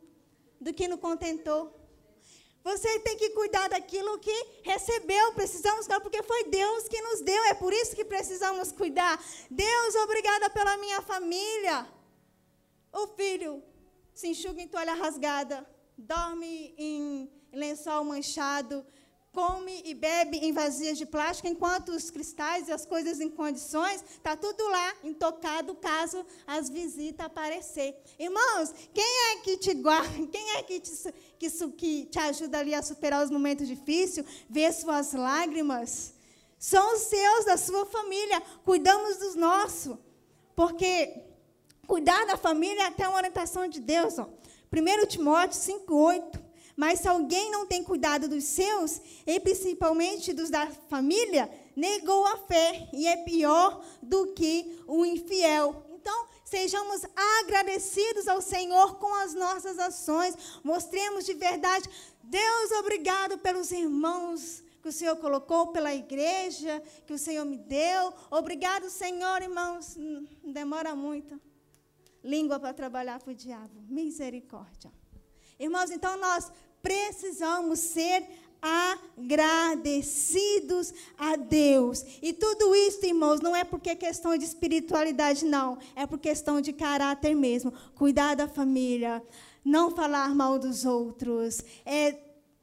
do 0.59 0.73
que 0.73 0.87
no 0.87 0.97
contentor. 0.97 1.71
Você 2.63 2.99
tem 2.99 3.15
que 3.17 3.29
cuidar 3.29 3.69
daquilo 3.69 4.17
que 4.17 4.45
recebeu. 4.63 5.31
Precisamos 5.33 5.85
cuidar, 5.85 6.01
porque 6.01 6.23
foi 6.23 6.45
Deus 6.45 6.87
que 6.87 6.99
nos 6.99 7.21
deu. 7.21 7.43
É 7.45 7.53
por 7.53 7.71
isso 7.71 7.95
que 7.95 8.03
precisamos 8.03 8.71
cuidar. 8.71 9.23
Deus, 9.49 9.95
obrigada 9.95 10.49
pela 10.49 10.75
minha 10.77 11.03
família. 11.03 11.87
O 12.91 13.07
filho 13.09 13.63
se 14.11 14.27
enxuga 14.29 14.59
em 14.59 14.67
toalha 14.67 14.95
rasgada, 14.95 15.69
dorme 15.95 16.73
em 16.77 17.36
lençol 17.53 18.03
manchado, 18.03 18.85
come 19.31 19.83
e 19.85 19.93
bebe 19.93 20.37
em 20.37 20.51
vasilhas 20.51 20.97
de 20.97 21.05
plástico, 21.05 21.47
enquanto 21.47 21.89
os 21.89 22.09
cristais 22.09 22.67
e 22.67 22.71
as 22.71 22.85
coisas 22.85 23.19
em 23.19 23.29
condições, 23.29 24.03
está 24.03 24.35
tudo 24.35 24.67
lá, 24.67 24.95
intocado, 25.03 25.75
caso 25.75 26.25
as 26.47 26.69
visitas 26.69 27.25
aparecer. 27.25 27.95
Irmãos, 28.17 28.73
quem 28.93 29.03
é 29.03 29.37
que 29.41 29.57
te 29.57 29.73
guarda, 29.75 30.25
quem 30.31 30.49
é 30.55 30.63
que 30.63 30.79
te, 30.79 30.91
que, 31.37 31.49
que 31.71 32.05
te 32.05 32.17
ajuda 32.19 32.57
ali 32.57 32.73
a 32.73 32.81
superar 32.81 33.23
os 33.23 33.29
momentos 33.29 33.67
difíceis, 33.67 34.25
ver 34.49 34.73
suas 34.73 35.13
lágrimas? 35.13 36.15
São 36.57 36.95
os 36.95 37.01
seus, 37.01 37.45
da 37.45 37.57
sua 37.57 37.85
família. 37.85 38.41
Cuidamos 38.65 39.17
dos 39.17 39.35
nossos. 39.35 39.95
Porque 40.55 41.23
cuidar 41.85 42.25
da 42.25 42.35
família 42.35 42.81
é 42.81 42.87
até 42.87 43.07
uma 43.07 43.17
orientação 43.17 43.67
de 43.67 43.79
Deus. 43.79 44.17
Ó. 44.17 44.27
1 44.73 45.05
Timóteo 45.05 45.59
5,8. 45.59 46.46
Mas 46.77 46.99
se 46.99 47.07
alguém 47.07 47.49
não 47.49 47.65
tem 47.65 47.83
cuidado 47.83 48.29
dos 48.29 48.43
seus, 48.43 49.01
e 49.25 49.39
principalmente 49.39 50.31
dos 50.31 50.51
da 50.51 50.67
família, 50.87 51.49
negou 51.75 52.23
a 52.27 52.37
fé 52.37 52.87
e 52.93 53.07
é 53.07 53.17
pior 53.17 53.83
do 54.01 54.27
que 54.33 54.79
o 54.85 55.03
infiel. 55.03 55.83
Então, 55.89 56.27
sejamos 56.45 57.01
agradecidos 57.41 58.27
ao 58.27 58.39
Senhor 58.41 58.99
com 58.99 59.11
as 59.15 59.33
nossas 59.33 59.79
ações. 59.79 60.35
Mostremos 60.63 61.25
de 61.25 61.33
verdade, 61.33 61.89
Deus, 62.21 62.71
obrigado 62.79 63.39
pelos 63.39 63.71
irmãos 63.71 64.63
que 64.79 64.89
o 64.89 64.91
Senhor 64.91 65.15
colocou, 65.17 65.67
pela 65.67 65.93
igreja 65.93 66.81
que 67.07 67.13
o 67.13 67.17
Senhor 67.17 67.43
me 67.43 67.57
deu. 67.57 68.13
Obrigado, 68.29 68.87
Senhor, 68.87 69.41
irmãos. 69.41 69.95
Não 69.97 70.53
demora 70.53 70.95
muito. 70.95 71.41
Língua 72.23 72.59
para 72.59 72.73
trabalhar 72.73 73.19
para 73.19 73.31
o 73.31 73.35
diabo. 73.35 73.81
Misericórdia. 73.89 74.91
Irmãos, 75.59 75.89
então 75.89 76.15
nós 76.17 76.51
precisamos 76.81 77.79
ser 77.79 78.23
agradecidos 79.17 80.93
a 81.17 81.35
Deus. 81.35 82.05
E 82.21 82.33
tudo 82.33 82.75
isso, 82.75 83.05
irmãos, 83.05 83.39
não 83.39 83.55
é 83.55 83.63
porque 83.63 83.91
é 83.91 83.95
questão 83.95 84.37
de 84.37 84.43
espiritualidade, 84.45 85.45
não. 85.45 85.77
É 85.95 86.05
por 86.05 86.19
questão 86.19 86.59
de 86.59 86.73
caráter 86.73 87.35
mesmo. 87.35 87.71
Cuidar 87.95 88.35
da 88.35 88.47
família, 88.47 89.23
não 89.63 89.91
falar 89.91 90.33
mal 90.33 90.57
dos 90.57 90.85
outros, 90.85 91.61
é 91.85 92.17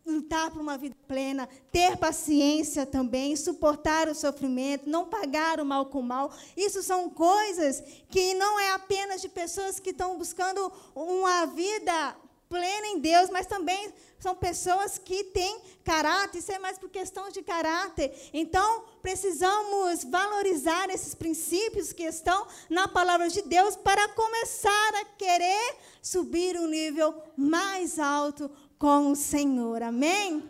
lutar 0.07 0.51
por 0.51 0.61
uma 0.61 0.77
vida 0.77 0.95
plena, 1.09 1.49
ter 1.73 1.97
paciência 1.97 2.85
também, 2.85 3.35
suportar 3.37 4.07
o 4.07 4.15
sofrimento, 4.15 4.89
não 4.89 5.07
pagar 5.07 5.59
o 5.61 5.65
mal 5.65 5.87
com 5.87 6.01
o 6.01 6.03
mal. 6.03 6.31
Isso 6.57 6.83
são 6.83 7.09
coisas 7.09 7.83
que 8.11 8.35
não 8.35 8.61
é 8.61 8.73
apenas 8.73 9.23
de 9.23 9.29
pessoas 9.31 9.81
que 9.81 9.91
estão 9.91 10.19
buscando 10.19 10.71
uma 10.95 11.47
vida 11.47 12.15
plena 12.55 12.87
em 12.87 13.01
Deus, 13.01 13.31
mas 13.31 13.47
também 13.49 13.93
são 14.21 14.33
pessoas 14.37 14.97
que 14.97 15.25
têm 15.25 15.61
caráter, 15.83 16.39
isso 16.39 16.53
é 16.53 16.59
mais 16.61 16.79
por 16.79 16.89
questão 16.89 17.29
de 17.31 17.43
caráter. 17.43 18.15
Então, 18.33 18.85
precisamos 19.03 20.05
valorizar 20.05 20.89
esses 20.89 21.17
princípios 21.17 21.93
que 21.93 22.05
estão 22.05 22.47
na 22.71 22.87
palavra 22.87 23.29
de 23.29 23.43
Deus 23.43 23.75
para 23.75 24.07
começar 24.11 24.95
a 25.01 25.05
querer 25.05 25.77
subir 26.01 26.57
um 26.57 26.69
nível 26.69 27.21
mais 27.37 27.99
alto 27.99 28.49
com 28.79 29.11
o 29.11 29.17
Senhor. 29.17 29.83
Amém? 29.83 30.49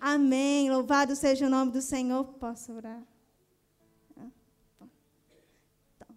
Amém. 0.00 0.70
Louvado 0.70 1.16
seja 1.16 1.48
o 1.48 1.50
nome 1.50 1.72
do 1.72 1.82
Senhor. 1.82 2.24
Posso 2.44 2.72
orar? 2.72 3.02
Então, 5.96 6.14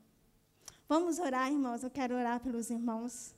vamos 0.88 1.18
orar, 1.18 1.52
irmãos. 1.52 1.84
Eu 1.84 1.90
quero 1.90 2.14
orar 2.14 2.40
pelos 2.40 2.70
irmãos. 2.70 3.34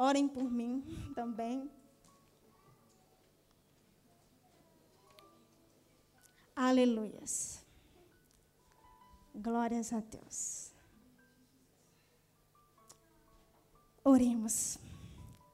Orem 0.00 0.28
por 0.28 0.48
mim 0.48 0.84
também. 1.12 1.68
Aleluias. 6.54 7.60
Glórias 9.34 9.92
a 9.92 9.98
Deus. 9.98 10.72
Oremos. 14.04 14.78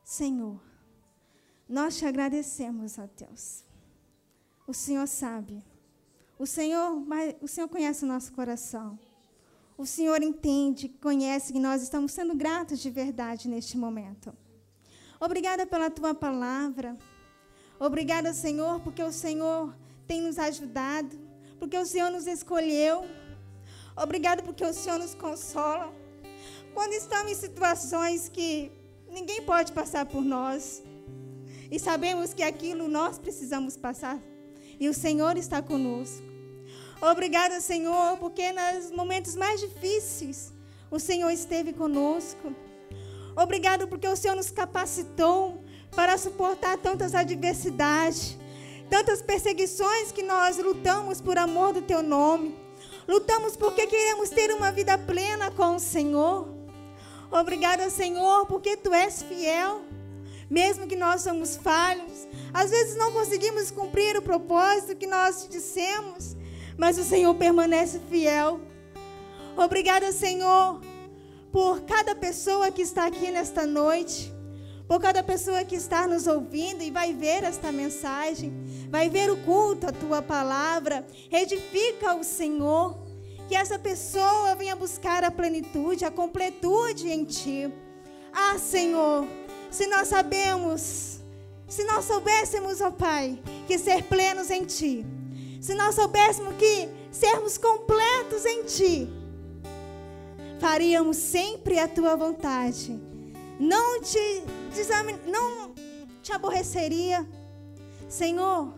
Senhor, 0.04 0.60
nós 1.66 1.96
te 1.96 2.04
agradecemos, 2.04 2.98
a 2.98 3.06
Deus. 3.06 3.64
O 4.66 4.74
Senhor 4.74 5.08
sabe. 5.08 5.64
O 6.38 6.46
Senhor, 6.46 7.02
o 7.40 7.48
Senhor 7.48 7.68
conhece 7.68 8.04
o 8.04 8.08
nosso 8.08 8.30
coração. 8.34 8.98
O 9.76 9.84
Senhor 9.84 10.22
entende, 10.22 10.88
conhece 10.88 11.52
que 11.52 11.58
nós 11.58 11.82
estamos 11.82 12.12
sendo 12.12 12.34
gratos 12.34 12.78
de 12.78 12.90
verdade 12.90 13.48
neste 13.48 13.76
momento. 13.76 14.32
Obrigada 15.20 15.66
pela 15.66 15.90
tua 15.90 16.14
palavra. 16.14 16.96
Obrigada, 17.78 18.32
Senhor, 18.32 18.80
porque 18.80 19.02
o 19.02 19.10
Senhor 19.10 19.74
tem 20.06 20.20
nos 20.20 20.38
ajudado, 20.38 21.18
porque 21.58 21.76
o 21.76 21.84
Senhor 21.84 22.08
nos 22.10 22.26
escolheu. 22.28 23.04
Obrigado 23.96 24.44
porque 24.44 24.64
o 24.64 24.72
Senhor 24.72 24.98
nos 24.98 25.14
consola. 25.14 25.92
Quando 26.72 26.92
estamos 26.92 27.32
em 27.32 27.34
situações 27.34 28.28
que 28.28 28.70
ninguém 29.10 29.42
pode 29.42 29.72
passar 29.72 30.06
por 30.06 30.22
nós, 30.22 30.84
e 31.68 31.80
sabemos 31.80 32.32
que 32.32 32.44
aquilo 32.44 32.86
nós 32.86 33.18
precisamos 33.18 33.76
passar, 33.76 34.20
e 34.78 34.88
o 34.88 34.94
Senhor 34.94 35.36
está 35.36 35.60
conosco. 35.60 36.33
Obrigada, 37.00 37.60
Senhor, 37.60 38.16
porque 38.18 38.52
nos 38.52 38.90
momentos 38.90 39.36
mais 39.36 39.60
difíceis, 39.60 40.52
o 40.90 40.98
Senhor 40.98 41.30
esteve 41.30 41.72
conosco. 41.72 42.54
Obrigado 43.36 43.86
porque 43.88 44.08
o 44.08 44.16
Senhor 44.16 44.36
nos 44.36 44.50
capacitou 44.50 45.62
para 45.94 46.16
suportar 46.16 46.78
tantas 46.78 47.14
adversidades 47.14 48.38
tantas 48.88 49.22
perseguições 49.22 50.12
que 50.12 50.22
nós 50.22 50.56
lutamos 50.58 51.20
por 51.20 51.38
amor 51.38 51.72
do 51.72 51.82
teu 51.82 52.02
nome. 52.02 52.56
Lutamos 53.08 53.56
porque 53.56 53.86
queremos 53.86 54.30
ter 54.30 54.52
uma 54.52 54.70
vida 54.70 54.96
plena 54.96 55.50
com 55.50 55.76
o 55.76 55.80
Senhor. 55.80 56.48
Obrigada, 57.30 57.90
Senhor, 57.90 58.46
porque 58.46 58.76
tu 58.76 58.92
és 58.92 59.22
fiel. 59.22 59.82
mesmo 60.48 60.86
que 60.86 60.94
nós 60.94 61.22
somos 61.22 61.56
falhos, 61.56 62.28
às 62.52 62.70
vezes 62.70 62.96
não 62.96 63.10
conseguimos 63.10 63.70
cumprir 63.70 64.16
o 64.16 64.22
propósito 64.22 64.94
que 64.94 65.06
nós 65.06 65.48
dissemos, 65.50 66.36
mas 66.76 66.98
o 66.98 67.04
Senhor 67.04 67.34
permanece 67.34 68.00
fiel. 68.10 68.60
Obrigada, 69.56 70.10
Senhor, 70.12 70.80
por 71.52 71.82
cada 71.82 72.14
pessoa 72.14 72.70
que 72.70 72.82
está 72.82 73.06
aqui 73.06 73.30
nesta 73.30 73.66
noite, 73.66 74.32
por 74.88 75.00
cada 75.00 75.22
pessoa 75.22 75.64
que 75.64 75.76
está 75.76 76.06
nos 76.06 76.26
ouvindo 76.26 76.82
e 76.82 76.90
vai 76.90 77.12
ver 77.12 77.44
esta 77.44 77.72
mensagem, 77.72 78.52
vai 78.90 79.08
ver 79.08 79.30
o 79.30 79.36
culto, 79.38 79.86
a 79.86 79.92
tua 79.92 80.20
palavra. 80.20 81.06
Edifica 81.30 82.14
o 82.14 82.24
Senhor, 82.24 82.98
que 83.48 83.54
essa 83.54 83.78
pessoa 83.78 84.54
venha 84.56 84.74
buscar 84.74 85.22
a 85.24 85.30
plenitude, 85.30 86.04
a 86.04 86.10
completude 86.10 87.08
em 87.10 87.24
ti. 87.24 87.72
Ah, 88.32 88.58
Senhor, 88.58 89.26
se 89.70 89.86
nós 89.86 90.08
sabemos, 90.08 91.20
se 91.68 91.84
nós 91.84 92.04
soubéssemos, 92.04 92.80
ó 92.80 92.90
Pai, 92.90 93.38
que 93.66 93.78
ser 93.78 94.02
plenos 94.04 94.50
em 94.50 94.64
ti, 94.64 95.06
se 95.64 95.74
nós 95.74 95.94
soubéssemos 95.94 96.56
que 96.56 96.90
sermos 97.10 97.56
completos 97.56 98.44
em 98.44 98.64
ti, 98.64 99.08
faríamos 100.60 101.16
sempre 101.16 101.78
a 101.78 101.88
tua 101.88 102.14
vontade. 102.16 103.00
Não 103.58 103.98
te, 104.02 104.44
não 105.26 105.72
te 106.22 106.34
aborreceria. 106.34 107.26
Senhor, 108.10 108.74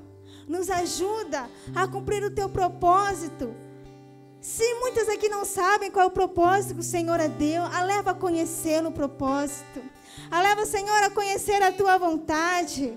nos 0.46 0.70
ajuda 0.70 1.50
a 1.74 1.88
cumprir 1.88 2.22
o 2.22 2.30
teu 2.30 2.48
propósito. 2.48 3.52
Se 4.40 4.74
muitas 4.74 5.08
aqui 5.08 5.28
não 5.28 5.44
sabem 5.44 5.90
qual 5.90 6.04
é 6.04 6.06
o 6.06 6.12
propósito 6.12 6.74
que 6.74 6.80
o 6.82 6.84
Senhor 6.84 7.20
a 7.20 7.26
deu, 7.26 7.64
a 7.64 7.82
leva 7.82 8.12
a 8.12 8.14
conhecer 8.14 8.86
o 8.86 8.92
propósito. 8.92 9.82
A 10.30 10.40
leva, 10.40 10.64
Senhor, 10.64 11.02
a 11.02 11.10
conhecer 11.10 11.60
a 11.64 11.72
tua 11.72 11.98
vontade. 11.98 12.96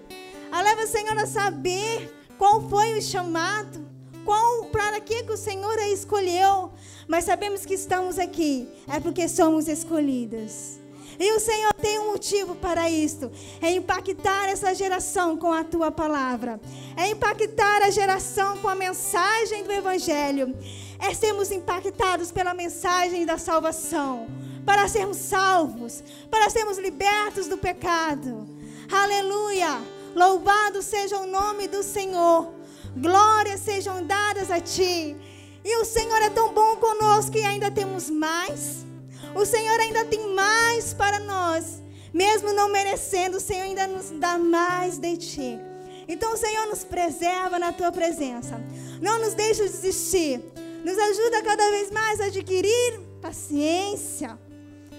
A 0.51 0.61
leva, 0.61 0.85
Senhor, 0.85 1.17
a 1.17 1.25
saber 1.25 2.18
qual 2.39 2.67
foi 2.67 2.97
o 2.97 3.01
chamado. 3.01 3.87
Qual, 4.25 4.65
para 4.65 4.99
que, 4.99 5.23
que 5.23 5.31
o 5.31 5.37
Senhor 5.37 5.77
a 5.79 5.87
escolheu 5.89 6.71
mas 7.09 7.25
sabemos 7.25 7.65
que 7.65 7.73
estamos 7.73 8.19
aqui 8.19 8.69
é 8.87 8.99
porque 8.99 9.27
somos 9.27 9.67
escolhidas. 9.67 10.79
E 11.19 11.33
o 11.33 11.39
Senhor 11.39 11.73
tem 11.73 11.97
um 11.97 12.11
motivo 12.11 12.53
para 12.53 12.87
isto: 12.87 13.31
é 13.59 13.71
impactar 13.71 14.47
essa 14.47 14.75
geração 14.75 15.35
com 15.35 15.51
a 15.51 15.63
tua 15.63 15.89
palavra, 15.89 16.61
é 16.95 17.09
impactar 17.09 17.81
a 17.81 17.89
geração 17.89 18.59
com 18.59 18.67
a 18.67 18.75
mensagem 18.75 19.63
do 19.63 19.71
Evangelho, 19.71 20.55
é 20.99 21.11
sermos 21.15 21.51
impactados 21.51 22.31
pela 22.31 22.53
mensagem 22.53 23.25
da 23.25 23.39
salvação, 23.39 24.27
para 24.63 24.87
sermos 24.87 25.17
salvos, 25.17 26.03
para 26.29 26.47
sermos 26.51 26.77
libertos 26.77 27.47
do 27.47 27.57
pecado. 27.57 28.47
Aleluia! 28.91 29.98
Louvado 30.19 30.81
seja 30.81 31.17
o 31.17 31.25
nome 31.25 31.65
do 31.69 31.81
Senhor, 31.81 32.51
glórias 32.97 33.61
sejam 33.61 34.05
dadas 34.05 34.51
a 34.51 34.59
Ti. 34.59 35.15
E 35.63 35.77
o 35.77 35.85
Senhor 35.85 36.21
é 36.21 36.29
tão 36.29 36.53
bom 36.53 36.75
conosco 36.75 37.31
que 37.31 37.39
ainda 37.39 37.71
temos 37.71 38.09
mais. 38.09 38.85
O 39.33 39.45
Senhor 39.45 39.79
ainda 39.79 40.03
tem 40.03 40.35
mais 40.35 40.93
para 40.93 41.19
nós. 41.19 41.81
Mesmo 42.13 42.51
não 42.51 42.67
merecendo, 42.67 43.37
o 43.37 43.39
Senhor 43.39 43.63
ainda 43.63 43.87
nos 43.87 44.09
dá 44.09 44.37
mais 44.37 44.97
de 44.97 45.15
ti. 45.15 45.59
Então 46.05 46.33
o 46.33 46.37
Senhor 46.37 46.67
nos 46.67 46.83
preserva 46.83 47.57
na 47.57 47.71
tua 47.71 47.89
presença. 47.89 48.61
Não 49.01 49.19
nos 49.19 49.33
deixa 49.33 49.63
desistir. 49.63 50.41
Nos 50.83 50.97
ajuda 50.97 51.43
cada 51.43 51.69
vez 51.69 51.91
mais 51.91 52.19
a 52.19 52.25
adquirir 52.25 52.99
paciência. 53.21 54.37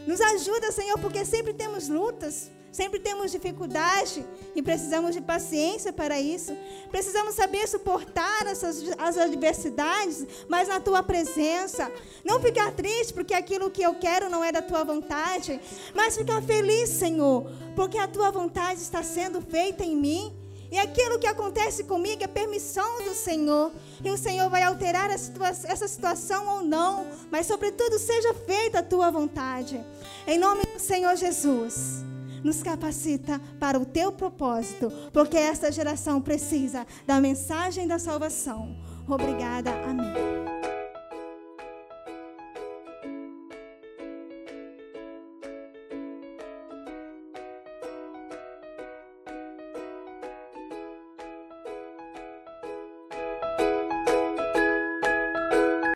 Nos 0.07 0.19
ajuda, 0.19 0.73
Senhor, 0.73 0.99
porque 0.99 1.27
sempre 1.27 1.53
temos 1.53 1.89
lutas. 1.89 2.51
Sempre 2.73 3.01
temos 3.01 3.33
dificuldade 3.33 4.25
e 4.55 4.63
precisamos 4.63 5.13
de 5.13 5.21
paciência 5.21 5.93
para 5.93 6.21
isso. 6.21 6.57
Precisamos 6.89 7.35
saber 7.35 7.67
suportar 7.67 8.47
essas, 8.47 8.85
as 8.97 9.19
adversidades, 9.19 10.25
mas 10.49 10.69
na 10.69 10.79
tua 10.79 11.03
presença. 11.03 11.91
Não 12.25 12.41
ficar 12.41 12.71
triste 12.73 13.13
porque 13.13 13.35
aquilo 13.35 13.71
que 13.71 13.83
eu 13.83 13.95
quero 13.97 14.31
não 14.31 14.45
é 14.45 14.53
da 14.53 14.63
tua 14.63 14.85
vontade, 14.85 15.61
mas 15.95 16.17
ficar 16.17 16.41
feliz, 16.43 16.91
Senhor, 16.91 17.51
porque 17.75 17.99
a 17.99 18.07
tua 18.07 18.31
vontade 18.31 18.81
está 18.81 19.03
sendo 19.03 19.41
feita 19.41 19.85
em 19.85 19.97
mim. 19.97 20.33
E 20.71 20.79
aquilo 20.79 21.19
que 21.19 21.27
acontece 21.27 21.83
comigo 21.83 22.23
é 22.23 22.29
permissão 22.29 23.03
do 23.03 23.13
Senhor. 23.13 23.73
E 24.05 24.09
o 24.09 24.17
Senhor 24.17 24.49
vai 24.49 24.63
alterar 24.63 25.11
essa 25.11 25.89
situação 25.89 26.47
ou 26.47 26.63
não. 26.63 27.09
Mas, 27.29 27.47
sobretudo, 27.47 27.99
seja 27.99 28.33
feita 28.35 28.79
a 28.79 28.83
tua 28.83 29.11
vontade. 29.11 29.85
Em 30.29 30.39
nome 30.39 30.63
do 30.73 30.79
Senhor 30.79 31.17
Jesus 31.17 32.09
nos 32.43 32.63
capacita 32.63 33.41
para 33.59 33.79
o 33.79 33.85
teu 33.85 34.13
propósito, 34.13 34.91
porque 35.13 35.37
esta 35.37 35.71
geração 35.71 36.21
precisa 36.21 36.87
da 37.07 37.21
mensagem 37.21 37.87
da 37.87 37.99
salvação. 37.99 38.77
Obrigada. 39.07 39.71
Amém. 39.85 40.80